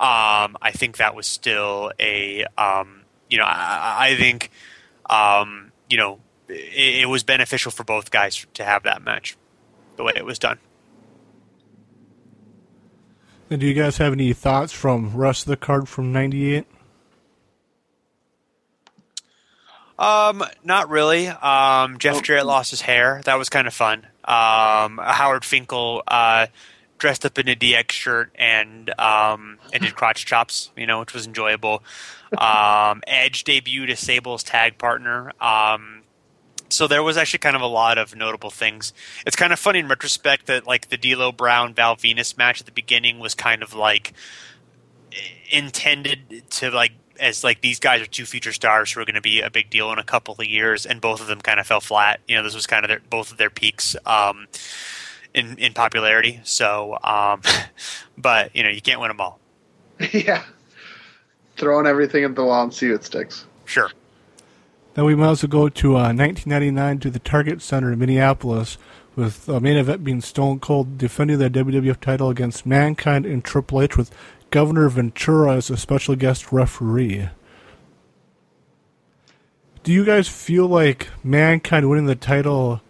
[0.00, 4.50] um, I think that was still a, um, you know, I, I think
[5.10, 9.36] um, you know, it, it, was beneficial for both guys to have that match
[9.96, 10.58] the way it was done.
[13.50, 16.64] And do you guys have any thoughts from rest of the card from '98?
[19.98, 21.28] Um, not really.
[21.28, 22.20] Um, Jeff oh.
[22.22, 23.20] Jarrett lost his hair.
[23.24, 24.06] That was kind of fun.
[24.24, 26.46] Um, Howard Finkel uh,
[27.00, 31.12] dressed up in a DX shirt and um, and did crotch chops, you know, which
[31.12, 31.82] was enjoyable.
[32.38, 35.32] Um, Edge debuted as Sable's tag partner.
[35.40, 36.02] Um,
[36.68, 38.92] so there was actually kind of a lot of notable things.
[39.26, 42.66] It's kind of funny in retrospect that like the D'Lo Brown Val Venis match at
[42.66, 44.12] the beginning was kind of like
[45.50, 49.20] intended to like as like these guys are two future stars who are going to
[49.20, 51.66] be a big deal in a couple of years, and both of them kind of
[51.66, 52.20] fell flat.
[52.28, 53.96] You know, this was kind of their, both of their peaks.
[54.06, 54.46] Um,
[55.34, 56.40] in in popularity.
[56.44, 57.42] So, um,
[58.18, 59.38] but you know, you can't win them all.
[60.12, 60.44] yeah,
[61.56, 63.44] throwing everything at the wall and see what sticks.
[63.64, 63.90] Sure.
[64.94, 68.76] Then we might as well go to uh, 1999 to the Target Center in Minneapolis,
[69.14, 73.82] with the main event being Stone Cold defending the WWF title against Mankind and Triple
[73.82, 74.10] H, with
[74.50, 77.28] Governor Ventura as a special guest referee.
[79.82, 82.82] Do you guys feel like Mankind winning the title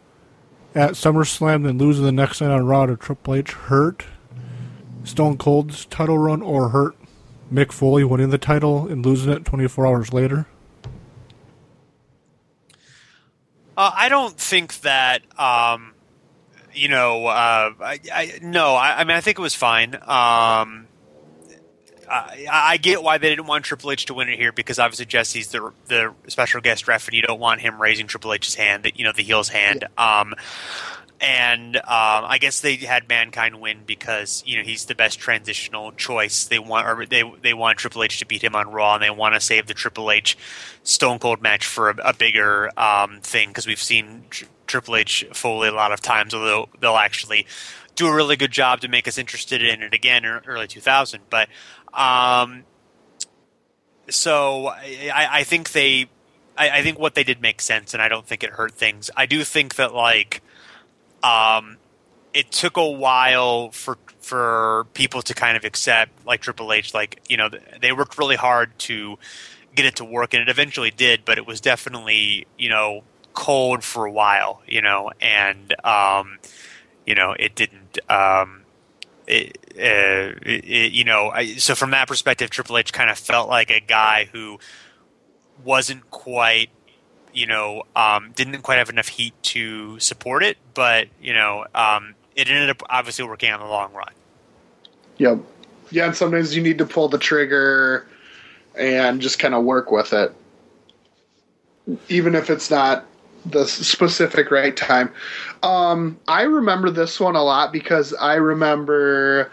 [0.74, 4.06] at SummerSlam then losing the next night on Raw to Triple H hurt
[5.04, 6.96] Stone Cold's title run or hurt
[7.52, 10.46] Mick Foley winning the title and losing it 24 hours later?
[13.76, 15.22] Uh, I don't think that.
[15.38, 15.94] Um,
[16.72, 19.96] you know, uh, I, I no, I, I mean, I think it was fine.
[20.02, 20.86] Um,
[22.10, 25.06] I, I get why they didn't want Triple H to win it here because obviously
[25.06, 28.90] Jesse's the the special guest ref, and you don't want him raising Triple H's hand,
[28.96, 29.86] you know, the heel's hand.
[29.96, 30.34] Um,
[31.20, 35.92] and um, I guess they had Mankind win because you know he's the best transitional
[35.92, 36.46] choice.
[36.46, 39.10] They want or they they want Triple H to beat him on Raw, and they
[39.10, 40.36] want to save the Triple H
[40.82, 45.26] Stone Cold match for a, a bigger um, thing because we've seen Tr- Triple H
[45.34, 47.46] Foley a lot of times, although they'll actually
[47.96, 51.20] do a really good job to make us interested in it again in early 2000.
[51.28, 51.50] But
[51.94, 52.64] um,
[54.08, 56.06] so I, I think they,
[56.56, 59.10] I, I think what they did makes sense, and I don't think it hurt things.
[59.16, 60.42] I do think that like
[61.22, 61.78] um,
[62.32, 67.20] it took a while for for people to kind of accept like Triple H like
[67.28, 67.48] you know
[67.80, 69.18] they worked really hard to
[69.74, 73.02] get it to work and it eventually did but it was definitely you know
[73.32, 76.38] cold for a while you know and um,
[77.06, 78.59] you know it didn't um,
[79.30, 83.48] it, uh, it, you know I, so from that perspective Triple H kind of felt
[83.48, 84.58] like a guy who
[85.64, 86.70] wasn't quite
[87.32, 92.14] you know, um, didn't quite have enough heat to support it, but you know, um,
[92.34, 94.12] it ended up obviously working in the long run.
[95.18, 95.38] Yep.
[95.90, 98.06] Yeah, and sometimes you need to pull the trigger
[98.76, 100.32] and just kind of work with it,
[102.08, 103.04] even if it's not
[103.46, 105.12] the specific right time.
[105.62, 109.50] Um, I remember this one a lot because I remember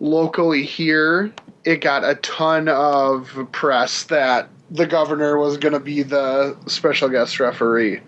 [0.00, 1.32] locally here
[1.64, 7.08] it got a ton of press that the governor was going to be the special
[7.08, 8.00] guest referee.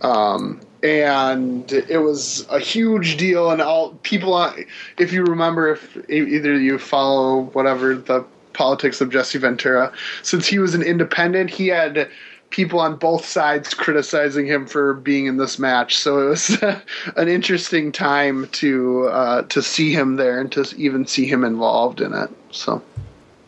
[0.00, 4.52] Um, and it was a huge deal, and all people.
[4.96, 9.92] If you remember, if either you follow whatever the politics of Jesse Ventura,
[10.22, 12.08] since he was an independent, he had
[12.50, 15.96] people on both sides criticizing him for being in this match.
[15.96, 16.62] So it was
[17.16, 22.00] an interesting time to uh, to see him there and to even see him involved
[22.00, 22.30] in it.
[22.50, 22.82] So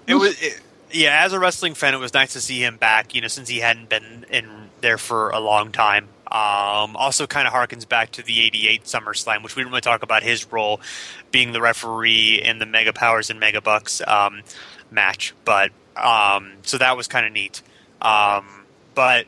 [0.06, 0.40] it was.
[0.42, 0.60] It,
[0.92, 3.14] yeah, as a wrestling fan, it was nice to see him back.
[3.14, 4.48] You know, since he hadn't been in
[4.80, 6.08] there for a long time.
[6.26, 10.02] Um, also, kind of harkens back to the '88 SummerSlam, which we didn't really talk
[10.02, 10.80] about his role
[11.32, 14.42] being the referee in the Mega Powers and Mega Bucks um,
[14.90, 15.34] match.
[15.44, 17.62] But um, so that was kind of neat.
[18.00, 18.46] Um,
[18.94, 19.26] but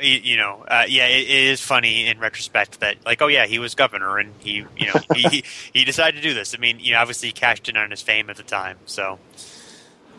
[0.00, 3.46] you, you know, uh, yeah, it, it is funny in retrospect that like, oh yeah,
[3.46, 6.54] he was governor and he, you know, he he decided to do this.
[6.54, 9.18] I mean, you know, obviously he cashed in on his fame at the time, so.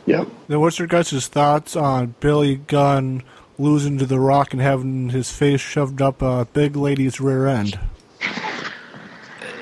[0.05, 0.25] yeah.
[0.47, 3.23] Now, what's your guys' thoughts on Billy Gunn
[3.59, 7.79] losing to The Rock and having his face shoved up a big lady's rear end?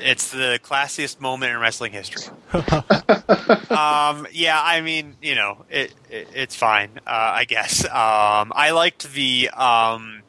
[0.06, 2.22] It's the classiest moment in wrestling history.
[2.52, 7.84] um, yeah, I mean, you know, it, it it's fine, uh, I guess.
[7.84, 10.22] Um, I liked the um,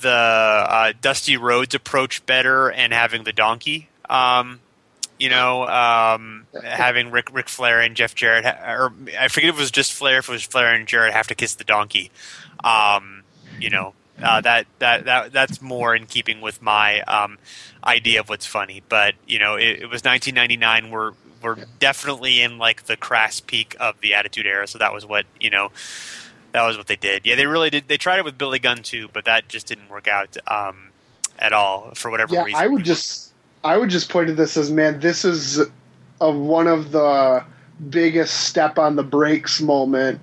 [0.00, 3.90] the uh, Dusty Rhodes approach better and having the donkey.
[4.08, 4.60] Um,
[5.18, 8.90] you know, um, having Rick Ric Flair and Jeff Jarrett, or
[9.20, 11.34] I forget if it was just Flair, if it was Flair and Jarrett have to
[11.34, 12.10] kiss the donkey.
[12.64, 13.22] Um,
[13.60, 13.92] you know,
[14.22, 17.38] uh, that that that that's more in keeping with my um,
[17.84, 18.82] idea of what's funny.
[18.88, 20.90] But you know, it, it, was 1999.
[20.90, 24.66] We're we're definitely in like the crass peak of the Attitude Era.
[24.66, 25.70] So that was what you know.
[26.52, 27.24] That was what they did.
[27.24, 27.88] Yeah, they really did.
[27.88, 30.90] They tried it with Billy Gunn too, but that just didn't work out um,
[31.38, 32.60] at all for whatever yeah, reason.
[32.60, 33.32] I would just
[33.64, 35.60] I would just point to this as man, this is
[36.20, 37.44] a, one of the
[37.88, 40.20] biggest step on the brakes moment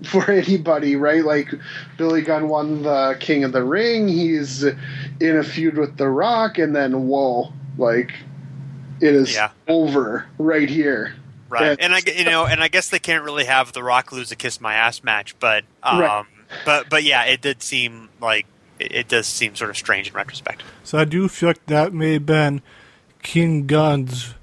[0.04, 1.24] for anybody, right?
[1.24, 1.52] Like
[1.96, 4.08] Billy Gunn won the King of the Ring.
[4.08, 8.12] He's in a feud with The Rock, and then whoa, like
[9.00, 9.50] it is yeah.
[9.66, 11.14] over right here.
[11.48, 14.12] Right, and, and I you know, and I guess they can't really have The Rock
[14.12, 16.26] lose a kiss my ass match, but um, right.
[16.64, 18.46] but but yeah, it did seem like
[18.78, 20.62] it, it does seem sort of strange in retrospect.
[20.84, 22.62] So I do feel like that may have been
[23.22, 24.34] King Gunn's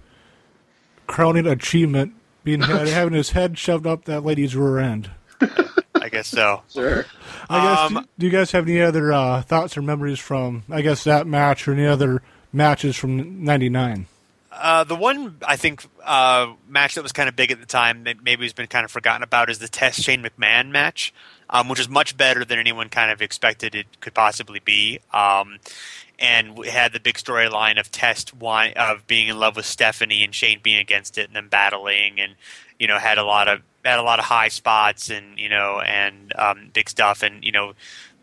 [1.07, 2.13] crowning achievement
[2.43, 5.11] being having his head shoved up that lady's rear end.
[5.41, 6.61] I guess so.
[6.69, 7.05] Sure.
[7.49, 7.79] I guess.
[7.79, 11.03] Um, do, do, you guys have any other uh, thoughts or memories from I guess
[11.05, 12.21] that match or any other
[12.53, 14.07] matches from '99?
[14.51, 18.05] Uh, the one I think uh, match that was kind of big at the time,
[18.05, 21.13] that maybe has been kind of forgotten about, is the Test Shane McMahon match,
[21.49, 24.99] um, which is much better than anyone kind of expected it could possibly be.
[25.11, 25.59] Um,
[26.17, 30.33] and we had the big storyline of Test of being in love with Stephanie and
[30.33, 32.35] Shane being against it, and then battling, and
[32.79, 35.79] you know had a lot of had a lot of high spots and you know
[35.81, 37.73] and um, big stuff, and you know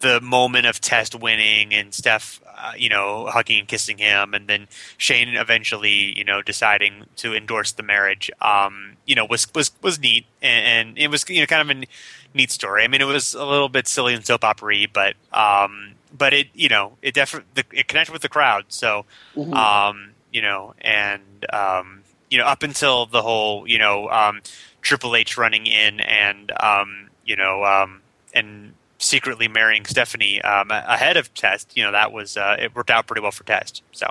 [0.02, 4.48] the moment of Test winning and Steph, uh, you know, hugging and kissing him, and
[4.48, 4.66] then
[4.98, 9.98] Shane eventually, you know, deciding to endorse the marriage, um, you know, was was was
[10.00, 11.86] neat, and, and, it was you know kind of a
[12.34, 12.82] neat story.
[12.84, 16.48] I mean, it was a little bit silly and soap opera but um, but it
[16.52, 18.66] you know it definitely it connected with the crowd.
[18.68, 19.06] So
[19.36, 19.54] Mhm.
[19.54, 24.40] um, you know, and um, you know, up until the whole you know um,
[24.82, 28.02] Triple H running in and um, you know um,
[28.34, 32.90] and secretly marrying Stephanie um, ahead of Test, you know, that was uh, it worked
[32.90, 33.82] out pretty well for Test.
[33.92, 34.08] So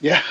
[0.00, 0.22] Yeah.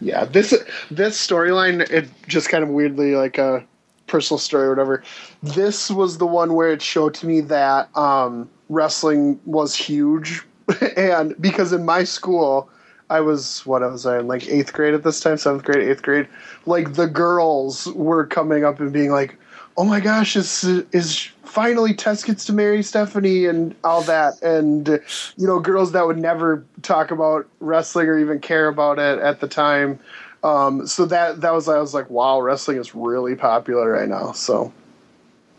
[0.00, 0.54] Yeah, this
[0.92, 3.64] this storyline it just kind of weirdly like a
[4.06, 5.02] personal story or whatever.
[5.42, 10.46] This was the one where it showed to me that um, wrestling was huge,
[10.96, 12.70] and because in my school
[13.10, 15.88] I was what I was I in like eighth grade at this time, seventh grade,
[15.88, 16.28] eighth grade.
[16.66, 19.36] Like the girls were coming up and being like,
[19.76, 24.88] "Oh my gosh, is is finally Test gets to marry Stephanie and all that," and
[25.36, 29.40] you know, girls that would never talk about wrestling or even care about it at
[29.40, 29.98] the time.
[30.44, 34.32] Um, so that that was I was like, "Wow, wrestling is really popular right now."
[34.32, 34.72] So,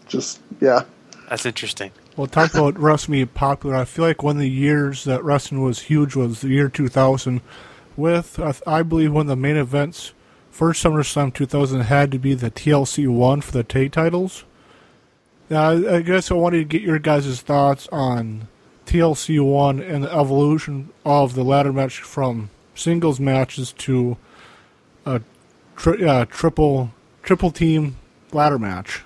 [0.07, 0.83] just yeah,
[1.29, 1.91] that's interesting.
[2.19, 3.77] Well, talk about wrestling being popular.
[3.77, 7.39] I feel like one of the years that wrestling was huge was the year 2000.
[7.95, 8.37] With,
[8.67, 10.11] I believe, one of the main events
[10.51, 14.43] for SummerSlam 2000 had to be the TLC one for the tag titles.
[15.49, 18.49] Now, I I guess I wanted to get your guys' thoughts on
[18.85, 24.17] TLC one and the evolution of the ladder match from singles matches to
[25.05, 25.21] a
[25.77, 26.91] tri- uh, triple
[27.23, 27.95] triple team
[28.33, 29.03] ladder match.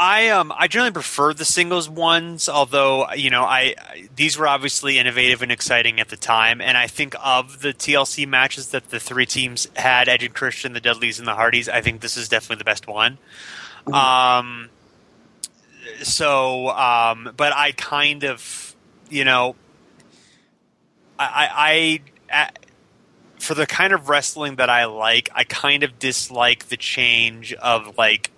[0.00, 4.48] I um I generally prefer the singles ones, although you know I, I these were
[4.48, 8.88] obviously innovative and exciting at the time, and I think of the TLC matches that
[8.88, 11.68] the three teams had, Edge and Christian, the Dudleys, and the Hardys.
[11.68, 13.18] I think this is definitely the best one.
[13.92, 14.70] Um,
[16.02, 18.74] so um, but I kind of
[19.10, 19.54] you know
[21.18, 22.00] I
[22.32, 22.42] I.
[22.44, 22.50] I
[23.38, 27.96] for the kind of wrestling that I like, I kind of dislike the change of
[27.96, 28.30] like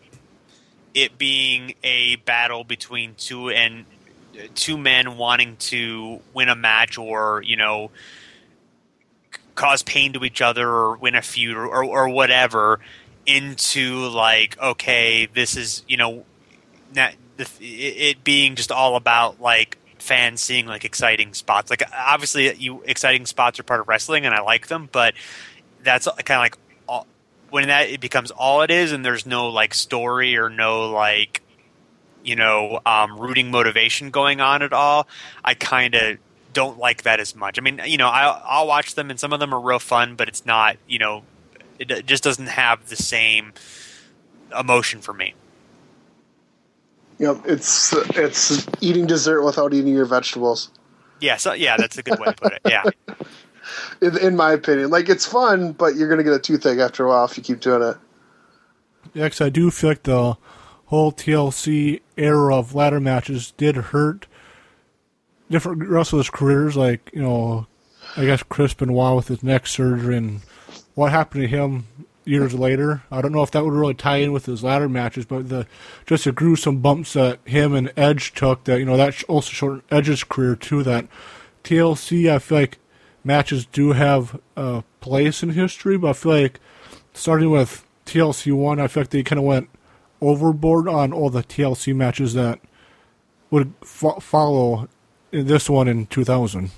[0.94, 3.84] it being a battle between two and
[4.54, 7.90] two men wanting to win a match or you know
[9.54, 12.80] cause pain to each other or win a feud or, or, or whatever
[13.26, 16.24] into like okay this is you know
[16.94, 17.14] not,
[17.60, 21.70] it, being just all about like fans seeing like exciting spots.
[21.70, 25.14] Like obviously you exciting spots are part of wrestling and i like them but
[25.82, 26.56] that's kind of like
[27.52, 31.42] when that it becomes all it is and there's no like story or no like
[32.24, 35.06] you know um, rooting motivation going on at all
[35.44, 36.16] i kind of
[36.54, 39.34] don't like that as much i mean you know I'll, I'll watch them and some
[39.34, 41.24] of them are real fun but it's not you know
[41.78, 43.52] it, it just doesn't have the same
[44.58, 45.34] emotion for me
[47.18, 47.36] yep.
[47.44, 50.70] It's it's eating dessert without eating your vegetables.
[51.20, 52.84] yeah so yeah that's a good way to put it yeah
[54.00, 57.08] In, in my opinion, like it's fun, but you're gonna get a toothache after a
[57.08, 57.96] while if you keep doing it.
[59.14, 60.36] Yeah, 'cause I do feel like the
[60.86, 64.26] whole TLC era of ladder matches did hurt
[65.50, 66.76] different wrestlers' careers.
[66.76, 67.66] Like, you know,
[68.16, 70.40] I guess Chris Benoit with his neck surgery and
[70.94, 71.86] what happened to him
[72.24, 73.02] years later.
[73.10, 75.66] I don't know if that would really tie in with his ladder matches, but the
[76.06, 79.82] just the gruesome bumps that him and Edge took that, you know, that also shortened
[79.90, 80.82] Edge's career too.
[80.82, 81.06] That
[81.64, 82.78] TLC, I feel like
[83.24, 86.60] matches do have a place in history, but I feel like
[87.14, 89.68] starting with TLC one, I feel like they kind of went
[90.20, 92.60] overboard on all the TLC matches that
[93.50, 94.88] would fo- follow
[95.30, 96.70] in this one in 2000.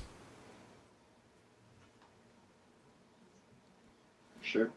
[4.43, 4.71] Sure.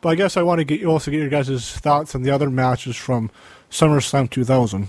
[0.00, 2.30] But I guess I want to get you also get your guys' thoughts on the
[2.30, 3.30] other matches from
[3.70, 4.88] SummerSlam 2000.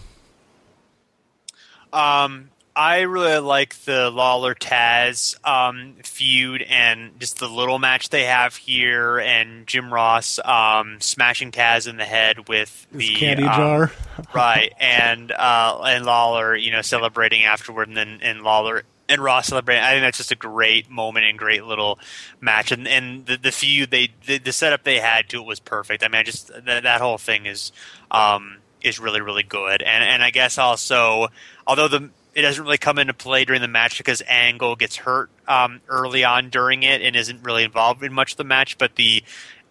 [1.91, 2.48] Um,
[2.80, 8.56] I really like the Lawler Taz um, feud and just the little match they have
[8.56, 13.53] here, and Jim Ross um, smashing Taz in the head with This the candy um,
[13.53, 13.91] jar.
[14.34, 14.72] right?
[14.80, 19.84] And uh, and Lawler, you know, celebrating afterward, and then and Lawler and Ross celebrating.
[19.84, 21.99] I think that's just a great moment and great little
[22.39, 25.60] match, and and the, the feud they the, the setup they had to it was
[25.60, 26.01] perfect.
[26.01, 27.73] I mean, I just that, that whole thing is
[28.10, 31.27] um is really really good, and and I guess also
[31.68, 35.30] although the it doesn't really come into play during the match because Angle gets hurt
[35.47, 38.77] um, early on during it and isn't really involved in much of the match.
[38.77, 39.23] But the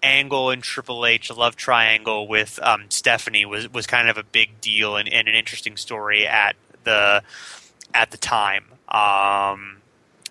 [0.03, 4.61] Angle and Triple H love triangle with um, Stephanie was was kind of a big
[4.61, 7.23] deal and, and an interesting story at the
[7.95, 8.65] at the time.
[8.89, 9.79] Um,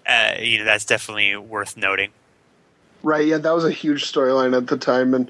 [0.07, 2.11] uh, you know, that's definitely worth noting.
[3.03, 5.29] Right, yeah, that was a huge storyline at the time, and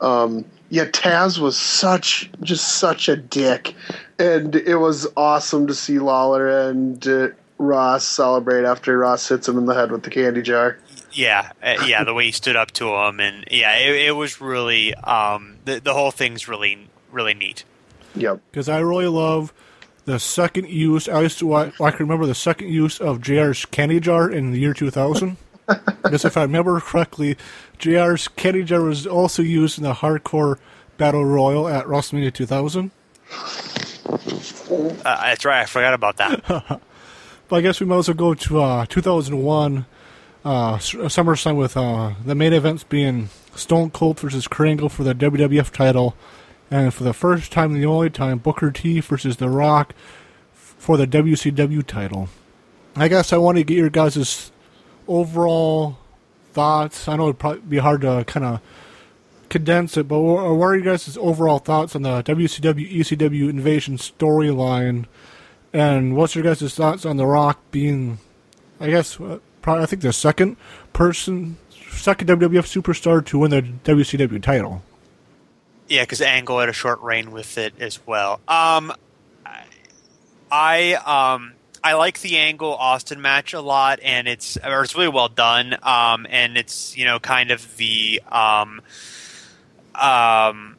[0.00, 3.74] um, yeah, Taz was such just such a dick,
[4.18, 9.58] and it was awesome to see Lawler and uh, Ross celebrate after Ross hits him
[9.58, 10.78] in the head with the candy jar.
[11.12, 14.40] Yeah, uh, yeah, the way he stood up to him, and yeah, it, it was
[14.40, 17.64] really um, the the whole thing's really really neat.
[18.14, 18.40] Yep.
[18.50, 19.52] because I really love
[20.04, 21.08] the second use.
[21.08, 24.52] I used to I, I can remember the second use of JR's candy jar in
[24.52, 25.36] the year 2000.
[26.02, 27.36] Because if I remember correctly,
[27.78, 30.58] JR's candy jar was also used in the hardcore
[30.96, 32.90] battle royal at WrestleMania 2000.
[34.10, 35.62] Uh, that's right.
[35.62, 36.80] I forgot about that.
[37.48, 39.86] But I guess we might as well go to uh, 2001
[40.44, 45.02] uh, S- SummerSlam with uh, the main events being Stone Cold versus Kurt Angle for
[45.02, 46.14] the WWF title,
[46.70, 49.94] and for the first time and the only time, Booker T versus The Rock
[50.52, 52.28] for the WCW title.
[52.94, 54.52] I guess I want to get your guys'
[55.08, 55.98] overall
[56.52, 57.08] thoughts.
[57.08, 58.60] I know it'd probably be hard to kind of
[59.48, 65.06] condense it, but what are your guys' overall thoughts on the WCW ECW invasion storyline?
[65.72, 68.18] And what's your guys' thoughts on The Rock being,
[68.80, 70.56] I guess, uh, probably I think the second
[70.92, 71.58] person,
[71.90, 74.82] second WWF superstar to win the WCW title?
[75.88, 78.40] Yeah, because Angle had a short reign with it as well.
[78.46, 78.92] Um,
[80.50, 81.52] I um
[81.88, 85.74] I like the Angle Austin match a lot, and it's or it's really well done.
[85.82, 88.82] Um, and it's you know kind of the um
[89.94, 90.76] um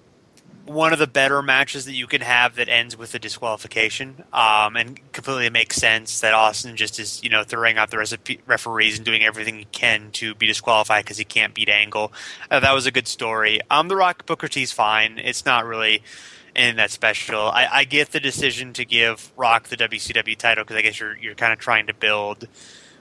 [0.68, 4.24] one of the better matches that you can have that ends with a disqualification.
[4.32, 8.42] Um, and completely makes sense that Austin just is you know throwing out the recipe,
[8.46, 12.14] referees and doing everything he can to be disqualified because he can't beat Angle.
[12.52, 13.62] Uh, that was a good story.
[13.72, 15.18] Um, the Rock Booker T's fine.
[15.18, 16.04] It's not really
[16.60, 17.40] anything that special.
[17.40, 21.16] I, I get the decision to give Rock the WCW title because I guess you're
[21.18, 22.48] you're kind of trying to build.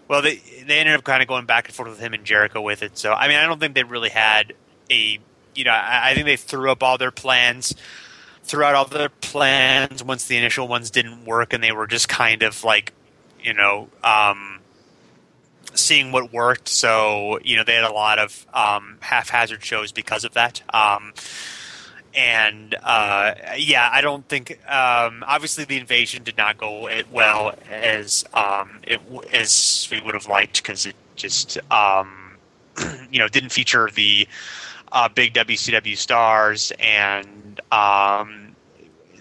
[0.07, 0.37] Well, they
[0.67, 2.97] they ended up kind of going back and forth with him and Jericho with it.
[2.97, 4.55] So I mean, I don't think they really had
[4.91, 5.19] a
[5.55, 7.75] you know I, I think they threw up all their plans,
[8.45, 12.09] threw out all their plans once the initial ones didn't work, and they were just
[12.09, 12.93] kind of like
[13.43, 13.89] you know.
[14.03, 14.55] um
[15.75, 16.69] seeing what worked.
[16.69, 20.63] So you know they had a lot of um, haphazard shows because of that.
[20.75, 21.13] Um,
[22.15, 27.55] and uh, yeah, I don't think um, obviously the invasion did not go as well
[27.71, 29.01] as um, it
[29.33, 32.37] as we would have liked because it just um,
[33.11, 34.27] you know didn't feature the
[34.93, 38.57] uh, big WCW stars and um,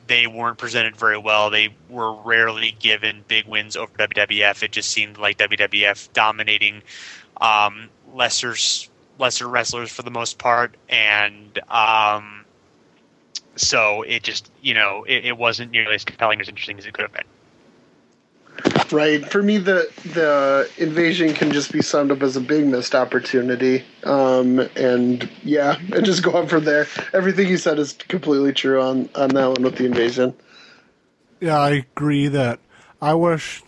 [0.07, 1.49] they weren't presented very well.
[1.49, 4.63] They were rarely given big wins over WWF.
[4.63, 6.81] It just seemed like WWF dominating
[7.41, 8.55] um, lesser
[9.19, 12.36] lesser wrestlers for the most part, and um,
[13.57, 16.93] so it just you know it, it wasn't nearly as compelling as interesting as it
[16.93, 17.25] could have been.
[18.91, 19.29] Right.
[19.29, 23.83] For me, the the invasion can just be summed up as a big missed opportunity.
[24.03, 26.87] Um, and yeah, and just go on from there.
[27.13, 30.33] Everything you said is completely true on on that one with the invasion.
[31.39, 32.59] Yeah, I agree that
[33.01, 33.61] I wish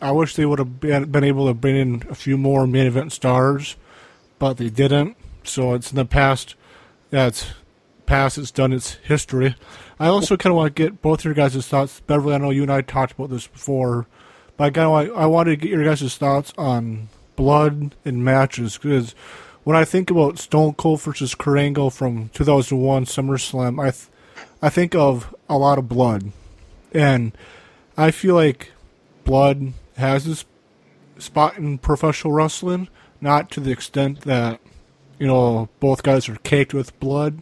[0.00, 2.86] I wish they would have been, been able to bring in a few more main
[2.86, 3.76] event stars,
[4.38, 5.16] but they didn't.
[5.44, 6.54] So it's in the past.
[7.10, 7.46] Yeah, it's
[8.10, 8.38] past.
[8.38, 9.54] It's done its history.
[10.00, 12.00] I also kind of want to get both your guys' thoughts.
[12.00, 14.08] Beverly, I know you and I talked about this before,
[14.56, 18.76] but I kind of I wanted to get your guys' thoughts on blood and matches
[18.76, 19.12] because
[19.62, 24.08] when I think about Stone Cold versus Kurt from 2001 SummerSlam, I th-
[24.60, 26.32] I think of a lot of blood,
[26.92, 27.30] and
[27.96, 28.72] I feel like
[29.22, 30.44] blood has this
[31.18, 32.88] spot in professional wrestling,
[33.20, 34.60] not to the extent that
[35.20, 37.40] you know both guys are caked with blood.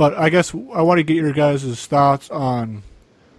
[0.00, 2.84] But I guess I want to get your guys' thoughts on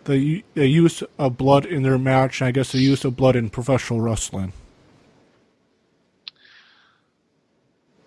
[0.03, 3.35] the, the use of blood in their match, and I guess the use of blood
[3.35, 4.53] in professional wrestling.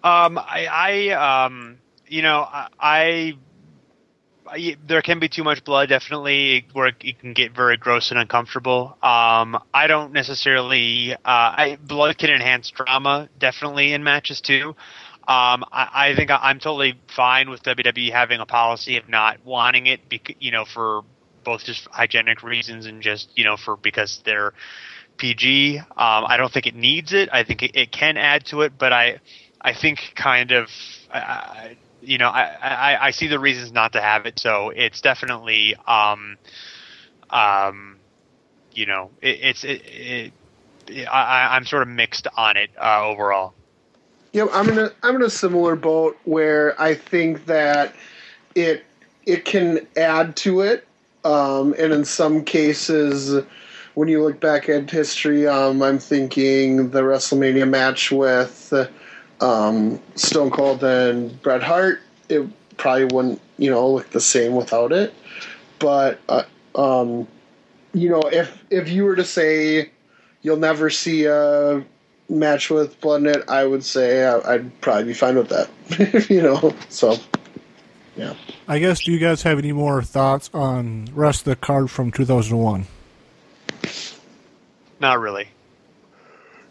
[0.04, 3.36] Um, I, I um, you know, I,
[4.46, 8.20] I, there can be too much blood, definitely, where it can get very gross and
[8.20, 8.96] uncomfortable.
[9.02, 14.76] Um, I don't necessarily, uh, I, blood can enhance drama, definitely in matches too.
[15.26, 19.38] Um, I, I think I- I'm totally fine with WWE having a policy of not
[19.44, 21.02] wanting it, bec- you know, for
[21.44, 24.52] both just hygienic reasons and just you know for because they're
[25.18, 25.78] PG.
[25.78, 27.28] Um, I don't think it needs it.
[27.32, 29.20] I think it, it can add to it, but I
[29.60, 30.68] I think kind of
[32.02, 34.38] you know I, I I see the reasons not to have it.
[34.38, 36.36] So it's definitely um
[37.30, 37.98] um
[38.72, 40.32] you know it, it's it, it
[41.08, 43.54] I- I'm sort of mixed on it uh, overall.
[44.34, 47.94] Yep, I'm in a I'm in a similar boat where I think that
[48.56, 48.84] it
[49.26, 50.88] it can add to it,
[51.24, 53.44] um, and in some cases,
[53.94, 58.72] when you look back at history, um, I'm thinking the WrestleMania match with
[59.40, 62.00] um, Stone Cold and Bret Hart.
[62.28, 62.44] It
[62.76, 65.14] probably wouldn't you know look the same without it,
[65.78, 66.42] but uh,
[66.74, 67.28] um,
[67.92, 69.92] you know if if you were to say
[70.42, 71.84] you'll never see a
[72.28, 75.68] match with blood in it, I would say I- I'd probably be fine with that.
[76.30, 77.16] you know, so
[78.16, 78.34] Yeah.
[78.68, 79.00] I guess.
[79.04, 82.86] Do you guys have any more thoughts on rest of the card from 2001?
[85.00, 85.48] Not really.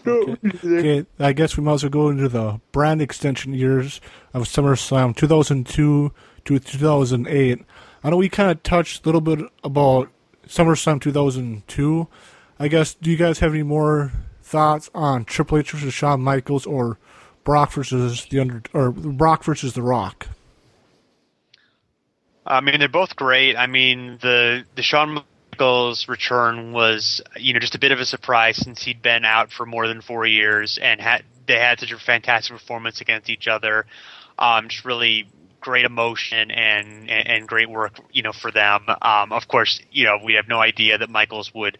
[0.06, 4.02] Okay, I guess we might as well go into the brand extension years
[4.34, 6.12] of SummerSlam 2002
[6.46, 7.60] to 2008.
[8.04, 10.10] I know we kind of touched a little bit about
[10.48, 12.08] SummerSlam 2002.
[12.60, 14.12] I guess, do you guys have any more
[14.54, 17.00] thoughts on Triple H versus Shawn Michaels or
[17.44, 20.28] Brock versus the under or Brock versus The Rock?
[22.46, 23.56] I mean, they're both great.
[23.56, 28.06] I mean, the the Shawn Michaels return was, you know, just a bit of a
[28.06, 31.92] surprise since he'd been out for more than four years and had they had such
[31.92, 33.88] a fantastic performance against each other.
[34.38, 35.28] Um, just really
[35.62, 38.86] great emotion and, and, and great work, you know, for them.
[39.02, 41.78] Um, of course, you know, we have no idea that Michaels would.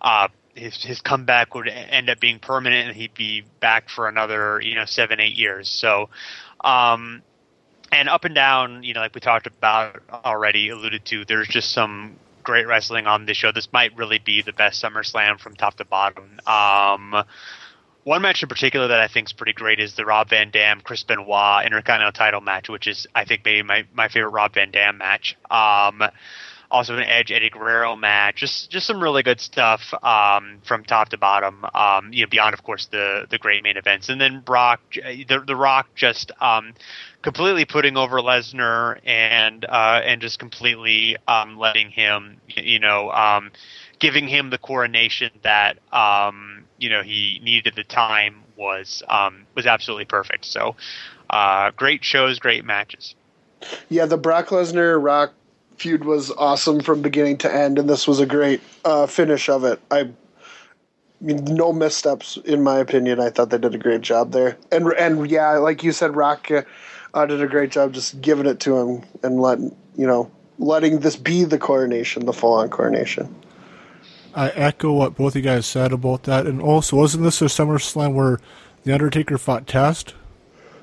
[0.00, 4.60] Uh, his his comeback would end up being permanent, and he'd be back for another,
[4.60, 5.68] you know, seven eight years.
[5.68, 6.08] So,
[6.62, 7.22] um,
[7.90, 11.72] and up and down, you know, like we talked about already, alluded to, there's just
[11.72, 13.52] some great wrestling on this show.
[13.52, 16.40] This might really be the best SummerSlam from top to bottom.
[16.46, 17.24] Um,
[18.04, 20.80] one match in particular that I think is pretty great is the Rob Van Dam
[20.80, 24.70] Chris Benoit Intercontinental title match, which is I think maybe my, my favorite Rob Van
[24.70, 25.36] Dam match.
[25.50, 26.02] Um,
[26.72, 28.36] also an Edge Eddie Guerrero match.
[28.36, 31.64] Just just some really good stuff um, from top to bottom.
[31.74, 35.44] Um, you know, beyond of course the the great main events, and then Brock, the
[35.46, 36.72] the Rock, just um,
[37.20, 43.52] completely putting over Lesnar and uh, and just completely um, letting him, you know, um,
[43.98, 49.02] giving him the coronation that um, you know he needed at the time was
[49.54, 50.46] was absolutely perfect.
[50.46, 50.74] So,
[51.28, 53.14] uh, great shows, great matches.
[53.88, 55.34] Yeah, the Brock Lesnar Rock
[55.76, 59.64] feud was awesome from beginning to end, and this was a great uh, finish of
[59.64, 59.80] it.
[59.90, 60.08] I, I
[61.20, 63.20] mean, no missteps in my opinion.
[63.20, 66.50] I thought they did a great job there, and and yeah, like you said, Rock
[66.50, 71.00] uh, did a great job just giving it to him and letting you know letting
[71.00, 73.34] this be the coronation, the full on coronation.
[74.34, 78.14] I echo what both you guys said about that, and also wasn't this a SummerSlam
[78.14, 78.38] where
[78.84, 80.14] the Undertaker fought Test?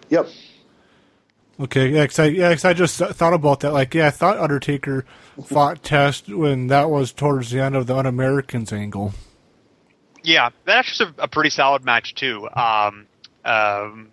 [0.10, 0.28] Yep.
[1.60, 3.74] Okay, yeah, cause I, yeah, cause I just thought about that.
[3.74, 5.06] Like, yeah, I thought Undertaker
[5.46, 9.14] fought Test when that was towards the end of the Un-Americans angle.
[10.24, 12.48] Yeah, that's just a, a pretty solid match too.
[12.54, 13.08] Um,
[13.44, 14.10] um,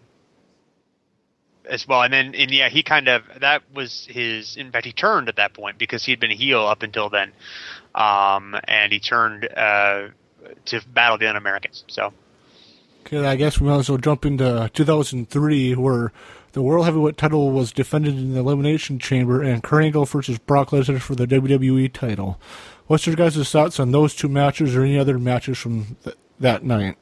[1.68, 4.56] as well, and then and yeah, he kind of that was his.
[4.56, 7.32] In fact, he turned at that point because he'd been a heel up until then,
[7.94, 10.08] um, and he turned uh,
[10.66, 11.84] to battle the Un-Americans.
[11.88, 12.12] So.
[13.02, 16.12] Okay, I guess we might as well jump into 2003, where
[16.56, 20.70] the World Heavyweight title was defended in the Elimination Chamber, and Kurt Angle versus Brock
[20.70, 22.40] Lesnar for the WWE title.
[22.86, 26.64] What's your guys' thoughts on those two matches, or any other matches from th- that
[26.64, 26.96] night?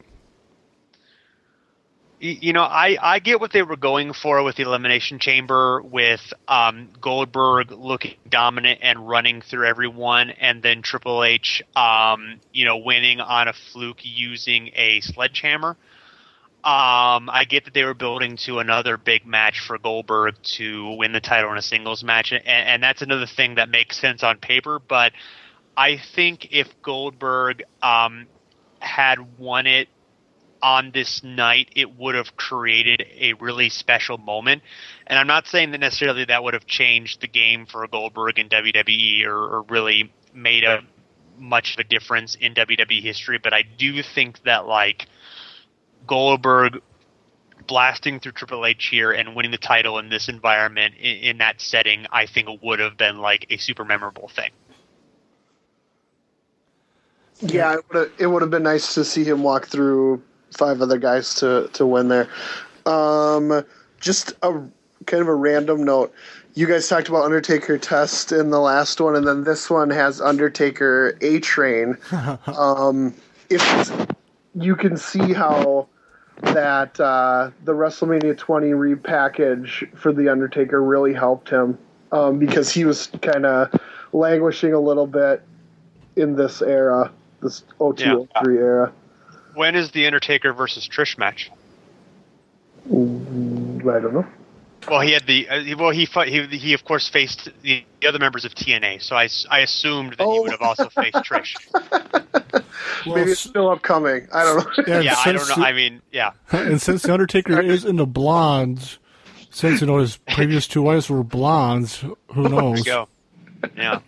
[2.19, 6.33] You know, I, I get what they were going for with the Elimination Chamber, with
[6.49, 12.79] um, Goldberg looking dominant and running through everyone, and then Triple H, um, you know,
[12.79, 15.77] winning on a fluke using a sledgehammer.
[16.65, 21.13] Um, I get that they were building to another big match for Goldberg to win
[21.13, 24.39] the title in a singles match, and, and that's another thing that makes sense on
[24.39, 24.79] paper.
[24.79, 25.13] But
[25.77, 28.29] I think if Goldberg um,
[28.79, 29.89] had won it
[30.63, 34.63] on this night, it would have created a really special moment.
[35.07, 38.49] And I'm not saying that necessarily that would have changed the game for Goldberg in
[38.49, 40.81] WWE or, or really made a
[41.39, 45.07] much of a difference in WWE history, but I do think that like
[46.07, 46.81] Goldberg
[47.67, 51.61] blasting through Triple H here and winning the title in this environment in, in that
[51.61, 54.51] setting, I think it would have been like a super memorable thing.
[57.41, 60.23] Yeah, it would have, it would have been nice to see him walk through
[60.57, 62.29] five other guys to to win there.
[62.87, 63.65] Um,
[64.01, 64.63] just a
[65.07, 66.15] kind of a random note.
[66.55, 70.21] You guys talked about Undertaker Test in the last one, and then this one has
[70.21, 71.99] Undertaker A Train.
[72.47, 73.13] um,
[73.51, 74.07] if
[74.55, 75.89] you can see how
[76.43, 81.79] that uh, the WrestleMania 20 repackage for the Undertaker really helped him
[82.13, 83.71] um, because he was kind of
[84.13, 85.43] languishing a little bit
[86.17, 87.13] in this era,
[87.43, 88.43] this 02 Yeah.
[88.43, 88.93] 03 era.
[89.55, 91.51] When is the Undertaker versus Trish match?
[92.87, 94.27] I don't know.
[94.89, 97.85] Well, he had the uh, he- well he fought, he he of course faced the,
[98.01, 100.43] the other members of TNA, so I, I assumed that he Oh.
[100.43, 101.55] would have also faced Trish.
[103.07, 104.29] Well, Maybe it's still upcoming.
[104.33, 104.95] I don't know.
[104.95, 105.65] and yeah, I don't since know.
[105.65, 108.99] I mean, yeah, and since the Undertaker is in the blondes,
[109.51, 112.79] since you know his previous two wives were blondes, who there knows?
[112.81, 113.09] you go.
[113.77, 114.01] Yeah.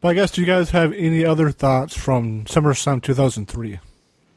[0.00, 3.78] But I guess do you guys have any other thoughts from SummerSlam 2003?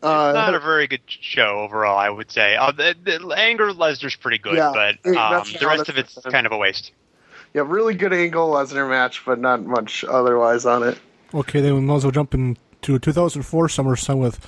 [0.01, 2.55] Uh, not a very good show overall, I would say.
[2.55, 6.31] Uh, the, the Angle Lesnar's pretty good, Yeah, but um, the rest of it's 100%.
[6.31, 6.91] kind of a waste.
[7.53, 10.99] Yeah, really good Angle Lesnar match, but not much otherwise on it.
[11.33, 14.45] Okay, then we might as well jump into 2004 SummerSlam with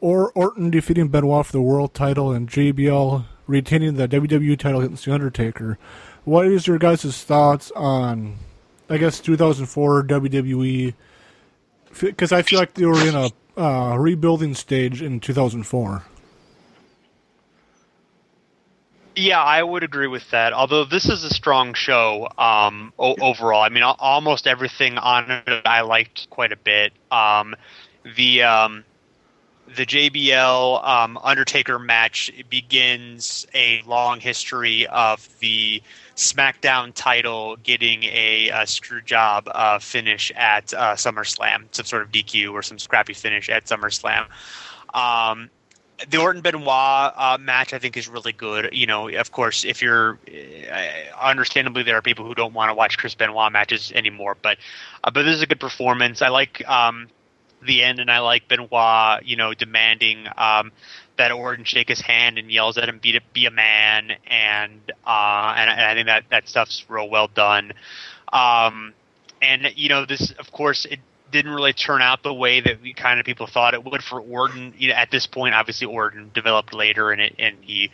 [0.00, 5.04] or Orton defeating Benoit for the world title and JBL retaining the WWE title against
[5.04, 5.78] The Undertaker.
[6.24, 8.36] What is your guys' thoughts on,
[8.90, 10.94] I guess, 2004 WWE?
[12.00, 16.04] Because I feel like they were in a uh, rebuilding stage in 2004.
[19.14, 20.52] Yeah, I would agree with that.
[20.54, 23.62] Although this is a strong show um, o- overall.
[23.62, 26.92] I mean, al- almost everything on it I liked quite a bit.
[27.10, 27.54] Um,
[28.16, 28.84] the um,
[29.76, 35.82] the JBL um, Undertaker match begins a long history of the
[36.16, 42.10] SmackDown title getting a, a screw job uh, finish at uh, SummerSlam, some sort of
[42.10, 44.26] DQ or some scrappy finish at SummerSlam.
[44.94, 45.50] Um,
[46.08, 48.70] the Orton Benoit uh, match, I think, is really good.
[48.72, 50.88] You know, of course, if you're uh,
[51.20, 54.58] understandably, there are people who don't want to watch Chris Benoit matches anymore, but
[55.04, 56.20] uh, but this is a good performance.
[56.20, 57.08] I like um,
[57.64, 60.72] the end, and I like Benoit, you know, demanding um,
[61.16, 65.54] that Orton shake his hand and yells at him, "Be, be a man," and uh,
[65.56, 67.72] and, and I think that that stuff's real well done.
[68.32, 68.94] Um,
[69.40, 72.92] and you know, this, of course, it didn't really turn out the way that we
[72.92, 74.74] kind of people thought it would for Orton.
[74.78, 77.90] You know, at this point, obviously Orton developed later, and it and he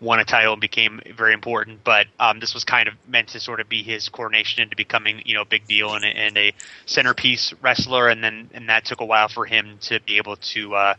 [0.00, 1.82] won a title and became very important.
[1.84, 5.22] But um, this was kind of meant to sort of be his coronation into becoming
[5.24, 6.52] you know a big deal and, and a
[6.86, 8.08] centerpiece wrestler.
[8.08, 10.94] And then and that took a while for him to be able to uh,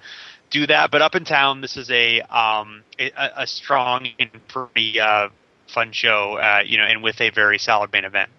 [0.50, 0.92] do that.
[0.92, 5.30] But up in town, this is a um, a, a strong and pretty uh,
[5.68, 6.38] fun show.
[6.38, 8.30] Uh, you know, and with a very solid main event.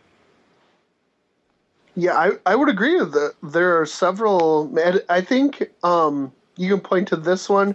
[1.97, 3.35] Yeah, I, I would agree that.
[3.43, 4.73] There are several.
[5.09, 7.75] I think um, you can point to this one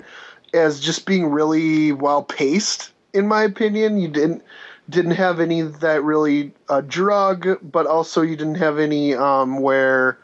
[0.55, 2.91] as just being really well paced.
[3.13, 4.43] In my opinion, you didn't
[4.89, 10.17] didn't have any that really uh, drug, but also you didn't have any um, where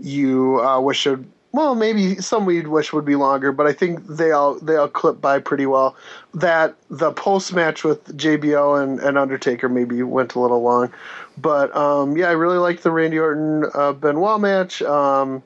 [0.00, 1.20] you uh, wish it.
[1.52, 4.88] Well, maybe some we'd wish would be longer, but I think they all they all
[4.88, 5.96] clip by pretty well.
[6.34, 10.92] That the post match with JBL and, and Undertaker maybe went a little long,
[11.36, 14.82] but um, yeah, I really liked the Randy Orton uh, Benoit match.
[14.82, 15.42] Um,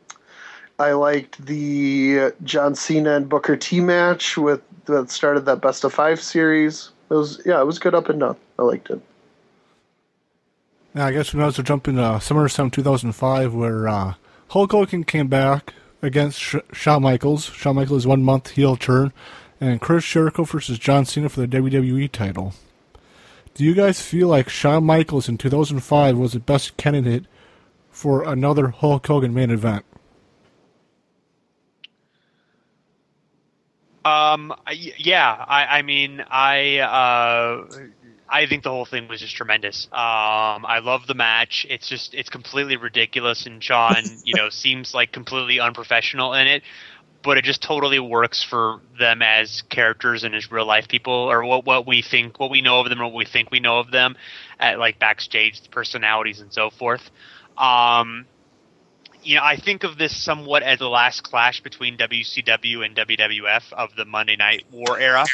[0.82, 5.94] I liked the John Cena and Booker T match with that started that best of
[5.94, 6.90] five series.
[7.08, 8.36] It was yeah, it was good up and down.
[8.58, 9.00] I liked it.
[10.92, 14.14] Now I guess we might well jump into SummerSlam 2005, where uh,
[14.48, 15.72] Hulk Hogan came back
[16.02, 17.44] against Sh- Shawn Michaels.
[17.44, 19.12] Shawn Michaels' one month heel turn,
[19.60, 22.54] and Chris Jericho versus John Cena for the WWE title.
[23.54, 27.26] Do you guys feel like Shawn Michaels in 2005 was the best candidate
[27.92, 29.84] for another Hulk Hogan main event?
[34.04, 34.52] Um.
[34.70, 35.44] Yeah.
[35.48, 35.78] I.
[35.78, 36.24] I mean.
[36.28, 36.78] I.
[36.78, 37.66] Uh.
[38.28, 39.86] I think the whole thing was just tremendous.
[39.92, 40.64] Um.
[40.66, 41.66] I love the match.
[41.68, 42.14] It's just.
[42.14, 46.62] It's completely ridiculous, and Shawn, you know, seems like completely unprofessional in it.
[47.22, 51.44] But it just totally works for them as characters and as real life people, or
[51.44, 53.78] what what we think, what we know of them, or what we think we know
[53.78, 54.16] of them,
[54.58, 57.02] at like backstage personalities and so forth.
[57.56, 58.26] Um,
[59.22, 63.72] you know, I think of this somewhat as the last clash between WCW and WWF
[63.72, 65.26] of the Monday Night War era,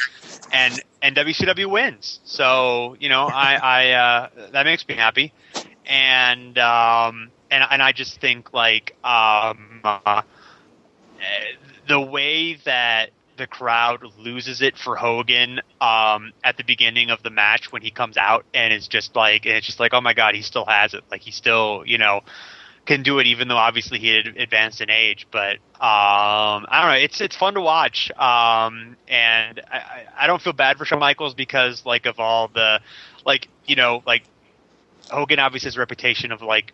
[0.52, 2.20] and and WCW wins.
[2.24, 5.32] So you know, I, I uh, that makes me happy,
[5.86, 10.22] and um, and and I just think like um, uh,
[11.88, 17.30] the way that the crowd loses it for Hogan um, at the beginning of the
[17.30, 20.12] match when he comes out and it's just like and it's just like oh my
[20.12, 22.20] god he still has it like he still you know
[22.88, 25.26] can do it, even though obviously he had advanced in age.
[25.30, 27.04] But um, I don't know.
[27.04, 31.34] It's it's fun to watch, um, and I, I don't feel bad for Shawn Michaels
[31.34, 32.80] because like of all the
[33.26, 34.22] like you know like
[35.10, 36.72] Hogan obviously has a reputation of like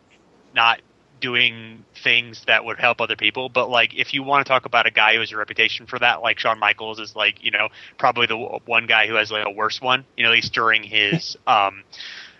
[0.54, 0.80] not
[1.20, 3.48] doing things that would help other people.
[3.48, 5.98] But like, if you want to talk about a guy who has a reputation for
[5.98, 9.46] that, like Shawn Michaels is like, you know, probably the one guy who has like
[9.46, 10.04] a worse one.
[10.16, 11.82] You know, at least during his, um,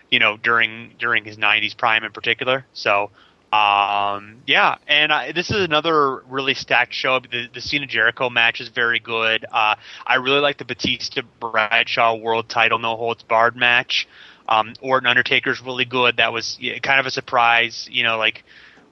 [0.09, 2.65] you know, during during his '90s prime in particular.
[2.71, 3.11] So
[3.55, 7.19] um, yeah, and I, this is another really stacked show.
[7.19, 9.45] The, the Cena Jericho match is very good.
[9.49, 9.75] Uh,
[10.05, 14.07] I really like the Batista Bradshaw World Title No Holds Barred match.
[14.49, 16.17] Um, Orton Undertaker is really good.
[16.17, 17.87] That was kind of a surprise.
[17.89, 18.43] You know, like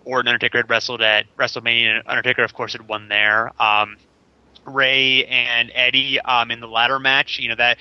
[0.06, 3.52] Orton Undertaker had wrestled at WrestleMania, and Undertaker, of course, had won there.
[3.62, 3.98] Um,
[4.66, 7.38] Rey and Eddie um, in the ladder match.
[7.40, 7.78] You know that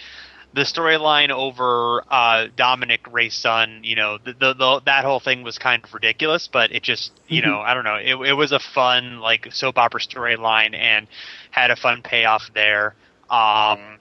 [0.55, 5.43] the storyline over uh, Dominic Rey's son, you know, the, the, the, that whole thing
[5.43, 7.51] was kind of ridiculous, but it just, you mm-hmm.
[7.51, 11.07] know, I don't know, it, it was a fun like soap opera storyline and
[11.51, 12.95] had a fun payoff there.
[13.31, 13.99] Um,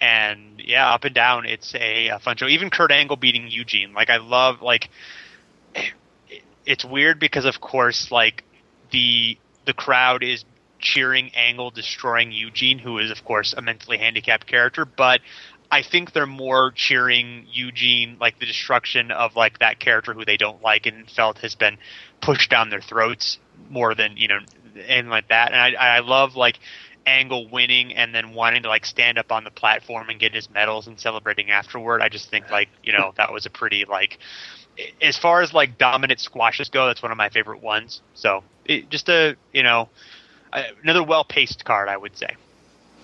[0.00, 2.46] and yeah, up and down, it's a, a fun show.
[2.46, 4.88] Even Kurt Angle beating Eugene, like I love, like
[6.64, 8.44] it's weird because of course, like
[8.92, 9.36] the
[9.66, 10.44] the crowd is
[10.78, 15.20] cheering Angle destroying Eugene, who is of course a mentally handicapped character, but
[15.70, 20.36] I think they're more cheering Eugene, like the destruction of like that character who they
[20.36, 21.78] don't like and felt has been
[22.20, 23.38] pushed down their throats
[23.68, 24.38] more than you know,
[24.88, 25.52] and like that.
[25.52, 26.58] And I, I love like
[27.06, 30.50] Angle winning and then wanting to like stand up on the platform and get his
[30.50, 32.02] medals and celebrating afterward.
[32.02, 34.18] I just think like you know that was a pretty like
[35.00, 38.00] as far as like dominant squashes go, that's one of my favorite ones.
[38.14, 39.88] So it, just a you know
[40.82, 42.36] another well paced card, I would say.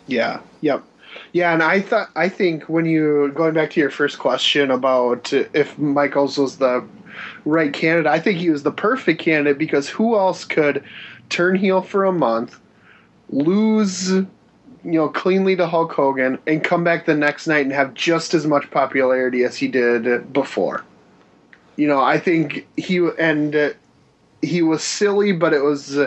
[0.06, 0.40] Yeah.
[0.60, 0.84] Yep.
[1.32, 5.32] Yeah, and I thought I think when you going back to your first question about
[5.32, 6.84] if Michaels was the
[7.44, 10.84] right candidate, I think he was the perfect candidate because who else could
[11.28, 12.58] turn heel for a month,
[13.30, 14.26] lose, you
[14.84, 18.46] know, cleanly to Hulk Hogan, and come back the next night and have just as
[18.46, 20.84] much popularity as he did before.
[21.76, 23.70] You know, I think he and uh,
[24.42, 25.98] he was silly, but it was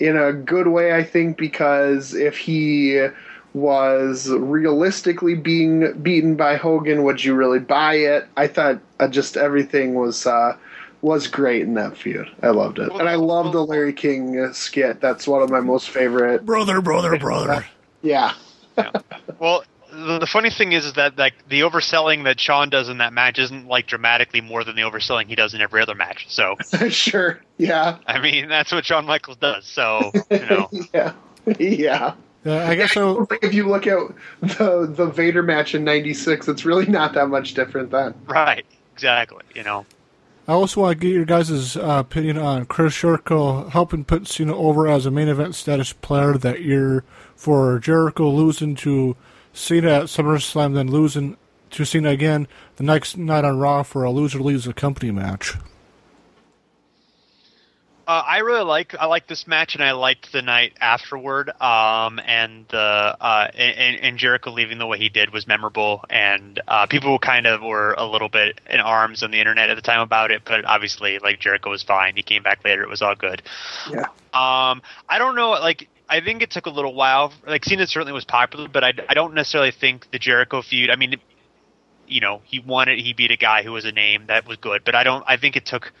[0.00, 0.94] in a good way.
[0.94, 3.06] I think because if he
[3.54, 8.26] was realistically being beaten by Hogan, would you really buy it?
[8.36, 10.56] I thought uh, just everything was uh,
[11.00, 12.28] was great in that feud.
[12.42, 15.00] I loved it, and I love the Larry King uh, skit.
[15.00, 16.44] That's one of my most favorite.
[16.44, 17.64] Brother, brother, brother.
[18.02, 18.34] Yeah.
[18.76, 18.90] yeah.
[19.38, 19.64] Well,
[19.94, 23.12] the, the funny thing is, is that like the overselling that Shawn does in that
[23.12, 26.26] match isn't like dramatically more than the overselling he does in every other match.
[26.28, 26.56] So
[26.88, 27.98] sure, yeah.
[28.06, 29.64] I mean, that's what Shawn Michaels does.
[29.66, 31.12] So you know, yeah,
[31.58, 32.14] yeah.
[32.44, 33.26] Yeah, I guess so.
[33.42, 33.98] If you look at
[34.40, 38.14] the the Vader match in '96, it's really not that much different then.
[38.26, 38.66] Right.
[38.92, 39.42] Exactly.
[39.54, 39.86] You know.
[40.46, 44.54] I also want to get your guys' uh, opinion on Chris Jericho helping put Cena
[44.54, 47.02] over as a main event status player that year
[47.34, 49.16] for Jericho losing to
[49.54, 51.38] Cena at SummerSlam, then losing
[51.70, 52.46] to Cena again
[52.76, 55.54] the next night on Raw for a loser leaves the company match.
[58.06, 61.50] Uh, I really like I like this match, and I liked the night afterward.
[61.60, 66.60] Um, and the uh, and, and Jericho leaving the way he did was memorable, and
[66.68, 69.82] uh, people kind of were a little bit in arms on the internet at the
[69.82, 70.42] time about it.
[70.44, 72.14] But obviously, like Jericho was fine.
[72.16, 73.42] He came back later; it was all good.
[73.90, 74.02] Yeah.
[74.32, 75.88] Um, I don't know, like.
[76.06, 77.32] I think it took a little while.
[77.46, 80.90] Like Cena certainly was popular, but I, I don't necessarily think the Jericho feud.
[80.90, 81.16] I mean,
[82.06, 82.98] you know, he won it.
[82.98, 85.24] He beat a guy who was a name that was good, but I don't.
[85.26, 85.94] I think it took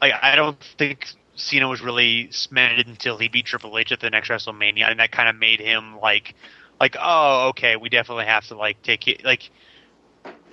[0.00, 4.10] like I don't think Cena was really cemented until he beat Triple H at the
[4.10, 6.34] next WrestleMania, and that kind of made him like,
[6.80, 9.50] like, oh, okay, we definitely have to like take it, like,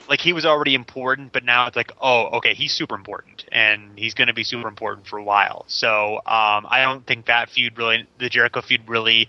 [0.10, 3.98] like he was already important, but now it's like, oh, okay, he's super important, and
[3.98, 5.66] he's going to be super important for a while.
[5.68, 9.28] So um, I don't think that feud really, the Jericho feud really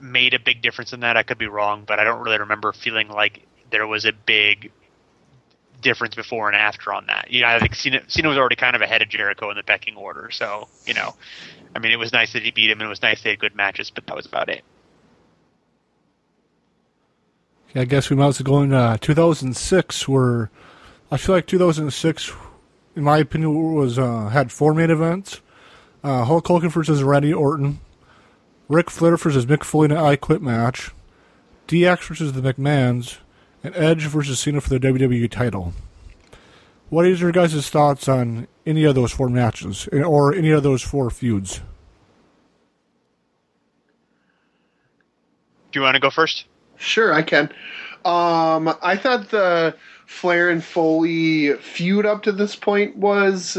[0.00, 1.16] made a big difference in that.
[1.16, 4.72] I could be wrong, but I don't really remember feeling like there was a big
[5.80, 7.30] difference before and after on that.
[7.30, 9.62] You know, I think Cena, Cena was already kind of ahead of Jericho in the
[9.62, 10.30] pecking order.
[10.30, 11.14] So, you know,
[11.74, 13.38] I mean, it was nice that he beat him and it was nice they had
[13.38, 14.64] good matches, but that was about it.
[17.74, 20.50] I guess we might as well go into uh, 2006, where
[21.10, 22.32] I feel like 2006,
[22.96, 25.42] in my opinion, was uh, had four main events:
[26.02, 27.80] uh, Hulk Hogan versus Randy Orton,
[28.68, 30.92] Ric Flair versus Mick Foley in an I Quit match,
[31.68, 33.18] DX versus the McMahons,
[33.62, 35.72] and Edge versus Cena for the WWE title.
[36.90, 40.82] What is your guys' thoughts on any of those four matches, or any of those
[40.82, 41.60] four feuds?
[45.70, 46.46] Do you want to go first?
[46.76, 47.50] Sure, I can.
[48.04, 49.74] Um, I thought the
[50.06, 53.58] Flair and Foley feud up to this point was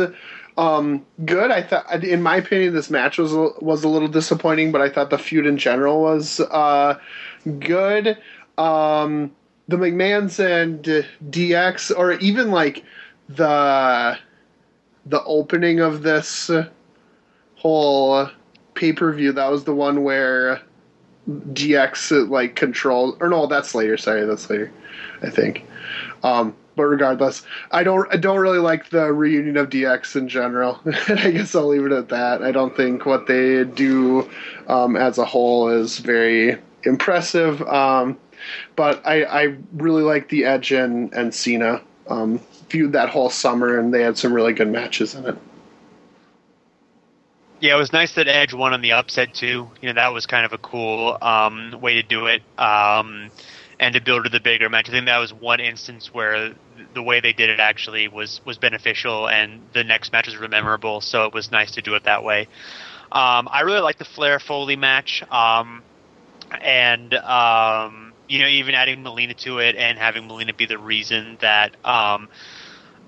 [0.57, 1.51] um, good.
[1.51, 3.31] I thought, in my opinion, this match was
[3.61, 6.97] was a little disappointing, but I thought the feud in general was uh,
[7.59, 8.17] good.
[8.57, 9.31] Um,
[9.69, 10.83] the McMahon's and
[11.29, 12.83] DX, or even like
[13.29, 14.17] the
[15.05, 16.49] the opening of this
[17.55, 18.29] whole
[18.73, 20.61] pay per view, that was the one where
[21.29, 23.95] DX like controls, or no, that's later.
[23.95, 24.71] Sorry, that's later.
[25.21, 25.65] I think.
[26.23, 30.79] Um, but regardless, I don't I don't really like the reunion of DX in general.
[30.85, 32.41] And I guess I'll leave it at that.
[32.41, 34.27] I don't think what they do
[34.67, 37.61] um, as a whole is very impressive.
[37.63, 38.17] Um,
[38.75, 42.39] but I, I really like the Edge and and Cena um,
[42.69, 45.37] feud that whole summer, and they had some really good matches in it.
[47.61, 49.69] Yeah, it was nice that Edge won on the upset too.
[49.81, 53.29] You know, that was kind of a cool um, way to do it, um,
[53.79, 54.89] and to build to the bigger match.
[54.89, 56.53] I think that was one instance where
[56.93, 61.01] the way they did it actually was was beneficial, and the next matches were memorable.
[61.01, 62.47] So it was nice to do it that way.
[63.11, 65.81] Um, I really like the Flair Foley match, um,
[66.61, 71.37] and um, you know, even adding Melina to it and having Melina be the reason
[71.41, 72.29] that um,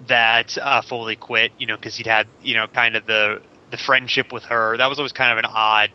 [0.08, 3.78] that uh, Foley quit, you know, because he'd had you know kind of the the
[3.78, 4.76] friendship with her.
[4.78, 5.92] That was always kind of an odd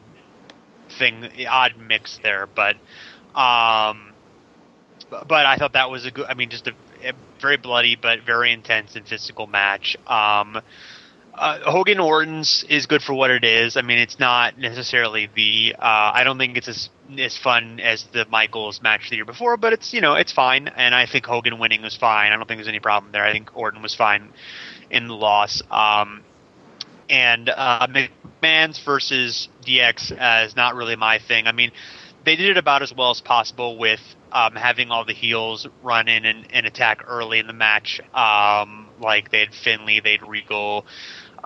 [0.98, 2.76] thing, odd mix there, but.
[3.34, 4.14] Um,
[5.10, 6.26] but I thought that was a good.
[6.28, 6.72] I mean, just a,
[7.04, 9.96] a very bloody but very intense and physical match.
[10.06, 10.60] Um,
[11.36, 13.76] uh, Hogan Orton's is good for what it is.
[13.76, 15.74] I mean, it's not necessarily the.
[15.78, 16.88] Uh, I don't think it's as
[17.18, 20.68] as fun as the Michaels match the year before, but it's you know it's fine.
[20.68, 22.32] And I think Hogan winning was fine.
[22.32, 23.24] I don't think there's any problem there.
[23.24, 24.32] I think Orton was fine
[24.90, 25.62] in the loss.
[25.70, 26.22] Um,
[27.08, 31.46] and uh, McMahon's versus DX uh, is not really my thing.
[31.46, 31.70] I mean,
[32.24, 34.00] they did it about as well as possible with
[34.32, 38.00] um, having all the heels run in and, and attack early in the match.
[38.12, 40.86] Um, like they had Finlay, they had Regal,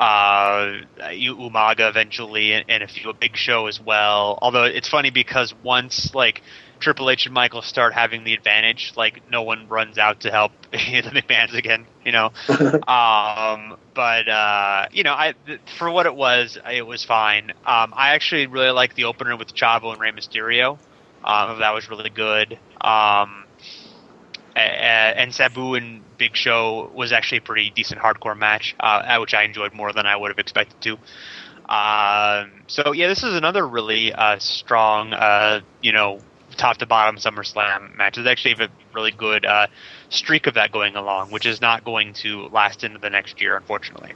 [0.01, 4.39] uh, Umaga eventually, and, and a few a Big Show as well.
[4.40, 6.40] Although it's funny because once like
[6.81, 10.52] Triple H and Michael start having the advantage, like no one runs out to help
[10.72, 12.32] the McMahon's again, you know.
[12.89, 15.35] um, but uh, you know, I
[15.78, 17.51] for what it was, it was fine.
[17.51, 20.78] Um, I actually really like the opener with Chavo and Rey Mysterio.
[21.22, 22.59] Um, that was really good.
[22.81, 23.40] Um,
[24.56, 29.43] and Sabu and Big Show was actually a pretty decent hardcore match, uh, which I
[29.43, 30.98] enjoyed more than I would have expected to.
[31.70, 36.20] Um, so yeah, this is another really uh, strong, uh, you know,
[36.56, 38.16] top to bottom SummerSlam match.
[38.16, 39.68] There's actually a really good uh,
[40.09, 43.56] streak of that going along, which is not going to last into the next year,
[43.56, 44.12] unfortunately.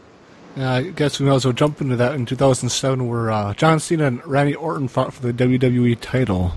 [0.57, 4.27] Yeah, I guess we also jump into that in 2007, where uh, John Cena and
[4.27, 6.55] Randy Orton fought for the WWE title.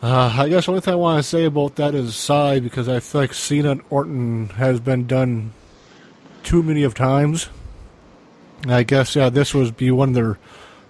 [0.00, 2.88] Uh, I guess the only thing I want to say about that is sigh because
[2.88, 5.52] I feel like Cena and Orton has been done
[6.44, 7.48] too many of times.
[8.62, 10.38] And I guess yeah, this was be one of their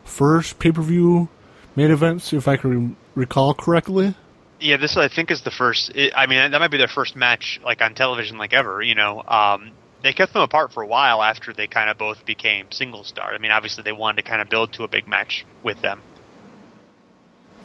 [0.04, 1.28] first pay per view
[1.74, 4.14] main events, if I can re- recall correctly.
[4.60, 5.92] Yeah, this I think is the first.
[6.14, 8.82] I mean, that might be their first match like on television, like ever.
[8.82, 9.70] You know, um,
[10.02, 13.32] they kept them apart for a while after they kind of both became single star.
[13.32, 16.02] I mean, obviously they wanted to kind of build to a big match with them.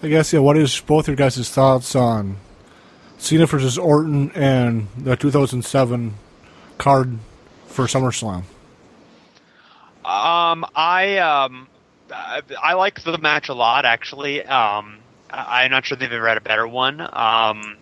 [0.04, 0.40] I guess yeah.
[0.40, 2.36] What is both your guys' thoughts on
[3.18, 6.16] Cena versus Orton and the 2007
[6.78, 7.20] card
[7.68, 8.44] for SummerSlam?
[10.04, 11.70] Um, I um,
[12.12, 14.44] I, I like the match a lot actually.
[14.44, 14.98] Um,
[15.30, 17.00] I, I'm not sure they've ever had a better one.
[17.00, 17.78] Um,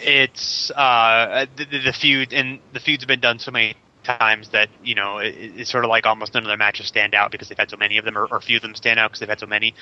[0.00, 4.94] it's uh the, the feud and the feud's been done so many times that you
[4.94, 7.58] know it, it's sort of like almost none of their matches stand out because they've
[7.58, 9.40] had so many of them, or, or few of them stand out because they've had
[9.40, 9.74] so many.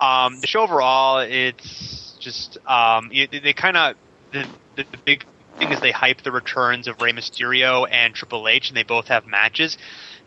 [0.00, 3.96] Um, the show overall, it's just um, it, they kind of
[4.32, 4.46] the,
[4.76, 5.24] the the big
[5.58, 9.08] thing is they hype the returns of Rey Mysterio and Triple H, and they both
[9.08, 9.78] have matches.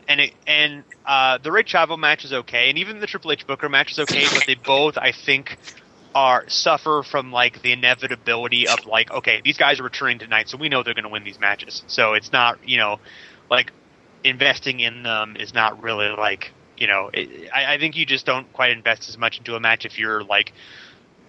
[0.07, 3.45] And it, and uh, the Rey Chavo match is okay, and even the Triple H
[3.45, 5.57] Booker match is okay, but they both, I think,
[6.15, 10.57] are suffer from like the inevitability of like, okay, these guys are returning tonight, so
[10.57, 11.83] we know they're going to win these matches.
[11.87, 12.97] So it's not, you know,
[13.49, 13.71] like
[14.23, 18.25] investing in them is not really like you know it, I, I think you just
[18.25, 20.53] don't quite invest as much into a match if you're like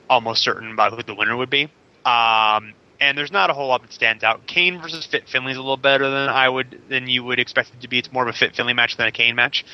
[0.09, 1.64] almost certain about who the winner would be.
[2.05, 4.47] Um, and there's not a whole lot that stands out.
[4.47, 7.80] Kane versus Fit Finlay's a little better than I would than you would expect it
[7.82, 7.98] to be.
[7.98, 9.64] It's more of a Fit Finlay match than a Kane match.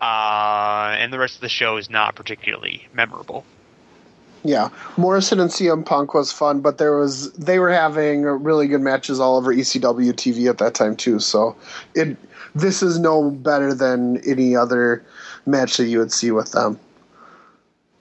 [0.00, 3.44] Uh, and the rest of the show is not particularly memorable
[4.44, 8.80] yeah, Morrison and CM Punk was fun, but there was they were having really good
[8.80, 11.18] matches all over ECW TV at that time too.
[11.18, 11.56] So
[11.94, 12.16] it
[12.54, 15.04] this is no better than any other
[15.46, 16.78] match that you would see with them.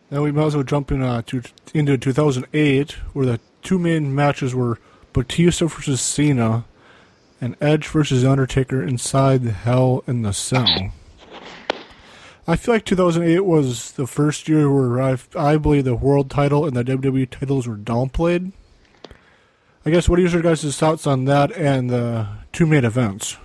[0.09, 1.43] Now we might as well jump in, uh, to,
[1.73, 4.79] into 2008, where the two main matches were
[5.11, 6.63] Batista versus Cena
[7.41, 10.93] and Edge versus Undertaker inside the Hell in the Cell.
[12.49, 16.65] I feel like 2008 was the first year where I, I believe the world title
[16.65, 18.53] and the WWE titles were downplayed.
[19.85, 23.37] I guess what are your guys' thoughts on that and the two main events?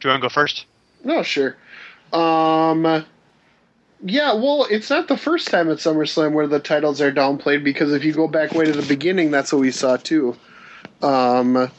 [0.00, 0.66] Do you want to go first?
[1.04, 1.56] No, sure.
[2.12, 3.04] Um,
[4.04, 7.92] yeah, well, it's not the first time at SummerSlam where the titles are downplayed because
[7.92, 10.36] if you go back way to the beginning, that's what we saw too.
[11.00, 11.70] Um,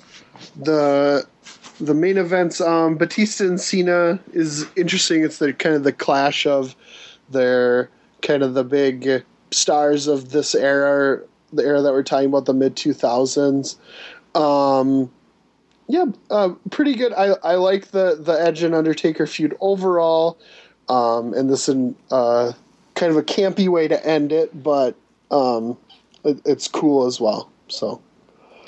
[0.55, 1.27] the
[1.84, 5.23] the main events, um, Batista and Cena is interesting.
[5.23, 6.76] It's the kind of the clash of
[7.30, 7.89] their
[8.22, 12.53] kind of the big stars of this era, the era that we're talking about, the
[12.53, 13.77] mid two thousands.
[14.34, 15.11] Um,
[15.88, 17.14] yeah, uh, pretty good.
[17.14, 20.38] I, I like the the Edge and Undertaker feud overall,
[20.88, 22.53] um, and this is uh,
[22.95, 24.95] kind of a campy way to end it, but
[25.31, 25.77] um,
[26.23, 27.49] it, it's cool as well.
[27.68, 28.01] So.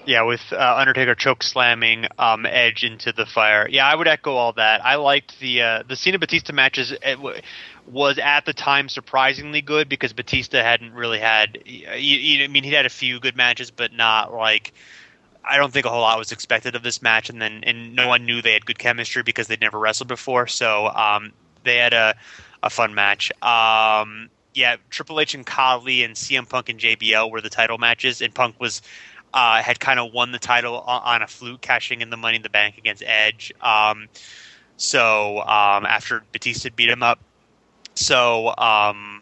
[0.06, 3.68] Yeah, with uh, Undertaker choke slamming um, Edge into the fire.
[3.69, 4.86] Yeah, I would echo all that.
[4.86, 6.94] I liked the uh, the Cena Batista matches.
[7.03, 7.41] W-
[7.88, 11.60] was at the time surprisingly good because Batista hadn't really had.
[11.65, 14.73] You, you, I mean, he had a few good matches, but not like.
[15.48, 18.07] I don't think a whole lot was expected of this match, and then and no
[18.07, 20.48] one knew they had good chemistry because they'd never wrestled before.
[20.48, 21.34] So um,
[21.64, 22.15] they had a
[22.64, 23.32] a fun match.
[23.44, 28.22] Um, yeah, Triple H and Khali and CM Punk and JBL were the title matches,
[28.22, 28.82] and Punk was
[29.35, 32.41] uh, had kind of won the title on, a fluke, cashing in the Money in
[32.41, 33.53] the Bank against Edge.
[33.59, 34.07] Um,
[34.77, 37.19] so um, after Batista beat him up,
[37.95, 39.21] so um,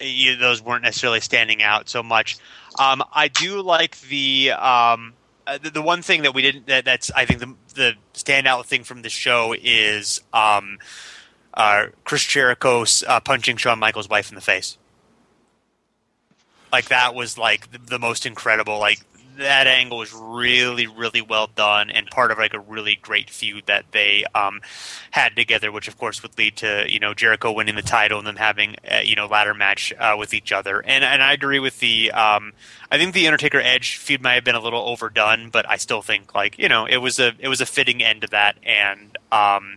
[0.00, 2.36] you, those weren't necessarily standing out so much.
[2.78, 5.14] Um, I do like the, um,
[5.46, 8.66] uh, the, the one thing that we didn't that, that's I think the the standout
[8.66, 10.78] thing from the show is um,
[11.54, 14.78] uh, Chris Jericho uh, punching Shawn Michaels' wife in the face.
[16.72, 19.00] Like that was like the, the most incredible like
[19.36, 23.64] that angle was really, really well done and part of like a really great feud
[23.66, 24.60] that they um,
[25.10, 28.26] had together, which of course would lead to you know Jericho winning the title and
[28.26, 30.80] them having a, you know ladder match uh, with each other.
[30.84, 32.52] And and I agree with the um,
[32.90, 36.02] I think the Undertaker Edge feud might have been a little overdone, but I still
[36.02, 39.16] think like you know it was a it was a fitting end to that and
[39.32, 39.76] um,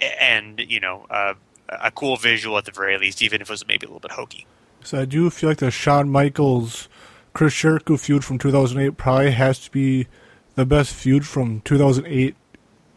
[0.00, 1.34] and you know uh,
[1.68, 4.12] a cool visual at the very least, even if it was maybe a little bit
[4.12, 4.46] hokey.
[4.82, 6.88] So I do feel like the Shawn Michaels
[7.36, 10.06] Chris Jericho feud from 2008 probably has to be
[10.54, 12.34] the best feud from 2008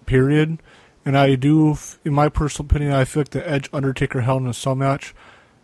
[0.05, 0.59] period.
[1.03, 4.47] And I do, in my personal opinion, I feel like the Edge Undertaker Hell in
[4.47, 5.13] a Cell match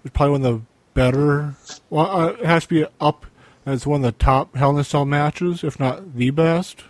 [0.03, 1.55] is probably one of the better.
[1.89, 3.25] Well, uh, it has to be up
[3.65, 6.83] as one of the top Hell in a Cell matches, if not the best.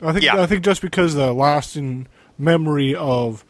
[0.00, 0.40] I think yeah.
[0.40, 2.08] I think just because the lasting
[2.38, 3.44] memory of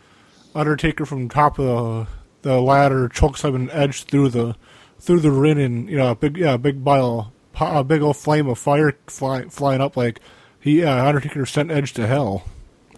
[0.53, 2.09] Undertaker from top of
[2.43, 4.57] the, the ladder chokes up an edge through the
[4.99, 8.17] through the ring and you know a big yeah a big bile a big old
[8.17, 10.21] flame of fire fly, flying up like
[10.61, 12.45] he uh, Undertaker sent Edge to hell.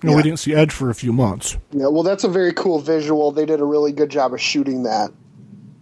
[0.03, 0.17] You know, yeah.
[0.17, 1.59] we didn't see Edge for a few months.
[1.73, 3.31] Yeah, well, that's a very cool visual.
[3.33, 5.11] They did a really good job of shooting that.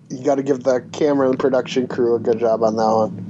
[0.09, 3.27] You got to give the camera and production crew a good job on that one.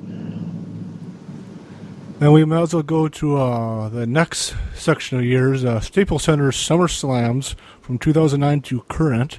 [2.20, 6.24] And we might as well go to uh, the next section of years, uh, Staples
[6.24, 9.38] Center Summer Slams from 2009 to current.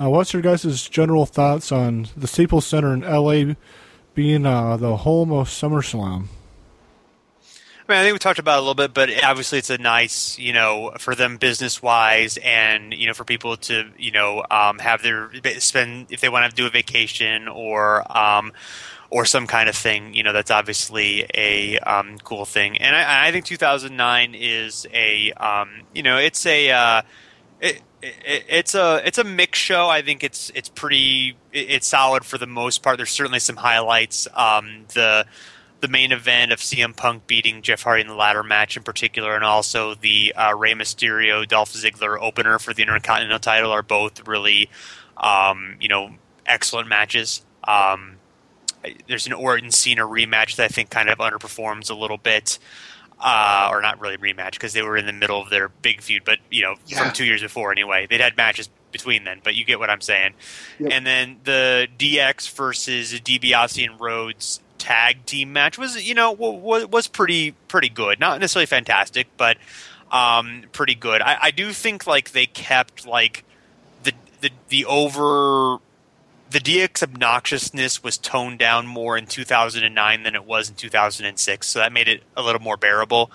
[0.00, 3.54] Uh, what's your guys' general thoughts on the Staples Center in LA
[4.14, 6.26] being uh, the home of SummerSlam?
[7.88, 9.78] I mean, I think we talked about it a little bit, but obviously it's a
[9.78, 14.44] nice, you know, for them business wise, and you know, for people to, you know,
[14.50, 18.52] um, have their spend if they want to do a vacation or, um,
[19.10, 20.14] or some kind of thing.
[20.14, 25.32] You know, that's obviously a um, cool thing, and I, I, think 2009 is a,
[25.32, 26.70] um, you know, it's a.
[26.70, 27.02] Uh,
[27.60, 29.88] it, it, it's a it's a mix show.
[29.88, 32.96] I think it's it's pretty it's solid for the most part.
[32.96, 34.28] There's certainly some highlights.
[34.34, 35.26] Um, the
[35.80, 39.34] the main event of CM Punk beating Jeff Hardy in the ladder match in particular,
[39.34, 44.26] and also the uh, Rey Mysterio Dolph Ziggler opener for the Intercontinental title are both
[44.26, 44.70] really
[45.16, 46.14] um, you know
[46.46, 47.44] excellent matches.
[47.64, 48.16] Um,
[49.06, 52.58] there's an Orton Cena rematch that I think kind of underperforms a little bit
[53.20, 56.24] uh, or not really rematch because they were in the middle of their big feud,
[56.24, 57.02] but you know yeah.
[57.02, 58.06] from two years before anyway.
[58.08, 60.34] They'd had matches between then, but you get what I'm saying.
[60.78, 60.92] Yep.
[60.92, 66.86] And then the DX versus DiBiase and Rhodes tag team match was you know was,
[66.86, 69.58] was pretty pretty good, not necessarily fantastic, but
[70.10, 71.20] um, pretty good.
[71.20, 73.44] I, I do think like they kept like
[74.04, 75.78] the the the over
[76.50, 81.78] the DX obnoxiousness was toned down more in 2009 than it was in 2006, so
[81.78, 83.30] that made it a little more bearable.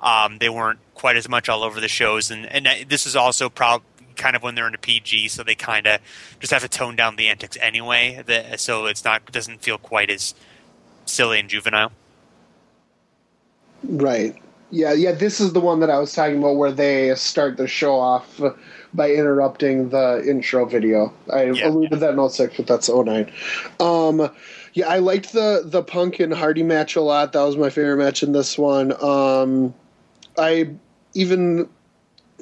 [0.00, 3.48] Um, they weren't quite as much all over the shows, and and this is also
[3.48, 3.86] probably
[4.16, 6.00] kind of when they're in a PG, so they kind of
[6.40, 8.22] just have to tone down the antics anyway.
[8.56, 10.34] So it's not doesn't feel quite as
[11.06, 11.92] silly and juvenile.
[13.82, 14.36] Right.
[14.70, 14.92] Yeah.
[14.92, 15.12] Yeah.
[15.12, 18.40] This is the one that I was talking about, where they start the show off
[18.94, 21.12] by interrupting the intro video.
[21.32, 21.98] I yeah, alluded yeah.
[21.98, 23.30] that in 06, but that's 09.
[23.80, 24.30] Um,
[24.72, 27.32] yeah, I liked the the Punk and Hardy match a lot.
[27.32, 28.92] That was my favorite match in this one.
[29.02, 29.74] Um,
[30.36, 30.70] I
[31.14, 31.68] even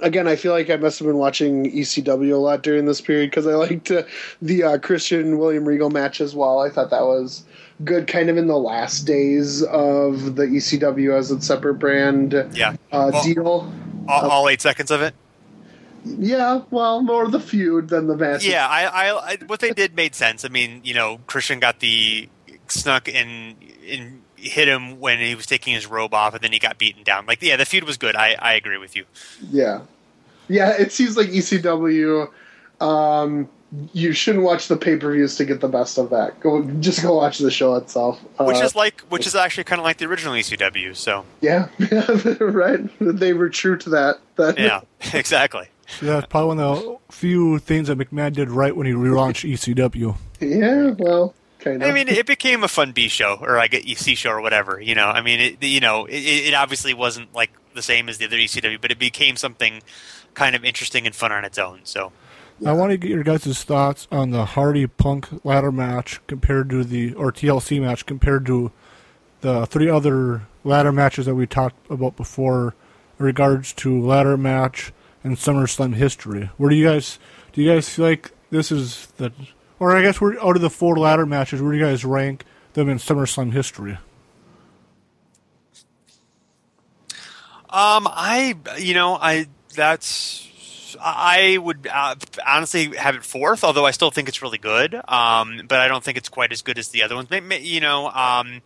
[0.00, 3.30] again, I feel like I must have been watching ECW a lot during this period
[3.30, 4.02] because I liked uh,
[4.40, 6.60] the uh, Christian William Regal match as well.
[6.60, 7.44] I thought that was
[7.84, 12.76] good, kind of in the last days of the ECW as a separate brand yeah.
[12.90, 13.72] Uh, well, deal.
[14.08, 15.14] All, all, eight seconds of it.
[16.04, 18.44] Yeah, well, more the feud than the match.
[18.44, 20.44] Yeah, I, I, I, what they did made sense.
[20.44, 22.28] I mean, you know, Christian got the
[22.68, 23.56] snuck and
[23.88, 27.02] and hit him when he was taking his robe off, and then he got beaten
[27.04, 27.26] down.
[27.26, 28.16] Like, yeah, the feud was good.
[28.16, 29.04] I, I agree with you.
[29.50, 29.82] Yeah,
[30.48, 30.70] yeah.
[30.78, 32.28] It seems like ECW.
[32.80, 33.48] Um,
[33.94, 36.38] you shouldn't watch the pay per views to get the best of that.
[36.40, 38.20] Go just go watch the show itself.
[38.38, 40.94] which Uh, is like which is actually kind of like the original ECW.
[40.94, 41.68] So yeah,
[42.40, 42.80] right.
[43.00, 44.16] They were true to that.
[44.36, 44.80] that yeah,
[45.14, 45.68] exactly.
[45.98, 49.44] So that's probably one of the few things that McMahon did right when he relaunched
[49.44, 50.16] E ECW.
[50.40, 50.94] yeah.
[50.98, 51.89] Well, kind of.
[51.89, 54.81] I mean, it became a fun B show or like a EC show or whatever.
[54.81, 58.19] You know, I mean, it, you know, it, it obviously wasn't like the same as
[58.19, 59.82] the other ECW, but it became something
[60.35, 61.81] kind of interesting and fun on its own.
[61.85, 62.12] So
[62.64, 66.85] I want to get your guys' thoughts on the Hardy Punk ladder match compared to
[66.85, 68.70] the or TLC match compared to
[69.40, 72.74] the three other ladder matches that we talked about before
[73.19, 74.93] in regards to ladder match
[75.24, 76.51] and SummerSlam history.
[76.57, 77.19] Where do you guys
[77.53, 79.32] do you guys feel like this is the
[79.78, 82.44] or I guess we're out of the four ladder matches, where do you guys rank
[82.74, 83.99] them in SummerSlam history?
[87.69, 92.15] Um, I, you know, I that's I would uh,
[92.47, 94.94] honestly have it fourth, although I still think it's really good.
[94.94, 97.31] Um, but I don't think it's quite as good as the other ones.
[97.31, 98.61] Maybe, you know, um,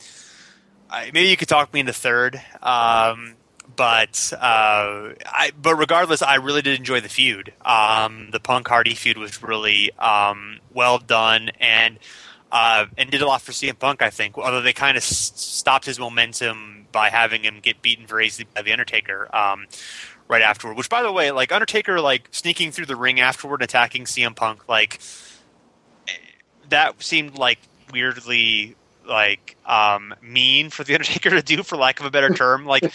[0.91, 2.41] I, maybe you could talk me into third.
[2.61, 3.37] Um,
[3.77, 7.53] but uh, I, but regardless, I really did enjoy the feud.
[7.65, 11.99] Um, the Punk Hardy feud was really um, well done and
[12.51, 14.03] uh, and did a lot for CM Punk.
[14.03, 18.07] I think, although they kind of s- stopped his momentum by having him get beaten
[18.07, 19.29] very easily by the Undertaker.
[19.35, 19.67] Um,
[20.29, 24.05] right afterward, which by the way, like Undertaker, like sneaking through the ring afterward, attacking
[24.05, 24.99] CM Punk, like
[26.69, 27.59] that seemed like
[27.93, 28.75] weirdly
[29.07, 32.67] like um mean for the Undertaker to do for lack of a better term.
[32.67, 32.93] Like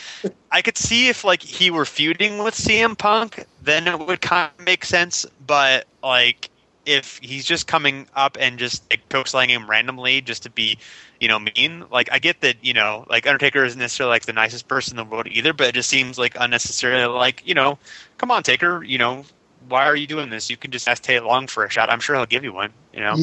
[0.51, 4.51] I could see if like he were feuding with CM Punk then it would kind
[4.57, 5.25] of make sense.
[5.45, 6.49] But like
[6.85, 10.77] if he's just coming up and just like choke slamming him randomly just to be
[11.19, 14.33] you know mean like I get that you know like Undertaker isn't necessarily like the
[14.33, 17.77] nicest person in the world either but it just seems like unnecessarily like you know
[18.17, 19.25] come on Taker you know
[19.69, 20.49] why are you doing this?
[20.49, 21.91] You can just ask Tay Long for a shot.
[21.91, 23.17] I'm sure he'll give you one you know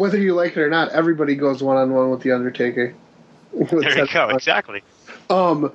[0.00, 2.94] Whether you like it or not, everybody goes one on one with the Undertaker.
[3.52, 4.82] there you go exactly
[5.28, 5.70] Um,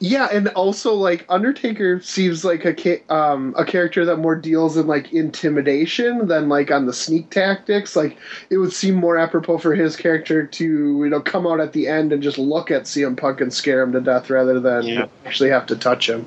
[0.00, 4.76] yeah, and also like Undertaker seems like a ca- um a character that more deals
[4.76, 7.96] in like intimidation than like on the sneak tactics.
[7.96, 8.18] Like
[8.50, 11.88] it would seem more apropos for his character to you know come out at the
[11.88, 15.06] end and just look at CM Punk and scare him to death rather than Yeah.
[15.24, 16.26] actually have to touch him.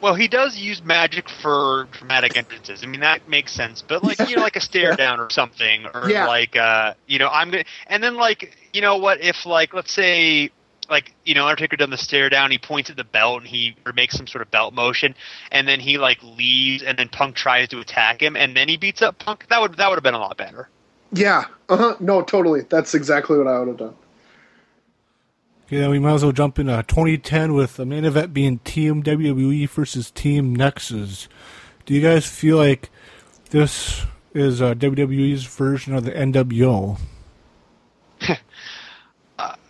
[0.00, 2.82] Well, he does use magic for dramatic entrances.
[2.82, 3.82] I mean, that makes sense.
[3.82, 6.26] But like, you know, like a stare down or something, or Yeah.
[6.26, 9.92] like, uh, you know, I'm gonna, and then like, you know, what if like, let's
[9.92, 10.50] say,
[10.88, 13.76] like, you know, Undertaker done the stare down, he points at the belt and he
[13.86, 15.14] or makes some sort of belt motion,
[15.52, 18.76] and then he like leaves, and then Punk tries to attack him, and then he
[18.76, 19.46] beats up Punk.
[19.48, 20.70] That would that would have been a lot better.
[21.12, 21.96] Yeah, uh huh.
[22.00, 22.62] No, totally.
[22.62, 23.96] That's exactly what I would have done.
[25.70, 29.04] Okay, then we might as well jump into 2010 with the main event being Team
[29.04, 31.28] WWE versus Team Nexus.
[31.86, 32.90] Do you guys feel like
[33.50, 34.02] this
[34.34, 36.98] is uh, WWE's version of the NWO?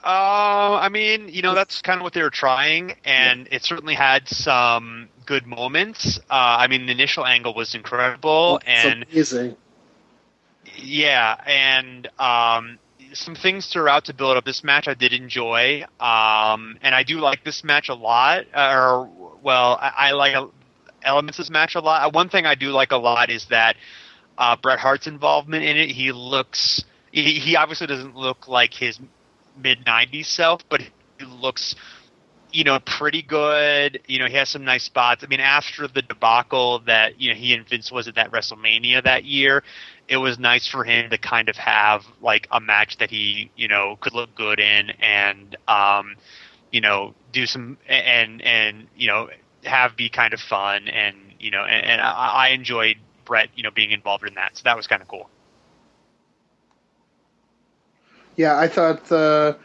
[0.03, 3.95] Uh, I mean, you know, that's kind of what they were trying, and it certainly
[3.95, 6.19] had some good moments.
[6.19, 9.57] Uh, I mean, the initial angle was incredible, and amazing.
[10.75, 12.79] yeah, and um,
[13.13, 17.19] some things throughout to build up this match I did enjoy, um, and I do
[17.21, 18.47] like this match a lot.
[18.55, 19.09] Or
[19.43, 20.37] well, I, I like
[21.03, 22.13] elements of this match a lot.
[22.15, 23.77] One thing I do like a lot is that
[24.39, 25.91] uh, Bret Hart's involvement in it.
[25.91, 26.85] He looks.
[27.13, 28.99] He, he obviously doesn't look like his
[29.57, 31.75] mid '90s self, but he looks,
[32.53, 34.01] you know, pretty good.
[34.07, 35.25] You know, he has some nice spots.
[35.25, 39.05] I mean, after the debacle that you know he and Vince was at that WrestleMania
[39.05, 39.63] that year,
[40.11, 43.69] it was nice for him to kind of have like a match that he you
[43.69, 46.17] know could look good in and um,
[46.73, 49.31] you know do some and and you know
[49.65, 53.63] have be kind of fun and you know and, and I, I enjoyed Bret you
[53.63, 55.31] know being involved in that, so that was kind of cool.
[58.37, 59.57] Yeah, I thought the,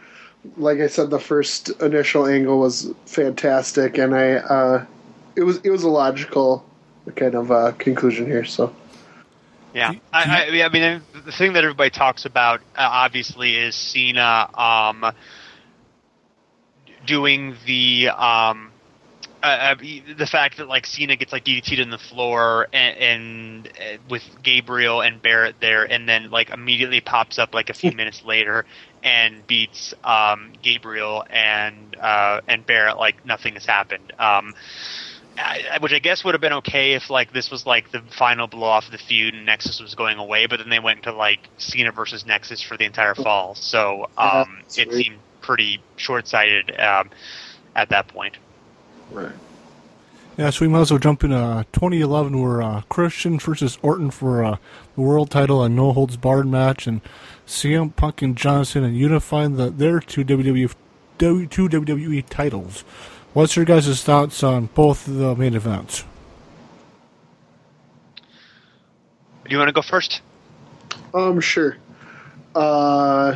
[0.58, 4.86] like I said, the first initial angle was fantastic, and I, uh,
[5.36, 6.64] it was it was a logical
[7.16, 8.44] kind of uh, conclusion here.
[8.44, 8.76] So
[9.76, 13.76] Yeah, Do- I, I, I mean, the thing that everybody talks about uh, obviously is
[13.76, 15.06] Cena um,
[17.06, 18.72] doing the um,
[19.44, 19.76] uh, uh,
[20.18, 24.24] the fact that like Cena gets like DDT'd in the floor and, and uh, with
[24.42, 28.66] Gabriel and Barrett there, and then like immediately pops up like a few minutes later
[29.04, 34.14] and beats um, Gabriel and uh, and Barrett like nothing has happened.
[34.18, 34.54] Um,
[35.38, 38.48] I, which I guess would have been okay if like this was like the final
[38.48, 41.12] blow off of the feud and Nexus was going away, but then they went into
[41.12, 46.28] like Cena versus Nexus for the entire fall, so um, that's it seemed pretty short
[46.28, 47.10] sighted um,
[47.76, 48.38] at that point.
[49.12, 49.34] right.
[50.38, 54.12] Yeah, so we might as well jump into uh, 2011 where uh, Christian versus Orton
[54.12, 54.58] for uh,
[54.96, 57.00] the world title and no holds barred match, and
[57.48, 60.74] CM Punk and Johnson and unifying the, their two WWE
[61.18, 62.84] two WWE titles.
[63.36, 66.06] What's your guys' thoughts on both the main events?
[68.16, 70.22] Do you want to go first?
[71.14, 71.76] Um, sure.
[72.56, 73.36] Uh,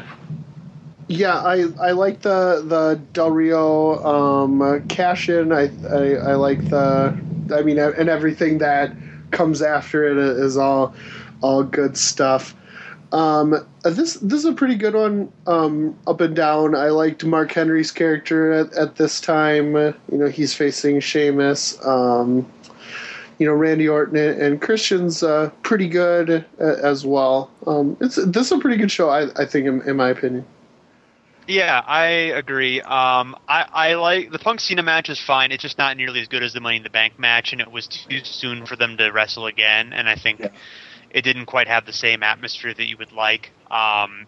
[1.09, 5.51] yeah, I I like the the Del Rio um, cash in.
[5.51, 7.19] I, I I like the.
[7.53, 8.93] I mean, and everything that
[9.31, 10.95] comes after it is all
[11.41, 12.55] all good stuff.
[13.11, 15.31] Um, this this is a pretty good one.
[15.47, 16.75] Um, up and down.
[16.75, 19.75] I liked Mark Henry's character at, at this time.
[19.75, 21.83] You know, he's facing Sheamus.
[21.85, 22.51] Um,
[23.39, 27.49] you know, Randy Orton and Christian's uh, pretty good uh, as well.
[27.65, 30.45] Um, it's this is a pretty good show, I, I think, in, in my opinion.
[31.47, 32.79] Yeah, I agree.
[32.81, 35.51] Um, I, I like the Punk Cena match is fine.
[35.51, 37.71] It's just not nearly as good as the Money in the Bank match, and it
[37.71, 39.93] was too soon for them to wrestle again.
[39.93, 40.49] And I think Yeah.
[41.11, 43.51] It didn't quite have the same atmosphere that you would like.
[43.69, 44.25] Um,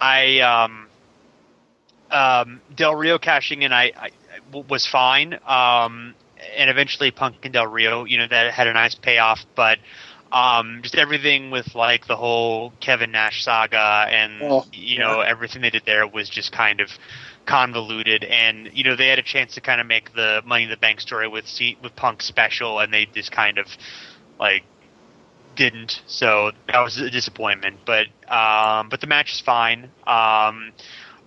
[0.00, 0.88] I um,
[2.10, 3.92] um, Del Rio cashing in, I
[4.52, 5.38] was fine.
[5.46, 6.14] Um,
[6.56, 9.78] and eventually Punk and Del Rio, you know, that had a nice payoff, but
[10.32, 15.62] um, just everything with like the whole Kevin Nash saga and Oh, you know everything
[15.62, 16.90] they did there was just kind of
[17.46, 20.70] convoluted, and you know they had a chance to kind of make the Money in
[20.70, 23.66] the Bank story with C- with Punk special, and they just kind of
[24.38, 24.64] like
[25.56, 26.02] didn't.
[26.06, 27.78] So that was a disappointment.
[27.84, 29.90] But um, but the match is fine.
[30.06, 30.72] Um,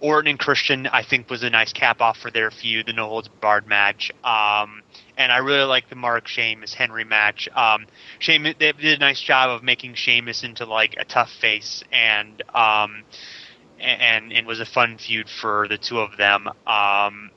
[0.01, 3.07] Orton and Christian, I think, was a nice cap off for their feud, the no
[3.07, 4.11] holds barred match.
[4.23, 4.81] Um,
[5.17, 7.49] and I really like the Mark Sheamus Henry match.
[7.53, 7.85] Um,
[8.19, 12.41] Sheamus they did a nice job of making Sheamus into like a tough face, and
[12.55, 13.03] um,
[13.79, 16.47] and and was a fun feud for the two of them.
[16.65, 17.31] Um,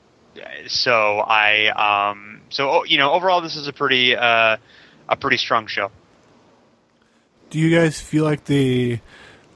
[0.67, 4.57] so I um, so oh, you know overall this is a pretty uh,
[5.09, 5.91] a pretty strong show.
[7.53, 8.99] Do you guys feel like they?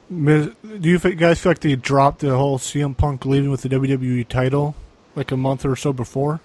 [0.07, 4.27] Do you guys feel like they dropped the whole CM Punk leaving with the WWE
[4.27, 4.75] title
[5.15, 6.39] like a month or so before?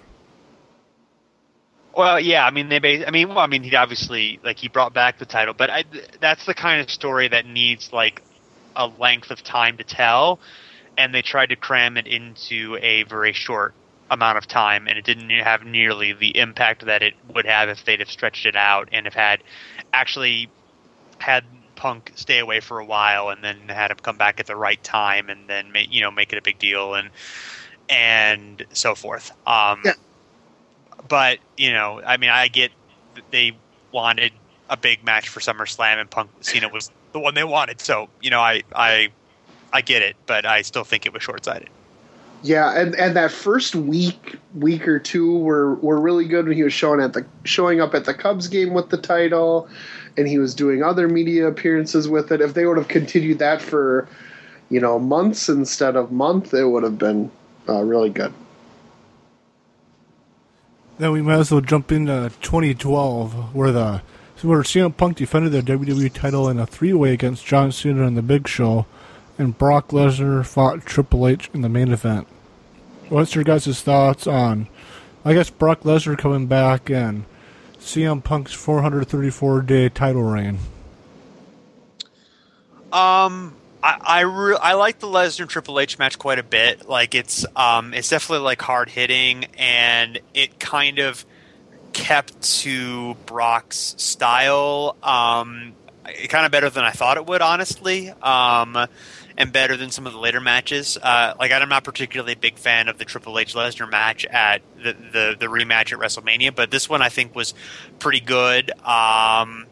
[1.95, 3.05] Well, yeah, I mean they.
[3.05, 5.83] I mean, well, I mean he obviously like he brought back the title, but I,
[6.19, 8.23] that's the kind of story that needs like
[8.75, 10.39] a length of time to tell,
[10.97, 13.75] and they tried to cram it into a very short
[14.09, 17.85] amount of time, and it didn't have nearly the impact that it would have if
[17.85, 19.43] they'd have stretched it out and have had
[19.93, 20.49] actually
[21.23, 21.45] had
[21.75, 24.81] Punk stay away for a while and then had him come back at the right
[24.83, 27.09] time and then make you know make it a big deal and
[27.89, 29.31] and so forth.
[29.47, 29.93] Um, Yeah.
[31.07, 32.71] But you know, I mean, I get
[33.15, 33.55] that they
[33.91, 34.33] wanted
[34.69, 37.79] a big match for SummerSlam and Punk Cena was the one they wanted.
[37.79, 39.09] So you know, I I
[39.71, 41.69] I get it, but I still think it was short sighted.
[42.43, 46.63] Yeah, and, and that first week week or two were, were really good when he
[46.63, 49.69] was showing at the showing up at the Cubs game with the title,
[50.17, 52.41] and he was doing other media appearances with it.
[52.41, 54.07] If they would have continued that for,
[54.69, 57.31] you know, months instead of month, it would have been
[57.67, 58.33] uh, really good.
[60.99, 64.01] Then we might as well jump into 2012, where the
[64.43, 68.21] where CM Punk defended the WWE title in a three-way against John Cena and The
[68.21, 68.85] Big Show,
[69.37, 72.27] and Brock Lesnar fought Triple H in the main event.
[73.07, 74.67] What's your guys' thoughts on,
[75.23, 77.23] I guess, Brock Lesnar coming back and
[77.83, 80.57] CM Punk's 434-day title reign?
[82.91, 86.87] Um, I I, re- I like the Lesnar Triple H match quite a bit.
[86.87, 91.25] Like it's um it's definitely like hard hitting, and it kind of
[91.91, 94.95] kept to Brock's style.
[95.03, 95.73] Um,
[96.29, 98.09] kind of better than I thought it would, honestly.
[98.09, 98.87] Um,
[99.37, 100.97] and better than some of the later matches.
[101.01, 104.61] Uh, like I'm not particularly a big fan of the Triple H Lesnar match at
[104.77, 107.53] the, the the rematch at WrestleMania, but this one I think was
[107.99, 108.71] pretty good.
[108.81, 109.65] Um,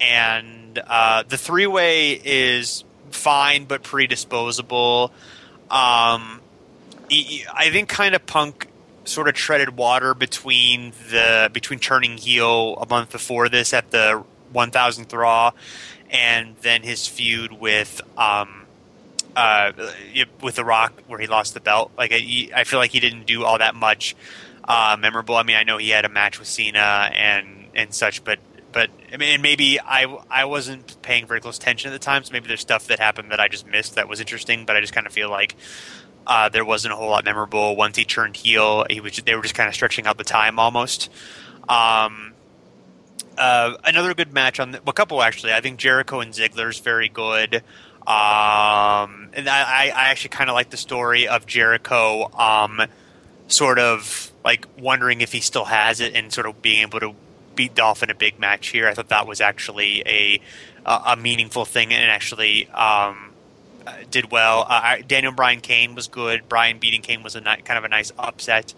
[0.00, 5.12] and uh, the three way is fine but pretty disposable.
[5.70, 6.40] Um,
[7.10, 8.68] I think kind of Punk
[9.04, 14.24] sort of treaded water between the between turning heel a month before this at the
[14.52, 15.52] 1000th Raw,
[16.10, 18.65] and then his feud with um,
[19.36, 19.72] uh,
[20.42, 21.92] with The Rock where he lost the belt.
[21.96, 24.16] Like I, I feel like he didn't do all that much
[24.64, 25.36] uh, memorable.
[25.36, 28.38] I mean, I know he had a match with Cena and and such, but
[28.72, 32.32] but I mean, maybe I I wasn't paying very close attention at the time, so
[32.32, 34.64] maybe there's stuff that happened that I just missed that was interesting.
[34.64, 35.54] But I just kind of feel like
[36.26, 38.86] uh, there wasn't a whole lot memorable once he turned heel.
[38.88, 41.10] He was they were just kind of stretching out the time almost.
[41.68, 42.32] Um,
[43.36, 45.52] uh, another good match on the, a couple actually.
[45.52, 47.62] I think Jericho and Ziggler's very good.
[48.06, 52.82] Um, and I, I actually kind of like the story of Jericho, um,
[53.48, 57.14] sort of like wondering if he still has it and sort of being able to
[57.54, 58.88] beat Dolph in a big match here.
[58.88, 60.40] I thought that was actually a
[60.84, 63.32] a meaningful thing and actually um,
[64.10, 64.64] did well.
[64.68, 66.48] Uh, Daniel Bryan Kane was good.
[66.48, 68.72] Bryan beating Kane was a ni- kind of a nice upset.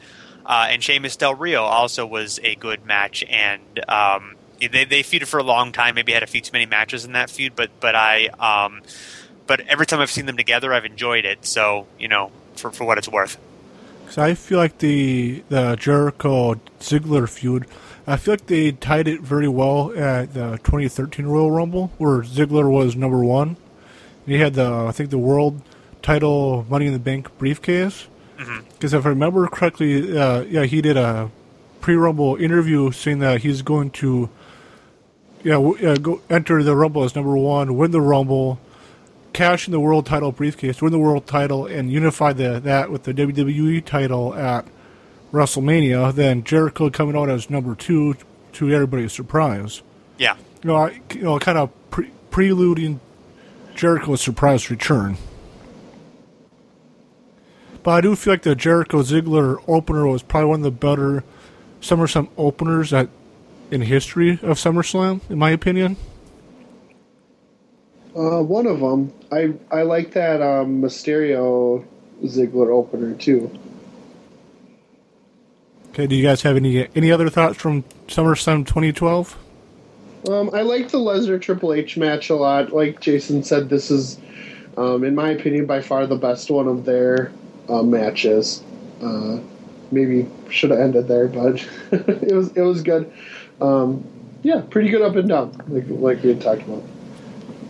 [0.46, 5.26] Uh, and Sheamus Del Rio also was a good match, and um, they they feuded
[5.26, 5.94] for a long time.
[5.94, 8.80] Maybe had a few too many matches in that feud, but but I um,
[9.48, 11.44] but every time I've seen them together, I've enjoyed it.
[11.44, 13.36] So you know, for for what it's worth.
[14.02, 17.66] Because I feel like the the Jericho Ziggler feud,
[18.06, 22.70] I feel like they tied it very well at the 2013 Royal Rumble, where Ziggler
[22.70, 23.56] was number one.
[24.24, 25.62] And he had the I think the world
[26.02, 28.06] title Money in the Bank briefcase.
[28.74, 31.28] Because if I remember correctly, uh, yeah, he did a
[31.80, 34.30] pre-Rumble interview saying that he's going to,
[35.42, 38.60] yeah, yeah, go enter the Rumble as number one, win the Rumble,
[39.38, 43.04] cash in the world title briefcase, win the world title, and unify the, that with
[43.04, 44.66] the WWE title at
[45.32, 46.12] WrestleMania.
[46.12, 48.16] Then Jericho coming out as number two
[48.54, 49.82] to everybody's surprise.
[50.18, 50.36] Yeah.
[50.64, 52.98] You know, I, you know, kind of pre- preluding
[53.76, 55.16] Jericho's surprise return.
[57.84, 61.22] But I do feel like the Jericho Ziggler opener was probably one of the better
[61.80, 63.08] SummerSlam openers that
[63.70, 65.96] in history of SummerSlam, in my opinion.
[68.18, 69.12] Uh, one of them.
[69.30, 71.86] I I like that um, Mysterio
[72.24, 73.48] Ziggler opener too.
[75.90, 79.38] Okay, do you guys have any any other thoughts from SummerSlam 2012?
[80.28, 82.72] Um, I like the Lesnar Triple H match a lot.
[82.72, 84.18] Like Jason said, this is,
[84.76, 87.30] um, in my opinion, by far the best one of their
[87.68, 88.64] uh, matches.
[89.00, 89.38] Uh,
[89.92, 93.12] maybe should have ended there, but it was it was good.
[93.60, 94.04] Um,
[94.42, 96.82] yeah, pretty good up and down, like like we had talked about.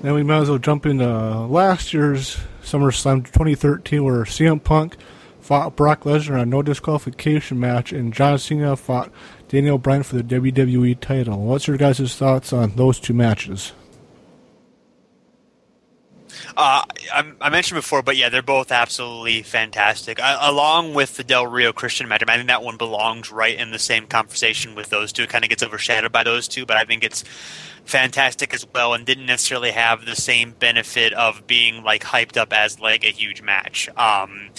[0.01, 4.97] Then we might as well jump into uh, last year's SummerSlam 2013, where CM Punk
[5.41, 9.11] fought Brock Lesnar in a no disqualification match, and John Cena fought
[9.49, 11.41] Daniel Bryan for the WWE title.
[11.41, 13.73] What's your guys' thoughts on those two matches?
[16.57, 20.21] Uh, I, I mentioned before, but yeah, they're both absolutely fantastic.
[20.21, 23.71] I, along with the Del Rio Christian match, I think that one belongs right in
[23.71, 25.23] the same conversation with those two.
[25.23, 27.25] It kind of gets overshadowed by those two, but I think it's
[27.85, 32.53] fantastic as well, and didn't necessarily have the same benefit of being like hyped up
[32.53, 33.89] as like a huge match.
[33.97, 34.51] Um,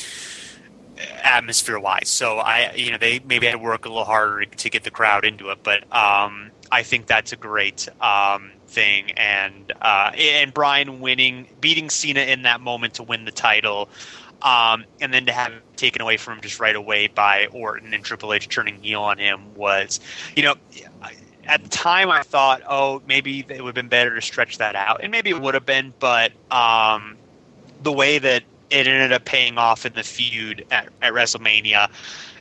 [1.24, 2.09] atmosphere wise.
[2.09, 4.91] So I, you know, they maybe had to work a little harder to get the
[4.91, 9.11] crowd into it, but um, I think that's a great um, thing.
[9.11, 13.89] And uh, and Bryan winning, beating Cena in that moment to win the title.
[14.41, 17.93] Um, and then to have it taken away from him just right away by Orton
[17.93, 19.99] and Triple H turning heel on him was,
[20.33, 20.56] you know,
[21.49, 24.75] at the time I thought, oh, maybe it would have been better to stretch that
[24.75, 27.17] out, and maybe it would have been, but um,
[27.83, 31.89] the way that it ended up paying off in the feud at, at WrestleMania,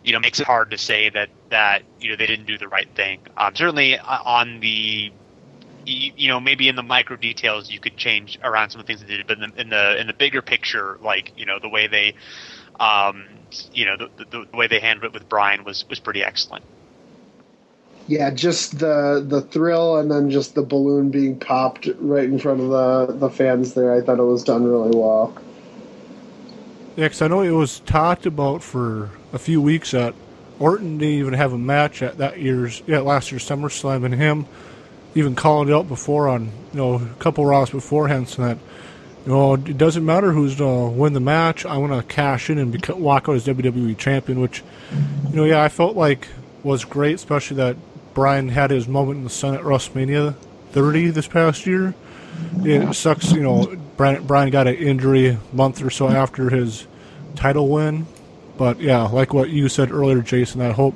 [0.04, 2.68] you know, makes it hard to say that that you know they didn't do the
[2.68, 3.20] right thing.
[3.36, 5.10] Um, certainly uh, on the
[5.88, 9.06] you know maybe in the micro details you could change around some of the things
[9.06, 11.68] they did, but in the in the, in the bigger picture, like you know the
[11.68, 12.14] way they,
[12.78, 13.26] um,
[13.72, 16.64] you know the, the, the way they handled it with Bryan was was pretty excellent.
[18.06, 22.60] Yeah, just the the thrill and then just the balloon being popped right in front
[22.60, 23.92] of the the fans there.
[23.92, 25.36] I thought it was done really well.
[26.96, 30.14] Yeah, because I know it was talked about for a few weeks that
[30.58, 34.46] Orton didn't even have a match at that year's, yeah, last year's SummerSlam, and him
[35.14, 38.58] even called it out before on, you know, a couple Raws beforehand, so that,
[39.24, 41.66] you know, it doesn't matter who's to win the match.
[41.66, 44.62] I want to cash in and beca- walk out as WWE champion, which,
[45.30, 46.28] you know, yeah, I felt like
[46.62, 47.76] was great, especially that
[48.14, 50.34] Bryan had his moment in the sun at WrestleMania
[50.72, 51.94] 30 this past year.
[52.64, 56.86] It sucks, you know, Bryan, Bryan got an injury a month or so after his
[57.34, 58.06] title win.
[58.56, 60.94] But yeah, like what you said earlier, Jason, I hope,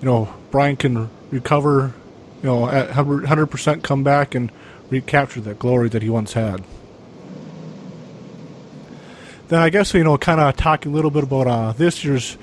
[0.00, 1.94] you know, Bryan can recover,
[2.42, 4.52] you know, at 100% come back and
[4.90, 6.62] recapture that glory that he once had.
[9.48, 12.36] Then I guess, you know, kind of talking a little bit about uh, this year's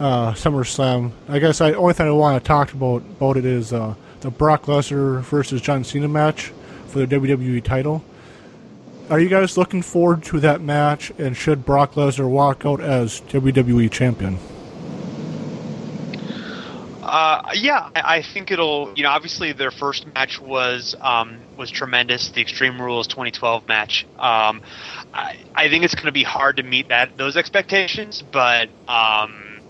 [0.00, 1.12] uh, SummerSlam.
[1.28, 4.30] I guess the only thing I want to talk about, about it is uh, the
[4.30, 6.52] Brock Lesnar versus John Cena match
[6.86, 8.02] for the WWE title.
[9.10, 11.10] Are you guys looking forward to that match?
[11.18, 14.38] And should Brock Lesnar walk out as WWE champion?
[17.08, 18.92] Uh, yeah, I think it'll.
[18.94, 22.28] You know, obviously their first match was um, was tremendous.
[22.28, 24.04] The Extreme Rules 2012 match.
[24.18, 24.60] Um,
[25.14, 29.60] I, I think it's going to be hard to meet that those expectations, but um,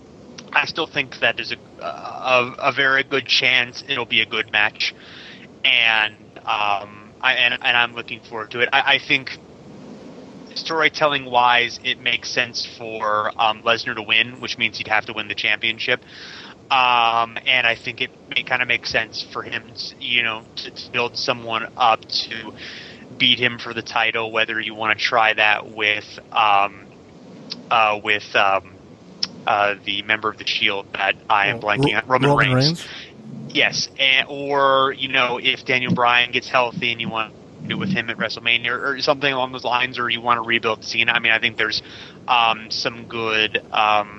[0.51, 4.51] I still think that there's a, a a very good chance it'll be a good
[4.51, 4.93] match,
[5.63, 8.69] and um, I and, and I'm looking forward to it.
[8.73, 9.39] I, I think
[10.55, 15.13] storytelling wise, it makes sense for um, Lesnar to win, which means he'd have to
[15.13, 16.01] win the championship.
[16.71, 20.43] Um, and I think it may kind of makes sense for him, to, you know,
[20.57, 22.53] to, to build someone up to
[23.17, 24.31] beat him for the title.
[24.31, 26.85] Whether you want to try that with um,
[27.71, 28.75] uh, with um,
[29.47, 32.85] uh, the member of the Shield that I am blanking on, Roman, Roman Reigns.
[32.85, 32.87] Reigns.
[33.49, 37.75] Yes, and, or you know, if Daniel Bryan gets healthy and you want to do
[37.75, 40.47] it with him at WrestleMania or, or something along those lines, or you want to
[40.47, 41.11] rebuild Cena.
[41.11, 41.81] I mean, I think there's
[42.27, 44.18] um, some good, um,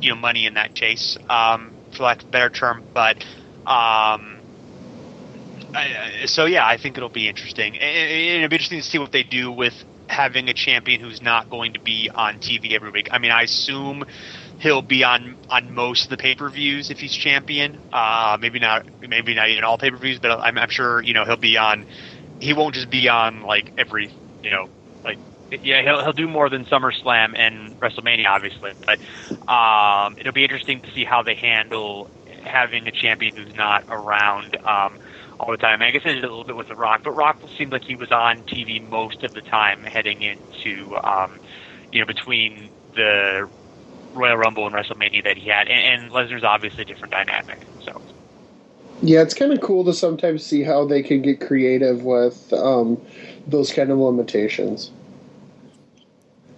[0.00, 2.84] you know, money in that chase, um, for lack of a better term.
[2.94, 3.18] But
[3.66, 4.40] um,
[5.74, 9.12] I, so yeah, I think it'll be interesting, and it'll be interesting to see what
[9.12, 9.74] they do with
[10.08, 13.08] having a champion who's not going to be on TV every week.
[13.12, 14.04] I mean, I assume
[14.58, 17.80] he'll be on on most of the pay per views if he's champion.
[17.92, 21.14] Uh, maybe not, maybe not even all pay per views, but I'm, I'm sure you
[21.14, 21.86] know he'll be on.
[22.40, 24.10] He won't just be on like every
[24.42, 24.68] you know
[25.50, 28.72] Yeah, he'll he'll do more than SummerSlam and WrestleMania, obviously.
[28.86, 28.98] But
[29.52, 32.10] um, it'll be interesting to see how they handle
[32.44, 34.98] having a champion who's not around um,
[35.40, 35.82] all the time.
[35.82, 37.96] I guess I did a little bit with The Rock, but Rock seemed like he
[37.96, 41.40] was on TV most of the time heading into um,
[41.92, 43.50] you know between the
[44.14, 47.66] Royal Rumble and WrestleMania that he had, and, and Lesnar's obviously a different dynamic.
[47.84, 48.02] So
[49.02, 53.00] Yeah, it's kind of cool to sometimes see how they can get creative with um,
[53.46, 54.92] those kind of limitations.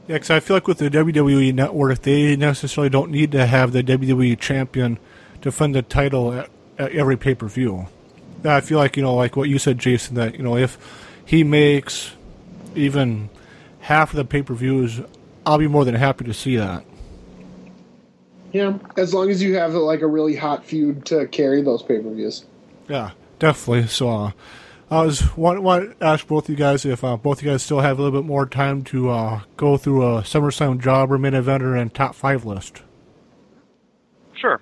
[0.08, 3.72] Yeah, because I feel like with the WWE Network, they necessarily don't need to have
[3.72, 4.98] the WWE champion
[5.40, 7.86] defend the title at, at every pay per view.
[8.44, 10.78] I feel like you know, like what you said, Jason, that you know, if
[11.24, 12.12] he makes
[12.74, 13.30] even
[13.80, 15.00] half of the pay per views,
[15.46, 16.84] I'll be more than happy to see that.
[18.52, 22.00] Yeah, as long as you have like a really hot feud to carry those pay
[22.00, 22.44] per views.
[22.88, 23.86] Yeah, definitely.
[23.86, 24.30] So, uh,
[24.92, 27.62] I was want, want to ask both of you guys if uh, both you guys
[27.62, 31.32] still have a little bit more time to uh, go through a SummerSlam jobber, main
[31.32, 32.82] eventer, and top five list.
[34.34, 34.60] sure.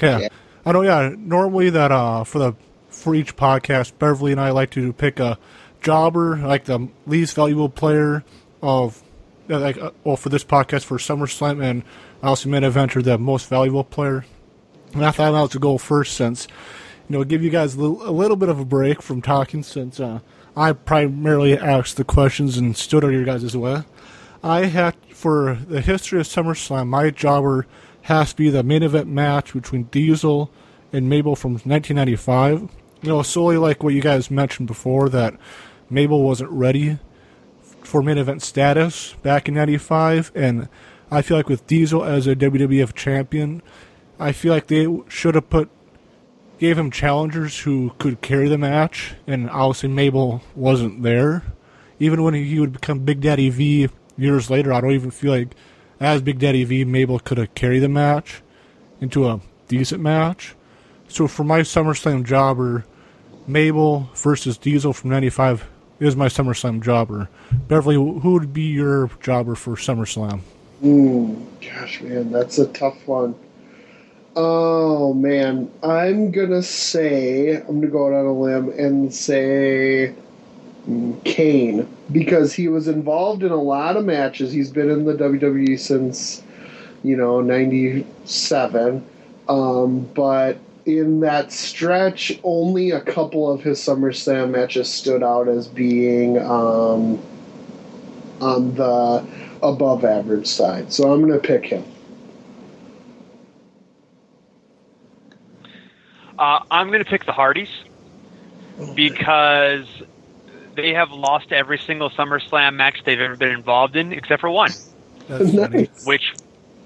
[0.00, 0.18] Yeah.
[0.18, 0.28] Yeah.
[0.66, 0.82] I know.
[0.82, 2.54] Yeah, normally that uh for the
[2.88, 5.38] for each podcast, Beverly and I like to pick a
[5.80, 8.24] jobber, like the least valuable player
[8.62, 9.00] of
[9.48, 11.84] uh, like uh, well for this podcast for SummerSlam, and
[12.20, 14.24] I also main eventer the most valuable player.
[14.92, 16.48] And I thought I was to go first since
[17.08, 19.62] you know give you guys a little, a little bit of a break from talking
[19.62, 20.20] since uh,
[20.56, 23.82] I primarily asked the questions and stood on your guys' way.
[24.42, 27.66] I had for the history of SummerSlam, my jobber
[28.02, 30.50] has to be the main event match between Diesel
[30.92, 32.68] and Mabel from 1995.
[33.02, 35.34] You know, solely like what you guys mentioned before that
[35.88, 36.98] Mabel wasn't ready
[37.82, 40.68] for main event status back in 95 and
[41.10, 43.60] I feel like with Diesel as a WWF champion,
[44.18, 45.68] I feel like they should have put
[46.62, 51.42] gave him challengers who could carry the match and obviously Mabel wasn't there.
[51.98, 55.56] Even when he would become Big Daddy V years later, I don't even feel like
[55.98, 58.42] as Big Daddy V, Mabel could have carried the match
[59.00, 60.54] into a decent match.
[61.08, 62.84] So for my SummerSlam jobber,
[63.48, 65.68] Mabel versus Diesel from '95
[65.98, 67.28] is my SummerSlam jobber.
[67.66, 70.42] Beverly, who would be your jobber for SummerSlam?
[70.84, 73.34] Ooh, gosh, man, that's a tough one.
[74.34, 80.14] Oh man, I'm gonna say I'm gonna go out on a limb and say
[80.88, 84.50] mm, Kane because he was involved in a lot of matches.
[84.50, 86.42] He's been in the WWE since
[87.02, 89.04] you know '97,
[89.48, 95.68] um, but in that stretch, only a couple of his SummerSlam matches stood out as
[95.68, 97.22] being um,
[98.40, 99.24] on the
[99.62, 100.92] above average side.
[100.92, 101.84] So I'm going to pick him.
[106.42, 107.68] Uh, I'm going to pick the Hardys
[108.96, 109.86] because
[110.74, 114.72] they have lost every single SummerSlam match they've ever been involved in, except for one,
[115.28, 116.04] Nice.
[116.04, 116.34] which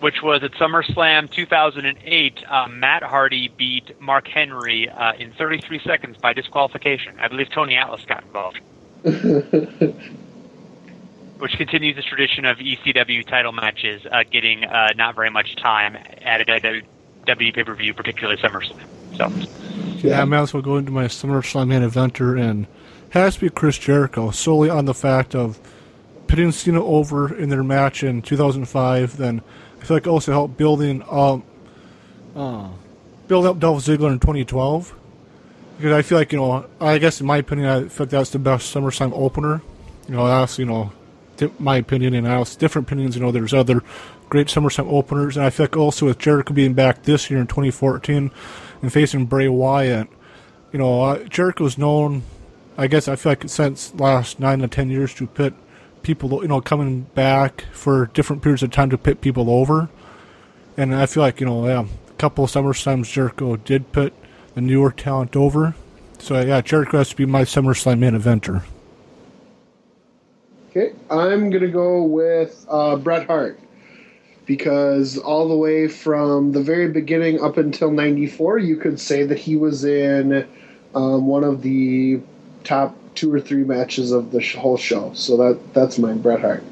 [0.01, 2.45] which was at SummerSlam 2008.
[2.47, 7.19] Uh, Matt Hardy beat Mark Henry uh, in 33 seconds by disqualification.
[7.19, 8.61] I believe Tony Atlas got involved,
[11.39, 15.97] which continues the tradition of ECW title matches uh, getting uh, not very much time
[16.21, 18.85] at a WWE pay per view, particularly SummerSlam.
[19.17, 19.31] So.
[19.99, 22.67] Yeah, I might as well go into my SummerSlam main eventer, and
[23.11, 25.59] has to be Chris Jericho, solely on the fact of
[26.27, 29.17] putting Cena over in their match in 2005.
[29.17, 29.43] Then
[29.81, 31.45] I feel like also helped building um,
[32.35, 32.69] uh,
[33.27, 34.95] build up Dolph Ziggler in 2012.
[35.77, 38.31] Because I feel like you know, I guess in my opinion, I feel like that's
[38.31, 39.63] the best SummerSlam opener.
[40.09, 40.93] You know, that's you know,
[41.59, 43.17] my opinion, and I also different opinions.
[43.17, 43.83] You know, there's other
[44.29, 47.47] great SummerSlam openers, and I feel like also with Jericho being back this year in
[47.47, 48.31] 2014
[48.83, 50.09] and facing Bray Wyatt,
[50.73, 52.23] you know, uh, Jericho's known.
[52.79, 55.55] I guess I feel like since last nine to ten years to pit
[56.03, 59.89] people, you know, coming back for different periods of time to pit people over,
[60.77, 64.13] and I feel like you know, yeah, a couple of SummerSlams Jericho did put
[64.55, 65.75] the newer talent over.
[66.19, 68.63] So yeah, Jericho has to be my SummerSlam main eventer.
[70.71, 73.59] Okay, I'm gonna go with uh, Bret Hart
[74.47, 79.39] because all the way from the very beginning up until '94, you could say that
[79.39, 80.47] he was in
[80.95, 82.21] um, one of the
[82.65, 85.13] top two or three matches of the whole show.
[85.15, 86.63] So that that's mine, Bret Hart.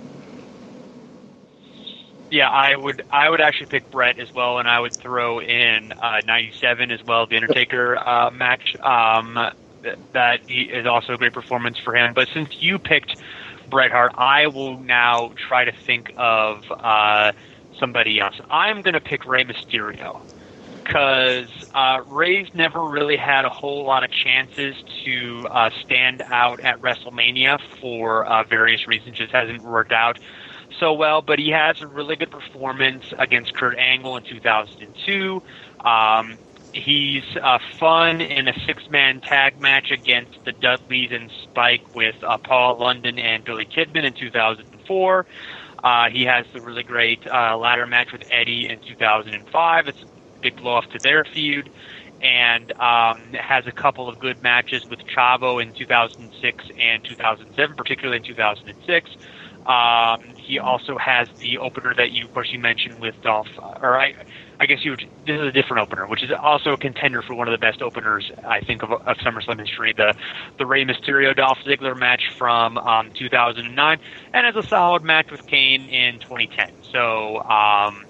[2.30, 3.04] Yeah, I would.
[3.10, 7.02] I would actually pick Bret as well, and I would throw in uh, '97 as
[7.04, 8.76] well, the Undertaker uh, match.
[8.80, 9.52] Um,
[10.12, 12.14] that is also a great performance for him.
[12.14, 13.16] But since you picked
[13.68, 17.32] Bret Hart, I will now try to think of uh,
[17.78, 18.34] somebody else.
[18.50, 20.20] I'm going to pick Rey Mysterio
[20.84, 26.60] because uh, Rey's never really had a whole lot of chances to uh, stand out
[26.60, 29.16] at WrestleMania for uh, various reasons.
[29.16, 30.18] Just hasn't worked out
[30.78, 35.42] so well, but he has a really good performance against Kurt Angle in 2002.
[35.80, 36.36] Um,
[36.72, 42.38] he's uh, fun in a six-man tag match against the Dudleys and Spike with uh,
[42.38, 45.26] Paul London and Billy Kidman in 2004.
[45.84, 49.88] Uh, he has the really great uh, ladder match with Eddie in 2005.
[49.88, 50.06] It's a
[50.40, 51.70] big blow off to their feud.
[52.22, 58.16] And um, has a couple of good matches with Chavo in 2006 and 2007, particularly
[58.16, 59.10] in 2006.
[59.66, 63.98] Um, he also has the opener that you, of course, you mentioned with Dolph, or
[63.98, 64.14] I,
[64.60, 64.92] I guess you.
[64.92, 67.58] Would, this is a different opener, which is also a contender for one of the
[67.58, 69.94] best openers I think of, of SummerSlam history.
[69.96, 70.14] The
[70.58, 73.98] the Rey Mysterio Dolph Ziggler match from um, 2009,
[74.32, 76.68] and as a solid match with Kane in 2010.
[76.92, 78.06] So, um,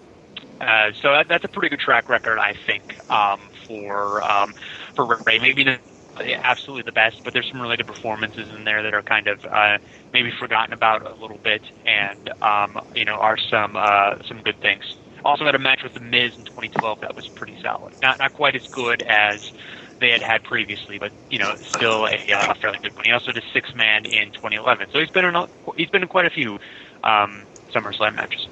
[0.61, 4.55] uh, so that, that's a pretty good track record, I think, um, for um,
[4.97, 5.39] for Rey.
[5.39, 5.81] Maybe not
[6.21, 9.79] absolutely the best, but there's some good performances in there that are kind of uh,
[10.13, 14.61] maybe forgotten about a little bit, and um, you know are some uh, some good
[14.61, 14.85] things.
[15.25, 17.95] Also had a match with the Miz in 2012 that was pretty solid.
[18.03, 19.53] Not not quite as good as
[20.01, 23.05] they had had previously, but you know still a uh, fairly good one.
[23.05, 26.09] He also did six man in 2011, so he's been in a, he's been in
[26.09, 26.59] quite a few
[27.03, 28.47] um, SummerSlam matches.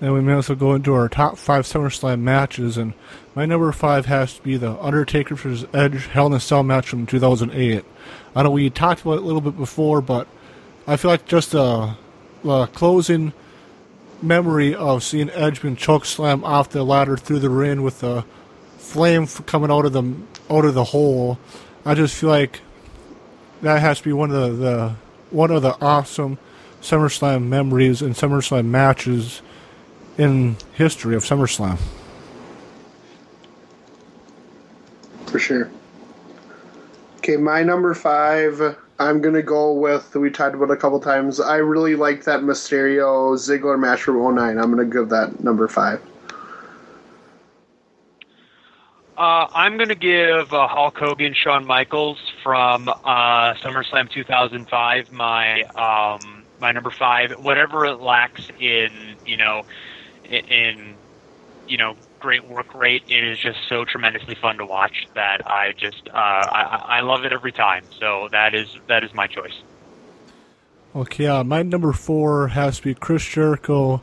[0.00, 2.92] And we may also go into our top five SummerSlam matches, and
[3.34, 5.66] my number five has to be the Undertaker vs.
[5.74, 7.84] Edge Hell in a Cell match from 2008.
[8.34, 10.28] I know we talked about it a little bit before, but
[10.86, 11.96] I feel like just a,
[12.44, 13.32] a closing
[14.22, 18.24] memory of seeing Edge being choke slam off the ladder through the ring with the
[18.76, 20.14] flame coming out of the
[20.50, 21.38] out of the hole.
[21.84, 22.60] I just feel like
[23.62, 24.94] that has to be one of the, the
[25.30, 26.38] one of the awesome
[26.80, 29.42] SummerSlam memories and SummerSlam matches
[30.16, 31.78] in history of SummerSlam.
[35.26, 35.70] For sure.
[37.18, 41.40] Okay, my number five, I'm gonna go with we talked about a couple times.
[41.40, 44.58] I really like that Mysterio Ziggler match from 09.
[44.58, 46.02] I'm gonna give that number five.
[49.18, 55.62] Uh, I'm going to give uh, Hulk Hogan, Shawn Michaels from uh, SummerSlam 2005 my
[55.62, 57.32] um, my number five.
[57.32, 58.92] Whatever it lacks in
[59.26, 59.64] you know
[60.24, 60.94] in, in
[61.66, 65.72] you know great work rate, it is just so tremendously fun to watch that I
[65.72, 67.84] just uh, I, I love it every time.
[67.98, 69.62] So that is that is my choice.
[70.96, 74.02] Okay, uh, my number four has to be Chris Jericho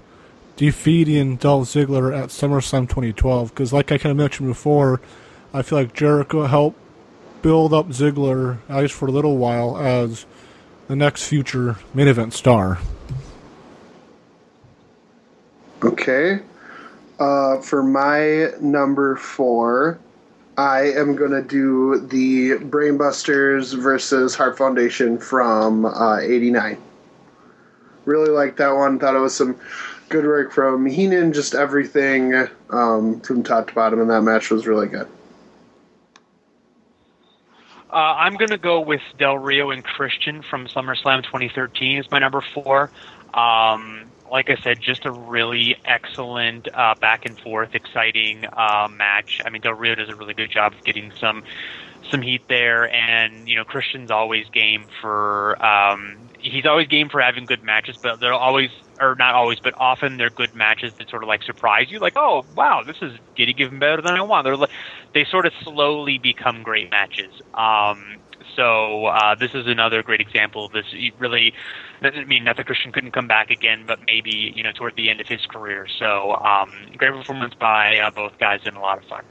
[0.55, 3.49] defeating Dolph Ziggler at SummerSlam 2012.
[3.49, 5.01] Because, like I kind of mentioned before,
[5.53, 6.79] I feel like Jericho helped
[7.41, 10.25] build up Ziggler, at least for a little while, as
[10.87, 12.79] the next future main event star.
[15.83, 16.39] Okay.
[17.19, 19.99] Uh, for my number four,
[20.57, 26.77] I am going to do the Brainbusters versus Hart Foundation from uh, 89.
[28.05, 28.99] Really liked that one.
[28.99, 29.57] Thought it was some
[30.09, 34.67] good work from Heenan, just everything um, from top to bottom in that match was
[34.67, 35.07] really good.
[37.89, 42.19] Uh, I'm going to go with Del Rio and Christian from SummerSlam 2013 as my
[42.19, 42.91] number four.
[43.33, 44.04] Um,
[44.35, 49.39] like I said, just a really excellent uh, back and forth, exciting uh, match.
[49.45, 51.43] I mean, Del Rio does a really good job of getting some
[52.11, 55.55] some heat there, and you know, Christian's always game for.
[55.65, 59.73] Um, he's always game for having good matches, but they're always, or not always, but
[59.77, 61.99] often they're good matches that sort of like surprise you.
[61.99, 64.43] Like, oh wow, this is getting even better than I want.
[64.43, 64.69] They're like,
[65.13, 67.31] they sort of slowly become great matches.
[67.53, 68.17] Um,
[68.55, 70.85] so uh, this is another great example of this.
[70.91, 71.53] It really
[72.01, 75.09] doesn't mean that the Christian couldn't come back again, but maybe you know toward the
[75.09, 75.87] end of his career.
[75.99, 79.23] So um, great performance by uh, both guys and a lot of fun.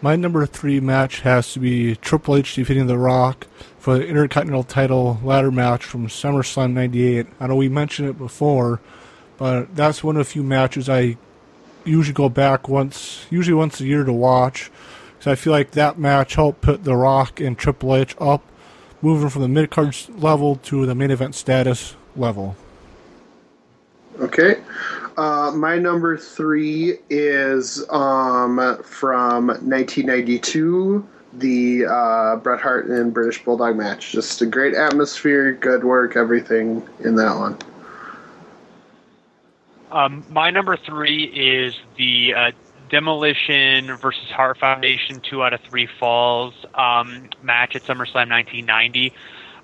[0.00, 3.48] My number three match has to be Triple H defeating The Rock
[3.78, 7.26] for the Intercontinental title ladder match from SummerSlam 98.
[7.40, 8.80] I know we mentioned it before,
[9.38, 11.16] but that's one of the few matches I
[11.84, 14.70] usually go back once, usually once a year to watch.
[15.28, 18.42] So I feel like that match helped put The Rock and Triple H up,
[19.02, 22.56] moving from the mid card level to the main event status level.
[24.20, 24.62] Okay.
[25.18, 33.76] Uh, my number three is um, from 1992, the uh, Bret Hart and British Bulldog
[33.76, 34.12] match.
[34.12, 37.58] Just a great atmosphere, good work, everything in that one.
[39.90, 42.50] Um, my number three is the uh,
[42.88, 49.12] Demolition versus Hart Foundation two out of three falls um, match at SummerSlam 1990.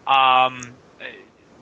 [0.06, 0.74] Um,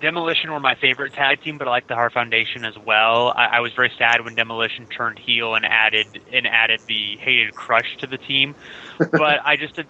[0.03, 3.29] Demolition were my favorite tag team, but I like the Hart Foundation as well.
[3.29, 7.55] I, I was very sad when Demolition turned heel and added and added the hated
[7.55, 8.57] Crush to the team.
[8.99, 9.85] but I just uh,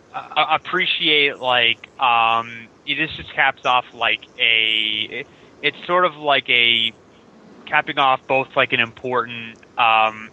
[0.51, 5.25] appreciate like um, it just caps off like a.
[5.63, 6.93] It's sort of like a
[7.65, 10.29] capping off both like an important um,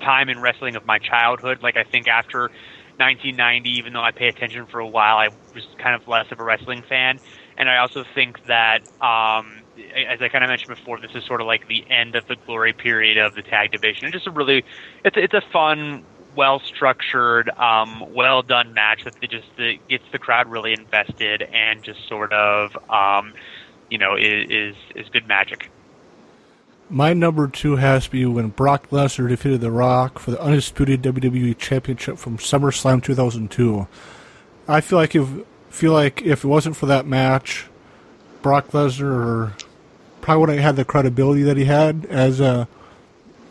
[0.00, 1.58] time in wrestling of my childhood.
[1.62, 2.50] Like I think after
[2.98, 6.40] 1990, even though I pay attention for a while, I was kind of less of
[6.40, 7.20] a wrestling fan.
[7.56, 11.40] And I also think that, um, as I kind of mentioned before, this is sort
[11.40, 14.04] of like the end of the glory period of the tag division.
[14.06, 14.64] And just a really,
[15.04, 16.04] it's it's a fun,
[16.34, 21.84] well structured, um, well done match that just that gets the crowd really invested and
[21.84, 23.32] just sort of, um,
[23.90, 25.70] you know, is, is is good magic.
[26.90, 31.02] My number two has to be when Brock Lesnar defeated The Rock for the undisputed
[31.02, 33.86] WWE Championship from SummerSlam 2002.
[34.66, 35.28] I feel like if
[35.68, 37.66] feel like if it wasn't for that match,
[38.40, 39.52] Brock Lesnar
[40.22, 42.66] probably wouldn't have had the credibility that he had as a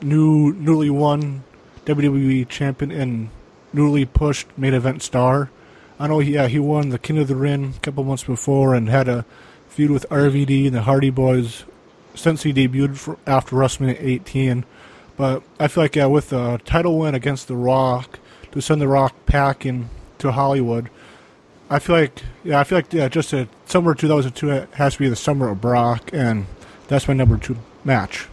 [0.01, 1.43] new newly won
[1.85, 3.29] WWE champion and
[3.71, 5.51] newly pushed main event star.
[5.99, 8.73] I know, he, yeah, he won the King of the Ring a couple months before
[8.73, 9.25] and had a
[9.67, 11.65] feud with RVD and the Hardy Boys
[12.17, 14.65] since he debuted for, after WrestleMania 18.
[15.15, 18.19] But I feel like yeah, with a title win against The Rock
[18.51, 19.89] to send The Rock packing
[20.19, 20.89] to Hollywood,
[21.69, 25.09] I feel like yeah, I feel like yeah, just a summer 2002 has to be
[25.09, 26.45] the summer of Brock, and
[26.87, 28.27] that's my number two match.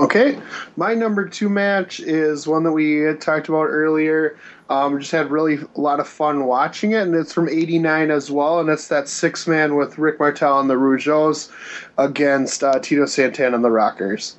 [0.00, 0.40] Okay,
[0.76, 4.38] my number two match is one that we talked about earlier.
[4.70, 8.30] Um, just had really a lot of fun watching it, and it's from '89 as
[8.30, 11.50] well, and it's that six man with Rick Martel and the Rougeaus
[11.98, 14.36] against uh, Tito Santana and the Rockers.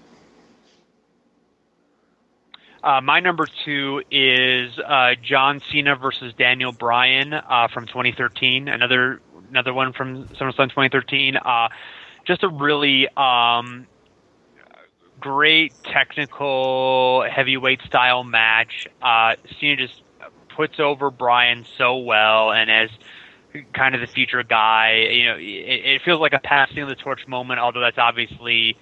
[2.84, 8.68] Uh, my number two is uh, John Cena versus Daniel Bryan uh, from 2013.
[8.68, 11.38] Another another one from SummerSlam 2013.
[11.38, 11.70] Uh,
[12.26, 13.86] just a really um,
[15.24, 18.90] great technical heavyweight style match.
[19.02, 20.02] Uh, Cena just
[20.50, 22.90] puts over Bryan so well, and as
[23.74, 26.96] kind of the future guy, you know, it, it feels like a passing of the
[26.96, 27.62] torch moment.
[27.62, 28.76] Although that's obviously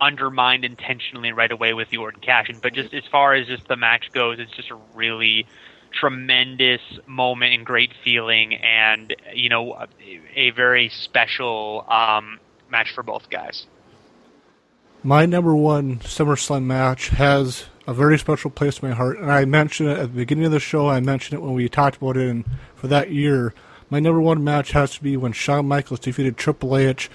[0.00, 2.60] undermined intentionally right away with the Orton cash in.
[2.60, 5.48] But just as far as just the match goes, it's just a really
[5.90, 9.88] tremendous moment and great feeling, and you know, a,
[10.36, 12.38] a very special um,
[12.70, 13.66] match for both guys.
[15.04, 19.44] My number one SummerSlam match has a very special place in my heart, and I
[19.44, 20.88] mentioned it at the beginning of the show.
[20.88, 22.44] I mentioned it when we talked about it, and
[22.74, 23.54] for that year,
[23.90, 27.08] my number one match has to be when Shawn Michaels defeated Triple H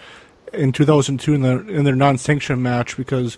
[0.54, 3.38] in 2002 in, in their non-sanctioned match because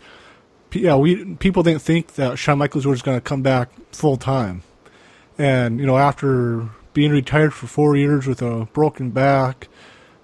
[0.71, 4.61] yeah, we people didn't think that Shawn Michaels was going to come back full time,
[5.37, 9.69] and you know after being retired for four years with a broken back,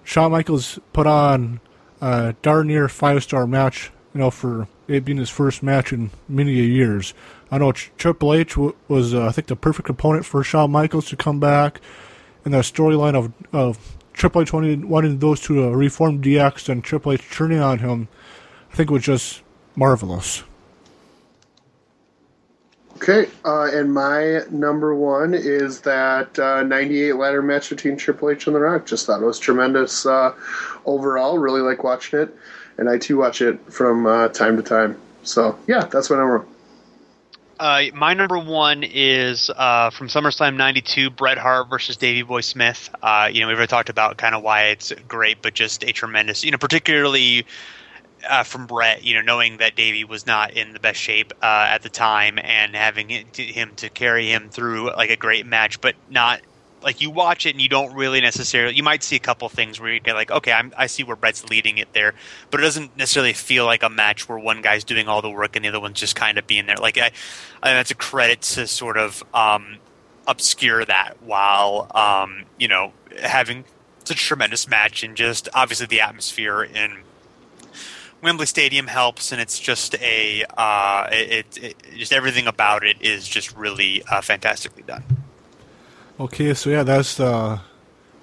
[0.03, 1.59] Shawn Michaels put on
[2.01, 3.91] a darn near five star match.
[4.13, 7.13] You know for it being his first match in many years.
[7.49, 11.15] I know Triple H was uh, I think the perfect opponent for Shawn Michaels to
[11.15, 11.79] come back,
[12.43, 16.83] and the storyline of of Triple H wanted, wanted those two to reform DX and
[16.83, 18.07] Triple H turning on him,
[18.71, 19.41] I think was just
[19.75, 20.43] marvelous.
[22.97, 28.45] Okay, uh, and my number one is that uh, 98 ladder match between Triple H
[28.45, 28.85] and The Rock.
[28.85, 30.35] Just thought it was tremendous uh,
[30.85, 31.39] overall.
[31.39, 32.35] Really like watching it,
[32.81, 34.97] and I too watch it from uh, time to time.
[35.21, 36.47] So, yeah, that's my number one.
[37.59, 42.89] Uh, my number one is uh, from SummerSlam '92, Bret Hart versus Davey Boy Smith.
[43.03, 45.93] Uh, you know, we've already talked about kind of why it's great, but just a
[45.93, 47.45] tremendous, you know, particularly
[48.27, 51.67] uh, from Bret, you know, knowing that Davey was not in the best shape uh,
[51.69, 55.93] at the time and having him to carry him through like a great match, but
[56.09, 56.41] not
[56.83, 59.79] like you watch it and you don't really necessarily you might see a couple things
[59.79, 62.13] where you get like okay I'm, i see where Bret's leading it there
[62.49, 65.55] but it doesn't necessarily feel like a match where one guy's doing all the work
[65.55, 67.11] and the other one's just kind of being there like i,
[67.61, 69.77] I that's a credit to sort of um,
[70.27, 73.65] obscure that while um, you know having
[74.03, 76.97] such a tremendous match and just obviously the atmosphere in
[78.21, 83.27] Wembley Stadium helps, and it's just a uh, it, it, just everything about it is
[83.27, 85.03] just really uh, fantastically done.
[86.21, 87.57] Okay, so yeah, that's uh,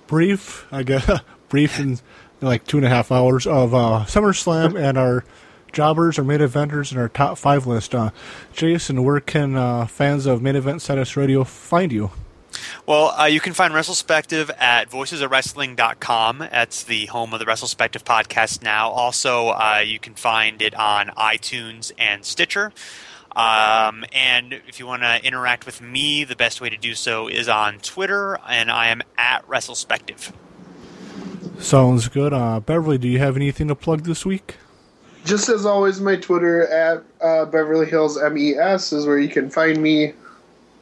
[0.06, 1.98] brief, I guess, brief in
[2.40, 5.24] like two and a half hours of uh, SummerSlam and our
[5.72, 7.96] jobbers, our main eventers, and our top five list.
[7.96, 8.10] Uh,
[8.52, 12.12] Jason, where can uh, fans of Main Event Status Radio find you?
[12.86, 16.38] Well, uh, you can find WrestleSpective at voicesofwrestling.com.
[16.38, 18.90] That's the home of the WrestleSpective podcast now.
[18.90, 22.72] Also, uh, you can find it on iTunes and Stitcher.
[23.36, 27.28] Um, and if you want to interact with me, the best way to do so
[27.28, 30.32] is on Twitter, and I am at WrestleSpective.
[31.58, 32.32] Sounds good.
[32.32, 34.56] Uh, Beverly, do you have anything to plug this week?
[35.24, 39.82] Just as always, my Twitter at uh, Beverly Hills MES is where you can find
[39.82, 40.14] me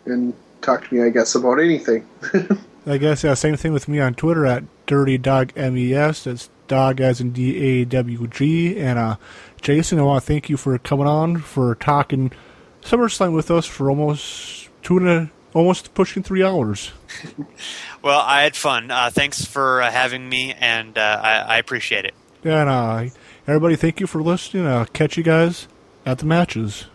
[0.04, 2.06] and talk to me, I guess, about anything.
[2.86, 6.24] I guess yeah, same thing with me on Twitter at Dirty Dog MES.
[6.24, 8.78] That's dog as in D A W G.
[8.78, 9.16] And uh,
[9.60, 12.32] Jason, I want to thank you for coming on for talking
[12.82, 16.92] SummerSlam with us for almost two and a, almost pushing three hours.
[18.02, 18.90] well, I had fun.
[18.90, 22.14] Uh, thanks for uh, having me, and uh, I, I, appreciate it.
[22.44, 23.14] Yeah, and uh,
[23.46, 24.66] everybody, thank you for listening.
[24.66, 25.66] I'll catch you guys
[26.04, 26.86] at the matches.